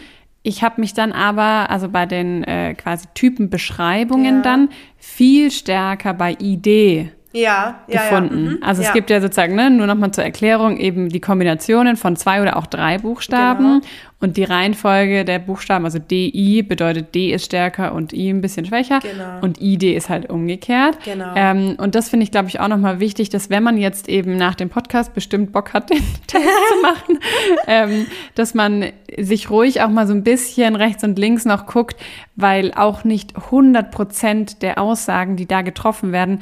Ich 0.44 0.64
habe 0.64 0.80
mich 0.80 0.92
dann 0.92 1.12
aber, 1.12 1.70
also 1.70 1.88
bei 1.88 2.04
den 2.06 2.42
äh, 2.44 2.74
quasi 2.74 3.06
Typenbeschreibungen 3.14 4.36
Ja. 4.36 4.42
dann, 4.42 4.68
viel 4.98 5.50
stärker 5.52 6.14
bei 6.14 6.36
ID 6.40 7.10
ja, 7.32 7.80
ja, 7.86 8.02
gefunden. 8.02 8.44
Ja, 8.44 8.50
mhm, 8.52 8.58
also 8.62 8.82
es 8.82 8.92
gibt 8.92 9.10
ja 9.10 9.20
sozusagen, 9.20 9.54
ne, 9.54 9.70
nur 9.70 9.86
nochmal 9.86 10.10
zur 10.12 10.24
Erklärung, 10.24 10.76
eben 10.76 11.08
die 11.08 11.20
Kombinationen 11.20 11.96
von 11.96 12.16
zwei 12.16 12.42
oder 12.42 12.56
auch 12.56 12.66
drei 12.66 12.98
Buchstaben 12.98 13.64
Genau. 13.80 13.80
und 14.20 14.36
die 14.36 14.44
Reihenfolge 14.44 15.24
der 15.24 15.38
Buchstaben, 15.38 15.84
also 15.84 15.98
DI 15.98 16.62
bedeutet 16.62 17.14
D 17.14 17.32
ist 17.32 17.46
stärker 17.46 17.94
und 17.94 18.12
I 18.12 18.30
ein 18.30 18.40
bisschen 18.40 18.66
schwächer 18.66 19.00
Genau. 19.00 19.40
und 19.40 19.60
ID 19.60 19.84
ist 19.84 20.08
halt 20.08 20.30
umgekehrt. 20.30 20.98
Genau. 21.04 21.32
Ähm, 21.34 21.76
und 21.78 21.94
das 21.94 22.08
finde 22.10 22.24
ich, 22.24 22.30
glaube 22.30 22.48
ich, 22.48 22.60
auch 22.60 22.68
nochmal 22.68 23.00
wichtig, 23.00 23.30
dass 23.30 23.50
wenn 23.50 23.62
man 23.62 23.78
jetzt 23.78 24.08
eben 24.08 24.36
nach 24.36 24.54
dem 24.54 24.68
Podcast 24.68 25.14
bestimmt 25.14 25.52
Bock 25.52 25.72
hat, 25.72 25.90
den 25.90 26.02
Test 26.26 26.44
zu 26.44 26.82
machen, 26.82 27.18
ähm, 27.66 28.06
dass 28.34 28.54
man 28.54 28.84
sich 29.18 29.50
ruhig 29.50 29.80
auch 29.82 29.88
mal 29.90 30.06
so 30.06 30.14
ein 30.14 30.22
bisschen 30.22 30.76
rechts 30.76 31.04
und 31.04 31.18
links 31.18 31.44
noch 31.44 31.66
guckt, 31.66 31.96
weil 32.36 32.72
auch 32.74 33.04
nicht 33.04 33.36
100 33.36 33.90
Prozent 33.90 34.62
der 34.62 34.78
Aussagen, 34.78 35.36
die 35.36 35.46
da 35.46 35.62
getroffen 35.62 36.12
werden, 36.12 36.40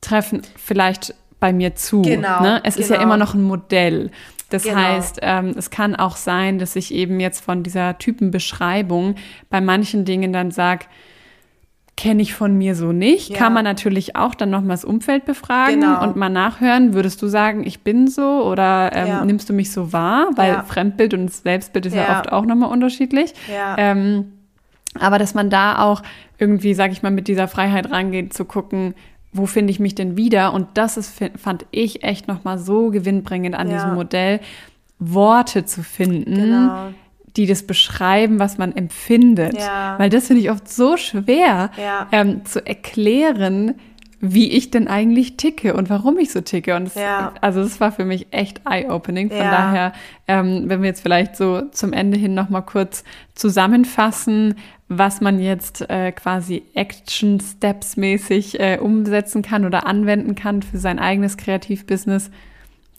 treffen 0.00 0.42
vielleicht 0.56 1.14
bei 1.40 1.52
mir 1.52 1.74
zu. 1.74 2.02
Genau, 2.02 2.42
Ne? 2.42 2.60
Es 2.64 2.76
ist 2.76 2.90
ja 2.90 2.96
genau. 2.96 3.06
immer 3.08 3.16
noch 3.16 3.34
ein 3.34 3.42
Modell. 3.42 4.10
Das 4.50 4.64
Genau. 4.64 4.76
heißt, 4.76 5.20
ähm, 5.22 5.54
es 5.56 5.70
kann 5.70 5.94
auch 5.94 6.16
sein, 6.16 6.58
dass 6.58 6.74
ich 6.76 6.92
eben 6.92 7.20
jetzt 7.20 7.44
von 7.44 7.62
dieser 7.62 7.98
Typenbeschreibung 7.98 9.14
bei 9.48 9.60
manchen 9.60 10.04
Dingen 10.04 10.32
dann 10.32 10.50
sage, 10.50 10.86
kenne 11.96 12.22
ich 12.22 12.32
von 12.34 12.56
mir 12.56 12.74
so 12.74 12.92
nicht. 12.92 13.30
Ja. 13.30 13.36
Kann 13.36 13.52
man 13.52 13.64
natürlich 13.64 14.16
auch 14.16 14.34
dann 14.34 14.48
nochmal 14.50 14.70
das 14.70 14.84
Umfeld 14.86 15.24
befragen 15.26 15.80
Genau. 15.82 16.02
und 16.02 16.16
mal 16.16 16.30
nachhören. 16.30 16.94
Würdest 16.94 17.20
du 17.20 17.26
sagen, 17.28 17.64
ich 17.66 17.80
bin 17.80 18.08
so 18.08 18.42
oder 18.44 18.90
ähm, 18.94 19.06
Ja. 19.06 19.24
nimmst 19.24 19.48
du 19.50 19.52
mich 19.52 19.70
so 19.70 19.92
wahr? 19.92 20.28
Weil 20.34 20.52
Ja. 20.54 20.62
Fremdbild 20.64 21.12
und 21.14 21.30
Selbstbild 21.32 21.86
ist 21.86 21.94
ja, 21.94 22.18
oft 22.18 22.32
auch 22.32 22.46
nochmal 22.46 22.70
unterschiedlich. 22.70 23.34
Ja. 23.52 23.76
Ähm, 23.78 24.32
aber 24.98 25.18
dass 25.18 25.34
man 25.34 25.50
da 25.50 25.78
auch 25.82 26.02
irgendwie, 26.38 26.72
sag 26.74 26.90
ich 26.90 27.02
mal, 27.02 27.10
mit 27.12 27.28
dieser 27.28 27.48
Freiheit 27.48 27.90
rangeht, 27.90 28.32
zu 28.32 28.44
gucken, 28.46 28.94
wo 29.32 29.46
finde 29.46 29.70
ich 29.70 29.78
mich 29.80 29.94
denn 29.94 30.16
wieder? 30.16 30.52
Und 30.52 30.66
das 30.74 30.96
ist, 30.96 31.18
fand 31.36 31.66
ich 31.70 32.02
echt 32.02 32.26
nochmal 32.28 32.58
so 32.58 32.90
gewinnbringend 32.90 33.54
an 33.54 33.68
Ja. 33.68 33.74
diesem 33.74 33.94
Modell, 33.94 34.40
Worte 34.98 35.64
zu 35.64 35.82
finden, 35.82 36.34
Genau. 36.34 36.88
die 37.36 37.46
das 37.46 37.62
beschreiben, 37.66 38.38
was 38.38 38.58
man 38.58 38.74
empfindet. 38.76 39.56
Ja. 39.56 39.98
Weil 39.98 40.10
das 40.10 40.26
finde 40.26 40.42
ich 40.42 40.50
oft 40.50 40.68
so 40.68 40.96
schwer 40.96 41.70
Ja. 41.76 42.08
ähm, 42.12 42.44
zu 42.44 42.64
erklären, 42.66 43.74
wie 44.22 44.50
ich 44.52 44.70
denn 44.70 44.86
eigentlich 44.86 45.36
ticke 45.38 45.74
und 45.74 45.88
warum 45.88 46.18
ich 46.18 46.30
so 46.30 46.42
ticke. 46.42 46.76
Und 46.76 46.84
das, 46.86 46.94
Ja. 46.94 47.32
also 47.40 47.62
das 47.62 47.80
war 47.80 47.90
für 47.90 48.04
mich 48.04 48.26
echt 48.32 48.60
eye-opening. 48.68 49.28
Von 49.30 49.38
Ja. 49.38 49.50
daher, 49.50 49.92
ähm, 50.28 50.64
wenn 50.66 50.82
wir 50.82 50.88
jetzt 50.88 51.00
vielleicht 51.00 51.36
so 51.36 51.62
zum 51.70 51.92
Ende 51.94 52.18
hin 52.18 52.34
noch 52.34 52.50
mal 52.50 52.60
kurz 52.60 53.02
zusammenfassen, 53.34 54.56
was 54.88 55.20
man 55.20 55.40
jetzt 55.40 55.88
äh, 55.88 56.12
quasi 56.12 56.64
Action-Steps-mäßig 56.74 58.60
äh, 58.60 58.78
umsetzen 58.78 59.42
kann 59.42 59.64
oder 59.64 59.86
anwenden 59.86 60.34
kann 60.34 60.62
für 60.62 60.78
sein 60.78 60.98
eigenes 60.98 61.36
Kreativbusiness. 61.36 62.30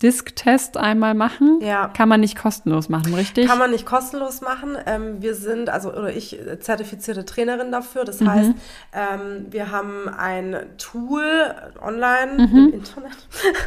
Disk-Test 0.02 0.78
einmal 0.78 1.14
machen. 1.14 1.60
Ja. 1.62 1.88
Kann 1.90 2.10
man 2.10 2.20
nicht 2.22 2.38
kostenlos 2.38 2.90
machen, 2.90 3.14
richtig? 3.14 3.48
Kann 3.48 3.60
man 3.60 3.72
nicht 3.72 3.86
kostenlos 3.86 4.42
machen. 4.42 4.76
Ähm, 4.86 5.22
wir 5.22 5.36
sind, 5.36 5.70
also 5.70 5.90
oder 5.94 6.10
ich 6.16 6.40
äh, 6.40 6.60
zertifizierte 6.60 7.26
Trainerin 7.26 7.72
dafür. 7.72 8.02
Mhm. 8.02 8.06
Das 8.08 8.22
heißt, 8.22 8.52
ähm, 8.94 9.46
wir 9.50 9.72
haben 9.72 10.10
ein 10.10 10.56
Tool 10.78 11.24
online 11.82 12.48
Mhm. 12.48 12.58
im 12.58 12.74
Internet, 12.74 13.18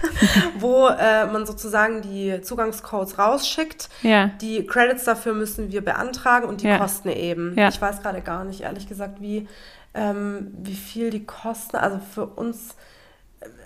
wo 0.58 0.88
äh, 0.88 1.26
man 1.26 1.46
sozusagen 1.46 2.02
die 2.02 2.40
Zugangscodes 2.42 3.18
rausschickt. 3.18 3.88
Ja. 4.02 4.28
Die 4.40 4.66
Credits 4.66 5.04
dafür 5.04 5.34
müssen 5.34 5.70
wir 5.72 5.84
beantragen 5.84 6.48
und 6.48 6.62
die 6.62 6.66
Ja. 6.66 6.78
Kosten 6.78 7.08
eben. 7.10 7.54
Ja. 7.56 7.68
Ich 7.68 7.80
weiß 7.80 8.02
gerade 8.02 8.20
gar 8.22 8.44
nicht, 8.44 8.62
ehrlich 8.62 8.88
gesagt, 8.88 9.20
wie, 9.20 9.46
ähm, 9.94 10.52
wie 10.62 10.74
viel 10.74 11.10
die 11.10 11.24
kosten. 11.24 11.76
Also 11.76 12.00
für 12.14 12.26
uns, 12.26 12.74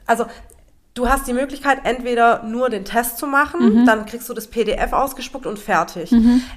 also 0.06 0.26
du 0.98 1.08
hast 1.08 1.28
die 1.28 1.32
Möglichkeit, 1.32 1.80
entweder 1.84 2.42
nur 2.42 2.70
den 2.70 2.84
Test 2.84 3.18
zu 3.18 3.26
machen, 3.26 3.86
dann 3.86 4.04
kriegst 4.06 4.28
du 4.28 4.34
das 4.34 4.48
PDF 4.48 4.92
ausgespuckt 4.92 5.46
und 5.46 5.58
fertig. 5.58 6.10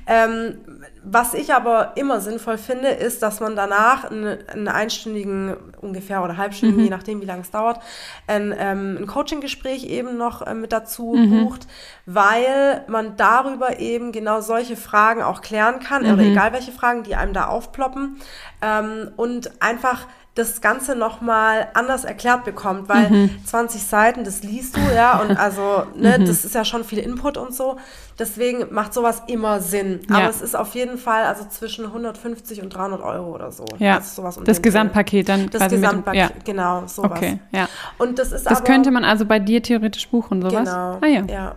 Ähm, 0.07 0.57
was 1.03 1.33
ich 1.33 1.53
aber 1.53 1.93
immer 1.95 2.21
sinnvoll 2.21 2.57
finde, 2.57 2.89
ist, 2.89 3.23
dass 3.23 3.39
man 3.39 3.55
danach 3.55 4.05
einen, 4.05 4.37
einen 4.47 4.67
einstündigen, 4.67 5.55
ungefähr 5.81 6.23
oder 6.23 6.37
halbstündigen, 6.37 6.83
je 6.83 6.89
nachdem, 6.89 7.21
wie 7.21 7.25
lange 7.25 7.41
es 7.41 7.51
dauert, 7.51 7.81
ein, 8.27 8.53
ähm, 8.57 8.97
ein 8.99 9.07
Coaching-Gespräch 9.07 9.85
eben 9.85 10.17
noch 10.17 10.41
äh, 10.41 10.53
mit 10.53 10.71
dazu 10.71 11.15
bucht, 11.29 11.67
weil 12.05 12.83
man 12.87 13.15
darüber 13.17 13.79
eben 13.79 14.11
genau 14.11 14.41
solche 14.41 14.75
Fragen 14.75 15.21
auch 15.21 15.41
klären 15.41 15.79
kann, 15.79 16.03
oder 16.11 16.21
egal 16.21 16.53
welche 16.53 16.71
Fragen, 16.71 17.03
die 17.03 17.15
einem 17.15 17.33
da 17.33 17.47
aufploppen, 17.47 18.17
ähm, 18.61 19.11
und 19.17 19.61
einfach 19.61 20.07
das 20.33 20.61
Ganze 20.61 20.95
nochmal 20.95 21.67
anders 21.73 22.05
erklärt 22.05 22.45
bekommt, 22.45 22.87
weil 22.87 23.29
20 23.45 23.83
Seiten, 23.85 24.23
das 24.23 24.43
liest 24.43 24.77
du, 24.77 24.79
ja, 24.95 25.19
und 25.19 25.35
also, 25.37 25.83
ne, 25.93 26.19
das 26.19 26.45
ist 26.45 26.55
ja 26.55 26.63
schon 26.63 26.85
viel 26.85 26.99
Input 26.99 27.37
und 27.37 27.53
so. 27.53 27.77
Deswegen 28.17 28.73
macht 28.73 28.93
sowas 28.93 29.23
immer 29.27 29.59
Sinn. 29.59 29.99
Ja. 30.09 30.17
Aber 30.17 30.29
es 30.29 30.41
ist 30.41 30.55
auf 30.55 30.73
jeden 30.73 30.97
Fall 30.97 31.23
also 31.25 31.43
zwischen 31.49 31.85
150 31.85 32.61
und 32.61 32.69
300 32.69 33.01
Euro 33.01 33.35
oder 33.35 33.51
so. 33.51 33.65
Ja, 33.79 33.95
Also 33.95 34.21
sowas 34.21 34.39
das. 34.45 34.61
Gesamtpaket 34.61 35.27
dann 35.27 35.49
Das 35.49 35.61
quasi 35.63 35.75
mit 35.75 35.83
Gesamtpaket, 35.83 36.19
ja. 36.21 36.29
genau, 36.45 36.83
sowas. 36.87 37.11
Okay, 37.11 37.39
ja. 37.51 37.67
Und 37.97 38.17
das 38.17 38.31
ist 38.31 38.45
Das 38.45 38.59
aber, 38.59 38.67
könnte 38.67 38.91
man 38.91 39.03
also 39.03 39.25
bei 39.25 39.39
dir 39.39 39.61
theoretisch 39.61 40.07
buchen, 40.07 40.41
sowas? 40.41 40.69
Genau. 40.69 40.97
Ah 41.01 41.07
ja. 41.07 41.23
ja. 41.27 41.55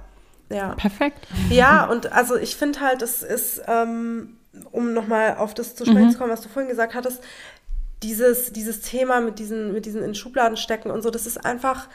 Ja. 0.50 0.68
Perfekt. 0.74 1.26
Ja, 1.48 1.86
und 1.86 2.12
also 2.12 2.36
ich 2.36 2.56
finde 2.56 2.80
halt, 2.80 3.02
es 3.02 3.22
ist, 3.22 3.62
ähm, 3.66 4.36
um 4.70 4.92
nochmal 4.92 5.36
auf 5.38 5.52
das 5.54 5.74
zu 5.74 5.84
Mhm. 5.84 5.90
sprechen 5.90 6.10
zu 6.12 6.18
kommen, 6.18 6.30
was 6.30 6.42
du 6.42 6.48
vorhin 6.48 6.68
gesagt 6.70 6.94
hattest, 6.94 7.22
dieses, 8.04 8.52
dieses 8.52 8.80
Thema 8.82 9.20
mit 9.20 9.38
diesen, 9.38 9.72
mit 9.72 9.86
diesen 9.86 10.02
in 10.02 10.14
Schubladen 10.14 10.56
stecken 10.56 10.90
und 10.90 11.02
so, 11.02 11.10
das 11.10 11.26
ist 11.26 11.44
einfach 11.44 11.88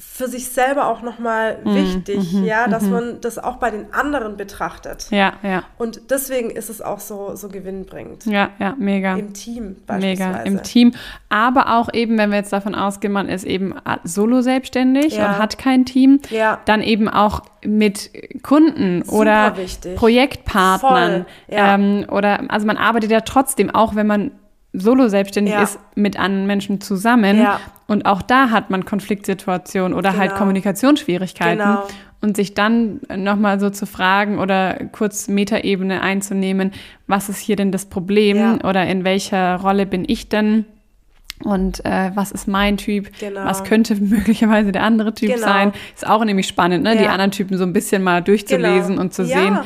für 0.00 0.28
sich 0.28 0.48
selber 0.50 0.86
auch 0.86 1.02
nochmal 1.02 1.58
Mhm, 1.64 1.74
wichtig, 1.74 2.32
ja, 2.44 2.68
dass 2.68 2.84
man 2.84 3.20
das 3.20 3.36
auch 3.36 3.56
bei 3.56 3.72
den 3.72 3.92
anderen 3.92 4.36
betrachtet. 4.36 5.08
Ja, 5.10 5.32
ja. 5.42 5.64
Und 5.76 6.10
deswegen 6.10 6.50
ist 6.50 6.70
es 6.70 6.80
auch 6.80 7.00
so, 7.00 7.34
so 7.34 7.48
gewinnbringend. 7.48 8.24
Ja, 8.26 8.50
ja, 8.60 8.76
mega. 8.78 9.16
Im 9.16 9.32
Team 9.32 9.74
beispielsweise. 9.88 10.28
Mega, 10.30 10.42
im 10.44 10.62
Team. 10.62 10.94
Aber 11.30 11.76
auch 11.76 11.92
eben, 11.92 12.16
wenn 12.16 12.30
wir 12.30 12.38
jetzt 12.38 12.52
davon 12.52 12.76
ausgehen, 12.76 13.12
man 13.12 13.28
ist 13.28 13.42
eben 13.44 13.74
solo 14.04 14.40
selbstständig 14.40 15.16
Ja. 15.16 15.30
und 15.30 15.38
hat 15.38 15.58
kein 15.58 15.84
Team, 15.84 16.20
Ja. 16.30 16.60
dann 16.64 16.80
eben 16.82 17.08
auch 17.08 17.42
mit 17.64 18.10
Kunden 18.44 19.02
Super 19.04 19.16
oder 19.18 19.56
wichtig. 19.56 19.96
Projektpartnern. 19.96 21.24
Voll, 21.24 21.56
ja. 21.56 21.74
ähm, 21.74 22.06
oder 22.08 22.40
also 22.52 22.68
man 22.68 22.76
arbeitet 22.76 23.10
ja 23.10 23.22
trotzdem, 23.22 23.68
auch 23.70 23.96
wenn 23.96 24.06
man 24.06 24.30
solo 24.72 25.08
selbstständig 25.08 25.54
Ja. 25.54 25.62
ist, 25.62 25.78
mit 25.94 26.18
anderen 26.18 26.46
Menschen 26.46 26.80
zusammen. 26.80 27.38
Ja. 27.38 27.60
Und 27.86 28.04
auch 28.06 28.22
da 28.22 28.50
hat 28.50 28.70
man 28.70 28.84
Konfliktsituationen 28.84 29.96
oder 29.96 30.16
halt 30.16 30.30
Genau. 30.30 30.38
Kommunikationsschwierigkeiten. 30.38 31.58
Genau. 31.58 31.82
Und 32.20 32.36
sich 32.36 32.54
dann 32.54 33.00
nochmal 33.16 33.60
so 33.60 33.70
zu 33.70 33.86
fragen 33.86 34.38
oder 34.38 34.74
kurz 34.92 35.28
Metaebene 35.28 36.00
einzunehmen, 36.02 36.72
was 37.06 37.28
ist 37.28 37.38
hier 37.38 37.56
denn 37.56 37.70
das 37.72 37.86
Problem 37.86 38.36
Ja. 38.36 38.58
oder 38.64 38.86
in 38.86 39.04
welcher 39.04 39.56
Rolle 39.56 39.86
bin 39.86 40.04
ich 40.06 40.28
denn? 40.28 40.64
Und 41.44 41.84
äh, 41.84 42.10
was 42.14 42.32
ist 42.32 42.48
mein 42.48 42.76
Typ? 42.76 43.10
Genau. 43.20 43.44
Was 43.44 43.62
könnte 43.62 43.94
möglicherweise 44.00 44.72
der 44.72 44.82
andere 44.82 45.14
Typ 45.14 45.28
Genau. 45.32 45.46
sein? 45.46 45.72
Ist 45.94 46.06
auch 46.06 46.24
nämlich 46.24 46.48
spannend, 46.48 46.82
ne? 46.82 46.96
die 46.96 47.06
anderen 47.06 47.30
Typen 47.30 47.56
so 47.56 47.62
ein 47.64 47.72
bisschen 47.72 48.02
mal 48.02 48.20
durchzulesen 48.22 48.90
Genau. 48.96 49.00
und 49.02 49.14
zu 49.14 49.24
sehen, 49.24 49.58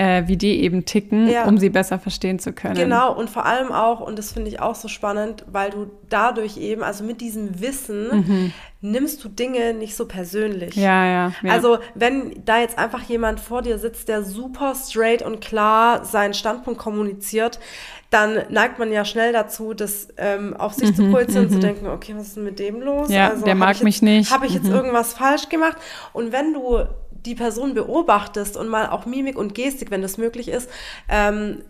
äh, 0.00 0.26
wie 0.28 0.36
die 0.38 0.62
eben 0.62 0.86
ticken, 0.86 1.28
Ja. 1.28 1.44
um 1.44 1.58
sie 1.58 1.68
besser 1.68 1.98
verstehen 1.98 2.38
zu 2.38 2.54
können. 2.54 2.74
Genau, 2.74 3.12
und 3.14 3.28
vor 3.28 3.44
allem 3.44 3.70
auch, 3.70 4.00
und 4.00 4.18
das 4.18 4.32
finde 4.32 4.48
ich 4.48 4.58
auch 4.58 4.74
so 4.74 4.88
spannend, 4.88 5.44
weil 5.52 5.68
du 5.70 5.90
dadurch 6.08 6.56
eben, 6.56 6.82
also 6.82 7.04
mit 7.04 7.20
diesem 7.20 7.60
Wissen, 7.60 8.52
nimmst 8.80 9.22
du 9.22 9.28
Dinge 9.28 9.74
nicht 9.74 9.94
so 9.94 10.06
persönlich. 10.06 10.74
Mhm. 10.76 10.82
Ja, 10.82 11.04
ja. 11.04 11.32
ja. 11.42 11.52
Also, 11.52 11.78
wenn 11.94 12.42
da 12.46 12.60
jetzt 12.60 12.78
einfach 12.78 13.02
jemand 13.02 13.40
vor 13.40 13.60
dir 13.60 13.78
sitzt, 13.78 14.08
der 14.08 14.22
super 14.22 14.74
straight 14.74 15.20
und 15.20 15.42
klar 15.42 16.02
seinen 16.06 16.32
Standpunkt 16.32 16.80
kommuniziert, 16.80 17.60
dann 18.08 18.38
neigt 18.48 18.78
man 18.78 18.90
ja 18.90 19.04
schnell 19.04 19.32
dazu, 19.34 19.74
das 19.74 20.08
ähm, 20.16 20.56
auf 20.56 20.72
sich 20.72 20.96
zu 20.96 21.10
projizieren 21.10 21.44
und 21.46 21.52
zu 21.52 21.58
denken, 21.58 21.86
okay, 21.88 22.14
was 22.16 22.28
ist 22.28 22.36
denn 22.36 22.44
mit 22.44 22.58
dem 22.58 22.80
los? 22.80 23.08
Mhm, 23.08 23.14
Ja, 23.14 23.28
also, 23.28 23.44
der 23.44 23.54
mag 23.54 23.76
ich 23.76 23.82
mich 23.82 23.96
jetzt, 23.96 24.02
nicht. 24.02 24.30
Habe 24.32 24.46
ich 24.46 24.54
jetzt 24.54 24.64
Mhm. 24.66 24.72
irgendwas 24.74 25.12
falsch 25.12 25.48
gemacht? 25.50 25.76
Und 26.14 26.32
wenn 26.32 26.54
du 26.54 26.84
die 27.26 27.34
Person 27.34 27.74
beobachtest 27.74 28.56
und 28.56 28.68
mal 28.68 28.88
auch 28.88 29.06
Mimik 29.06 29.36
und 29.38 29.54
Gestik, 29.54 29.90
wenn 29.90 30.02
das 30.02 30.18
möglich 30.18 30.48
ist, 30.48 30.68
ähm, 31.08 31.62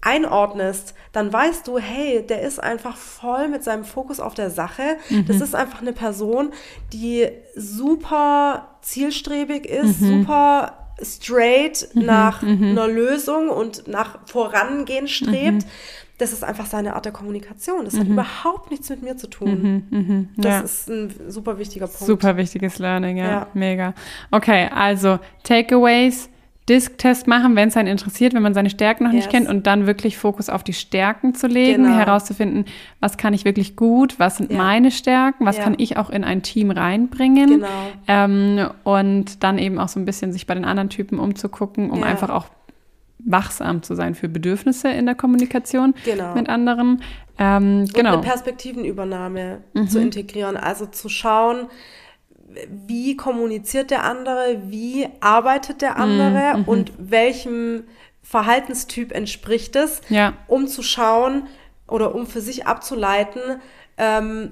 einordnest, 0.00 0.94
dann 1.12 1.32
weißt 1.32 1.66
du, 1.66 1.78
hey, 1.78 2.24
der 2.26 2.42
ist 2.42 2.58
einfach 2.62 2.96
voll 2.96 3.48
mit 3.48 3.62
seinem 3.64 3.84
Fokus 3.84 4.20
auf 4.20 4.34
der 4.34 4.50
Sache. 4.50 4.82
Mhm. 5.10 5.26
Das 5.26 5.40
ist 5.40 5.54
einfach 5.54 5.80
eine 5.82 5.92
Person, 5.92 6.52
die 6.92 7.28
super 7.54 8.68
zielstrebig 8.82 9.66
ist, 9.66 10.00
Mhm. 10.00 10.20
super 10.22 10.72
straight 11.00 11.88
nach 11.94 12.42
einer 12.42 12.88
Lösung 12.88 13.50
und 13.50 13.86
nach 13.86 14.18
Vorangehen 14.26 15.06
strebt. 15.06 15.64
Mhm. 16.18 16.22
Das 16.22 16.32
ist 16.32 16.44
einfach 16.44 16.66
seine 16.66 16.94
Art 16.94 17.04
der 17.04 17.12
Kommunikation. 17.12 17.84
Das 17.84 17.98
hat 17.98 18.06
überhaupt 18.06 18.70
nichts 18.70 18.90
mit 18.90 19.02
mir 19.02 19.16
zu 19.16 19.28
tun. 19.28 19.84
Das 19.90 19.98
Mhm. 19.98 20.28
ja. 20.44 20.60
ist 20.60 20.88
ein 20.90 21.14
super 21.28 21.58
wichtiger 21.58 21.86
Punkt. 21.86 22.00
Super 22.00 22.36
wichtiges 22.36 22.78
Learning, 22.78 23.16
ja. 23.16 23.30
Ja. 23.30 23.46
Mega. 23.54 23.94
Okay, 24.30 24.68
also 24.74 25.18
Takeaways. 25.44 26.28
Disk-Test 26.68 27.26
machen, 27.26 27.56
wenn 27.56 27.68
es 27.68 27.76
einen 27.76 27.88
interessiert, 27.88 28.34
wenn 28.34 28.42
man 28.42 28.52
seine 28.52 28.68
Stärken 28.68 29.04
noch 29.04 29.12
yes. 29.12 29.24
nicht 29.24 29.30
kennt 29.30 29.48
und 29.48 29.66
dann 29.66 29.86
wirklich 29.86 30.18
Fokus 30.18 30.50
auf 30.50 30.62
die 30.62 30.74
Stärken 30.74 31.34
zu 31.34 31.46
legen, 31.46 31.84
genau. 31.84 31.96
herauszufinden, 31.96 32.66
was 33.00 33.16
kann 33.16 33.32
ich 33.32 33.46
wirklich 33.46 33.74
gut, 33.74 34.18
was 34.18 34.36
sind 34.36 34.52
ja. 34.52 34.58
meine 34.58 34.90
Stärken, 34.90 35.46
was 35.46 35.56
ja. 35.56 35.64
kann 35.64 35.74
ich 35.78 35.96
auch 35.96 36.10
in 36.10 36.24
ein 36.24 36.42
Team 36.42 36.70
reinbringen 36.70 37.48
genau. 37.48 37.68
ähm, 38.06 38.68
und 38.84 39.42
dann 39.42 39.58
eben 39.58 39.78
auch 39.78 39.88
so 39.88 39.98
ein 39.98 40.04
bisschen 40.04 40.32
sich 40.32 40.46
bei 40.46 40.54
den 40.54 40.66
anderen 40.66 40.90
Typen 40.90 41.18
umzugucken, 41.18 41.90
um 41.90 42.00
ja. 42.00 42.04
einfach 42.06 42.28
auch 42.28 42.46
wachsam 43.18 43.82
zu 43.82 43.94
sein 43.94 44.14
für 44.14 44.28
Bedürfnisse 44.28 44.88
in 44.88 45.06
der 45.06 45.14
Kommunikation 45.14 45.94
genau. 46.04 46.34
mit 46.34 46.48
anderen. 46.48 47.02
Ähm, 47.38 47.86
genau. 47.92 48.10
Und 48.10 48.16
eine 48.18 48.22
Perspektivenübernahme 48.22 49.58
mhm. 49.74 49.88
zu 49.88 50.00
integrieren, 50.00 50.56
also 50.56 50.86
zu 50.86 51.08
schauen, 51.08 51.66
wie 52.86 53.16
kommuniziert 53.16 53.90
der 53.90 54.04
andere, 54.04 54.62
wie 54.66 55.06
arbeitet 55.20 55.82
der 55.82 55.96
andere 55.96 56.58
mhm. 56.58 56.64
und 56.64 56.92
welchem 56.98 57.84
Verhaltenstyp 58.22 59.12
entspricht 59.12 59.76
es, 59.76 60.00
ja. 60.08 60.34
um 60.46 60.66
zu 60.66 60.82
schauen 60.82 61.46
oder 61.86 62.14
um 62.14 62.26
für 62.26 62.40
sich 62.40 62.66
abzuleiten, 62.66 63.60
ähm, 63.96 64.50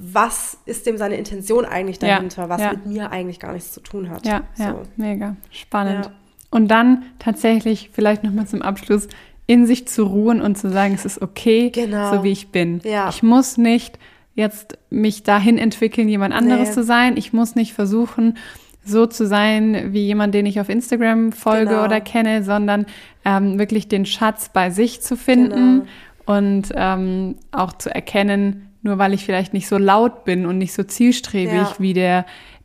was 0.00 0.58
ist 0.64 0.86
dem 0.86 0.96
seine 0.96 1.16
Intention 1.16 1.64
eigentlich 1.64 1.98
dahinter, 1.98 2.42
ja. 2.42 2.48
was 2.48 2.60
ja. 2.60 2.70
mit 2.72 2.86
mir 2.86 3.10
eigentlich 3.10 3.40
gar 3.40 3.52
nichts 3.52 3.72
zu 3.72 3.80
tun 3.80 4.10
hat. 4.10 4.26
Ja, 4.26 4.42
so. 4.54 4.62
ja. 4.62 4.82
mega 4.96 5.36
spannend. 5.50 6.10
Und 6.50 6.68
dann 6.68 7.04
tatsächlich 7.18 7.90
vielleicht 7.92 8.24
nochmal 8.24 8.46
zum 8.46 8.62
Abschluss 8.62 9.08
in 9.46 9.66
sich 9.66 9.88
zu 9.88 10.04
ruhen 10.04 10.40
und 10.40 10.56
zu 10.58 10.70
sagen, 10.70 10.94
es 10.94 11.04
ist 11.04 11.22
okay, 11.22 11.70
genau. 11.70 12.14
so 12.14 12.24
wie 12.24 12.32
ich 12.32 12.48
bin. 12.48 12.80
Ich 13.08 13.22
muss 13.22 13.56
nicht 13.56 13.98
jetzt 14.34 14.78
mich 14.88 15.24
dahin 15.24 15.58
entwickeln, 15.58 16.08
jemand 16.08 16.32
anderes 16.34 16.68
nee. 16.68 16.74
zu 16.74 16.84
sein. 16.84 17.16
Ich 17.16 17.32
muss 17.32 17.54
nicht 17.54 17.72
versuchen, 17.72 18.36
so 18.84 19.06
zu 19.06 19.26
sein 19.26 19.92
wie 19.92 20.06
jemand, 20.06 20.34
den 20.34 20.46
ich 20.46 20.60
auf 20.60 20.68
Instagram 20.68 21.32
folge 21.32 21.70
genau. 21.70 21.84
oder 21.84 22.00
kenne, 22.00 22.42
sondern 22.42 22.86
ähm, 23.24 23.58
wirklich 23.58 23.88
den 23.88 24.06
Schatz 24.06 24.50
bei 24.52 24.70
sich 24.70 25.02
zu 25.02 25.16
finden 25.16 25.84
genau. 26.26 26.38
und 26.38 26.72
ähm, 26.74 27.36
auch 27.52 27.72
zu 27.72 27.94
erkennen, 27.94 28.70
nur 28.82 28.98
weil 28.98 29.12
ich 29.12 29.24
vielleicht 29.24 29.52
nicht 29.52 29.68
so 29.68 29.76
laut 29.76 30.24
bin 30.24 30.46
und 30.46 30.58
nicht 30.58 30.72
so 30.72 30.82
zielstrebig 30.82 31.52
ja. 31.52 31.74
wie 31.78 31.92
der 31.92 32.24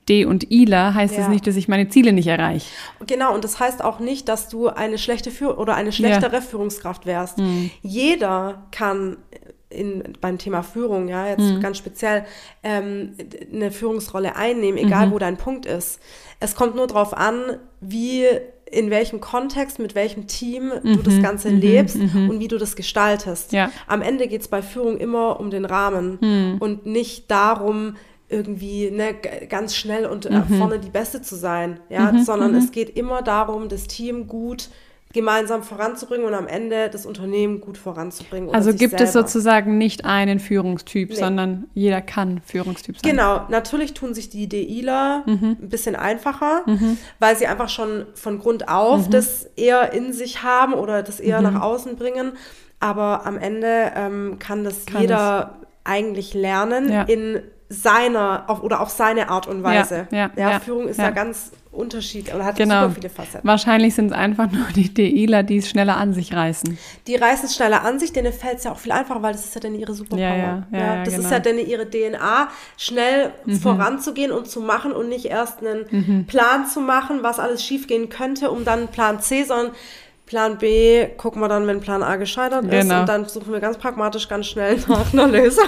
D 0.09 0.25
und 0.25 0.51
Ila, 0.51 0.93
heißt 0.93 1.13
ja. 1.13 1.21
das 1.21 1.29
nicht, 1.29 1.47
dass 1.47 1.55
ich 1.55 1.67
meine 1.67 1.89
Ziele 1.89 2.13
nicht 2.13 2.27
erreiche. 2.27 2.67
Genau, 3.05 3.33
und 3.33 3.43
das 3.43 3.59
heißt 3.59 3.83
auch 3.83 3.99
nicht, 3.99 4.27
dass 4.27 4.49
du 4.49 4.67
eine 4.67 4.97
schlechte 4.97 5.31
Führ 5.31 5.57
oder 5.57 5.75
eine 5.75 5.91
schlechtere 5.91 6.35
ja. 6.35 6.41
Führungskraft 6.41 7.05
wärst. 7.05 7.37
Mhm. 7.37 7.71
Jeder 7.81 8.63
kann 8.71 9.17
in, 9.69 10.03
beim 10.21 10.37
Thema 10.37 10.61
Führung, 10.61 11.07
ja, 11.07 11.27
jetzt 11.27 11.39
mhm. 11.39 11.59
ganz 11.59 11.77
speziell 11.77 12.25
ähm, 12.63 13.15
eine 13.51 13.71
Führungsrolle 13.71 14.35
einnehmen, 14.35 14.77
egal 14.77 15.07
mhm. 15.07 15.11
wo 15.11 15.19
dein 15.19 15.37
Punkt 15.37 15.65
ist. 15.65 15.99
Es 16.39 16.55
kommt 16.55 16.75
nur 16.75 16.87
darauf 16.87 17.15
an, 17.15 17.57
wie 17.81 18.25
in 18.73 18.89
welchem 18.89 19.21
Kontext, 19.21 19.79
mit 19.79 19.95
welchem 19.95 20.27
Team 20.27 20.71
mhm. 20.83 20.93
du 20.93 21.03
das 21.03 21.15
mhm. 21.15 21.21
Ganze 21.21 21.51
mhm. 21.51 21.59
lebst 21.59 21.95
mhm. 21.97 22.29
und 22.29 22.39
wie 22.39 22.47
du 22.47 22.57
das 22.57 22.75
gestaltest. 22.75 23.53
Ja. 23.53 23.71
Am 23.87 24.01
Ende 24.01 24.27
geht 24.27 24.41
es 24.41 24.47
bei 24.47 24.61
Führung 24.61 24.97
immer 24.97 25.39
um 25.39 25.51
den 25.51 25.65
Rahmen 25.65 26.17
mhm. 26.19 26.57
und 26.59 26.85
nicht 26.85 27.29
darum, 27.29 27.95
irgendwie 28.33 28.91
ne, 28.91 29.15
ganz 29.47 29.75
schnell 29.75 30.05
und 30.05 30.25
äh, 30.25 30.41
vorne 30.57 30.79
die 30.79 30.89
Beste 30.89 31.21
zu 31.21 31.35
sein, 31.35 31.79
ja, 31.89 32.13
sondern 32.23 32.55
es 32.55 32.71
geht 32.71 32.97
immer 32.97 33.21
darum, 33.21 33.69
das 33.69 33.87
Team 33.87 34.27
gut 34.27 34.69
gemeinsam 35.13 35.61
voranzubringen 35.61 36.25
und 36.25 36.33
am 36.33 36.47
Ende 36.47 36.89
das 36.89 37.05
Unternehmen 37.05 37.61
gut 37.61 37.77
voranzubringen. 37.77 38.53
Also 38.53 38.71
gibt 38.71 38.97
selber. 38.97 39.03
es 39.03 39.13
sozusagen 39.13 39.77
nicht 39.77 40.05
einen 40.05 40.39
Führungstyp, 40.39 41.09
nee. 41.09 41.15
sondern 41.15 41.65
jeder 41.75 42.01
kann 42.01 42.41
Führungstyp 42.43 42.97
sein. 42.97 43.11
Genau, 43.11 43.45
natürlich 43.47 43.93
tun 43.93 44.15
sich 44.15 44.29
die 44.29 44.49
DIler 44.49 45.21
mhm. 45.27 45.57
ein 45.61 45.69
bisschen 45.69 45.95
einfacher, 45.95 46.63
mhm. 46.65 46.97
weil 47.19 47.37
sie 47.37 47.45
einfach 47.45 47.69
schon 47.69 48.07
von 48.15 48.39
Grund 48.39 48.67
auf 48.67 49.05
mhm. 49.05 49.11
das 49.11 49.45
eher 49.55 49.93
in 49.93 50.13
sich 50.13 50.41
haben 50.41 50.73
oder 50.73 51.03
das 51.03 51.19
eher 51.19 51.41
nach 51.41 51.51
mhm. 51.51 51.61
außen 51.61 51.95
bringen. 51.95 52.33
Aber 52.79 53.27
am 53.27 53.37
Ende 53.37 53.91
ähm, 53.95 54.37
kann 54.39 54.63
das 54.63 54.87
kann 54.87 55.01
jeder 55.01 55.57
es. 55.61 55.67
eigentlich 55.83 56.33
lernen 56.33 56.91
ja. 56.91 57.03
in 57.03 57.39
seiner 57.73 58.45
auf, 58.47 58.63
oder 58.63 58.81
auf 58.81 58.89
seine 58.89 59.29
Art 59.29 59.47
und 59.47 59.63
Weise. 59.63 60.07
Ja, 60.11 60.31
ja, 60.35 60.51
ja 60.51 60.59
Führung 60.59 60.87
ist 60.87 60.99
ja. 60.99 61.09
ganz 61.09 61.51
unterschiedlich 61.73 62.33
oder 62.33 62.45
hat 62.45 62.55
genau. 62.55 62.83
super 62.83 62.95
viele 62.95 63.09
Facetten. 63.09 63.47
Wahrscheinlich 63.47 63.95
sind 63.95 64.07
es 64.07 64.11
einfach 64.13 64.51
nur 64.51 64.65
die 64.75 64.93
DEler, 64.93 65.43
die 65.43 65.57
es 65.57 65.69
schneller 65.69 65.97
an 65.97 66.13
sich 66.13 66.33
reißen. 66.33 66.77
Die 67.07 67.15
reißen 67.15 67.45
es 67.45 67.55
schneller 67.55 67.83
an 67.83 67.99
sich, 67.99 68.13
denen 68.13 68.31
fällt 68.31 68.59
es 68.59 68.65
ja 68.65 68.71
auch 68.71 68.77
viel 68.77 68.91
einfacher, 68.91 69.21
weil 69.21 69.33
das 69.33 69.45
ist 69.45 69.55
ja 69.55 69.61
dann 69.61 69.75
ihre 69.75 69.93
Superpower. 69.93 70.21
Ja, 70.21 70.67
ja, 70.71 70.77
ja, 70.77 71.03
das 71.03 71.15
genau. 71.15 71.25
ist 71.25 71.31
ja 71.31 71.39
dann 71.39 71.57
ihre 71.57 71.89
DNA, 71.89 72.49
schnell 72.77 73.31
mhm. 73.45 73.55
voranzugehen 73.55 74.31
und 74.31 74.47
zu 74.47 74.61
machen 74.61 74.91
und 74.91 75.09
nicht 75.09 75.25
erst 75.25 75.59
einen 75.59 75.85
mhm. 75.89 76.25
Plan 76.27 76.67
zu 76.67 76.79
machen, 76.79 77.23
was 77.23 77.39
alles 77.39 77.63
schiefgehen 77.63 78.09
könnte, 78.09 78.51
um 78.51 78.65
dann 78.65 78.87
Plan 78.89 79.19
C, 79.19 79.43
sondern 79.43 79.73
Plan 80.25 80.57
B 80.57 81.07
gucken 81.17 81.41
wir 81.41 81.47
dann, 81.49 81.67
wenn 81.67 81.81
Plan 81.81 82.01
A 82.01 82.15
gescheitert 82.15 82.69
genau. 82.69 82.77
ist 82.77 82.99
und 83.01 83.09
dann 83.09 83.25
suchen 83.25 83.51
wir 83.51 83.59
ganz 83.59 83.77
pragmatisch 83.77 84.27
ganz 84.27 84.47
schnell 84.47 84.77
nach 84.87 85.11
einer 85.11 85.27
Lösung. 85.27 85.67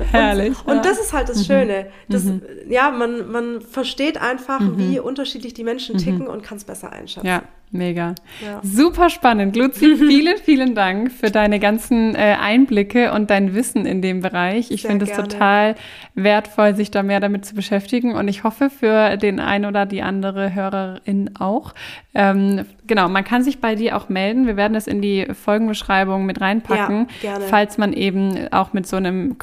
Herrlich. 0.11 0.59
Und, 0.59 0.67
ja. 0.67 0.73
und, 0.73 0.85
das 0.85 0.99
ist 0.99 1.13
halt 1.13 1.29
das 1.29 1.39
mhm. 1.39 1.43
Schöne. 1.43 1.87
Das, 2.09 2.23
mhm. 2.23 2.41
Ja, 2.69 2.91
man, 2.91 3.31
man 3.31 3.61
versteht 3.61 4.21
einfach, 4.21 4.59
mhm. 4.59 4.77
wie 4.77 4.99
unterschiedlich 4.99 5.53
die 5.53 5.63
Menschen 5.63 5.95
mhm. 5.95 5.99
ticken 5.99 6.27
und 6.27 6.43
kann 6.43 6.57
es 6.57 6.63
besser 6.63 6.91
einschätzen. 6.91 7.27
Ja, 7.27 7.43
Mega. 7.73 8.15
Ja. 8.45 8.59
Super 8.63 9.09
spannend. 9.09 9.55
Luzi, 9.55 9.95
vielen, 9.97 10.37
vielen 10.37 10.75
Dank 10.75 11.09
für 11.09 11.31
deine 11.31 11.57
ganzen 11.57 12.15
äh, 12.15 12.35
Einblicke 12.39 13.13
und 13.13 13.29
dein 13.29 13.55
Wissen 13.55 13.85
in 13.85 14.01
dem 14.01 14.19
Bereich. 14.19 14.71
Ich 14.71 14.81
finde 14.81 15.05
es 15.05 15.13
total 15.13 15.75
wertvoll, 16.13 16.75
sich 16.75 16.91
da 16.91 17.01
mehr 17.01 17.21
damit 17.21 17.45
zu 17.45 17.55
beschäftigen 17.55 18.13
und 18.13 18.27
ich 18.27 18.43
hoffe 18.43 18.69
für 18.69 19.15
den 19.15 19.39
einen 19.39 19.65
oder 19.65 19.85
die 19.85 20.01
andere 20.01 20.53
Hörerin 20.53 21.31
auch. 21.39 21.73
Ähm, 22.13 22.65
genau, 22.87 23.07
man 23.07 23.23
kann 23.23 23.41
sich 23.41 23.61
bei 23.61 23.75
dir 23.75 23.95
auch 23.95 24.09
melden. 24.09 24.47
Wir 24.47 24.57
werden 24.57 24.73
das 24.73 24.87
in 24.87 25.01
die 25.01 25.27
Folgenbeschreibung 25.31 26.25
mit 26.25 26.41
reinpacken, 26.41 27.07
ja, 27.21 27.39
falls 27.39 27.77
man 27.77 27.93
eben 27.93 28.51
auch 28.51 28.73
mit 28.73 28.85
so 28.85 28.97
einem 28.97 29.37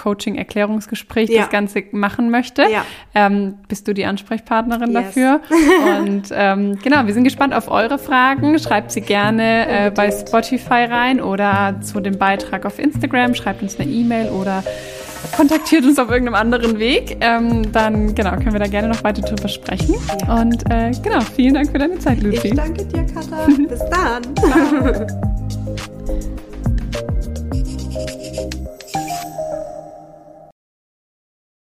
Coaching-Erklärungsgespräch 0.59 1.31
ja. 1.31 1.43
das 1.43 1.51
Ganze 1.51 1.85
machen 1.93 2.31
möchte. 2.31 2.63
Ja. 2.63 2.85
Ähm, 3.15 3.55
bist 3.69 3.87
du 3.89 3.95
die 3.95 4.05
Ansprechpartnerin 4.05 4.93
yes. 4.93 5.05
dafür? 5.05 5.41
Und 6.01 6.29
ähm, 6.33 6.79
genau, 6.83 7.07
wir 7.07 7.15
sind 7.15 7.25
gespannt 7.25 7.55
auf 7.55 7.71
eure 7.71 7.99
Fragen. 7.99 8.09
Fragen, 8.09 8.59
schreibt 8.59 8.91
sie 8.91 9.01
gerne 9.01 9.87
äh, 9.87 9.91
bei 9.91 10.11
Spotify 10.11 10.85
rein 10.85 11.21
oder 11.21 11.77
zu 11.83 12.01
dem 12.01 12.19
Beitrag 12.19 12.65
auf 12.65 12.79
Instagram, 12.79 13.35
schreibt 13.35 13.63
uns 13.63 13.79
eine 13.79 13.91
E-Mail 13.91 14.31
oder 14.31 14.65
kontaktiert 15.37 15.85
uns 15.85 15.99
auf 15.99 16.11
irgendeinem 16.11 16.37
anderen 16.37 16.79
Weg. 16.79 17.19
Ähm, 17.21 17.71
dann 17.73 18.15
genau, 18.15 18.31
können 18.33 18.53
wir 18.53 18.61
da 18.61 18.67
gerne 18.67 18.89
noch 18.89 19.05
weiter 19.05 19.23
drüber 19.23 19.49
sprechen. 19.49 19.95
Ja. 20.27 20.41
Und 20.41 20.65
äh, 20.71 20.91
genau, 21.03 21.21
vielen 21.21 21.55
Dank 21.55 21.71
für 21.71 21.79
deine 21.79 21.99
Zeit, 21.99 22.23
Lucy. 22.23 22.49
Ich 22.49 22.55
danke 22.55 22.85
dir, 22.85 23.05
Katha. 23.05 23.47
Bis 23.69 23.81
dann. 23.91 24.23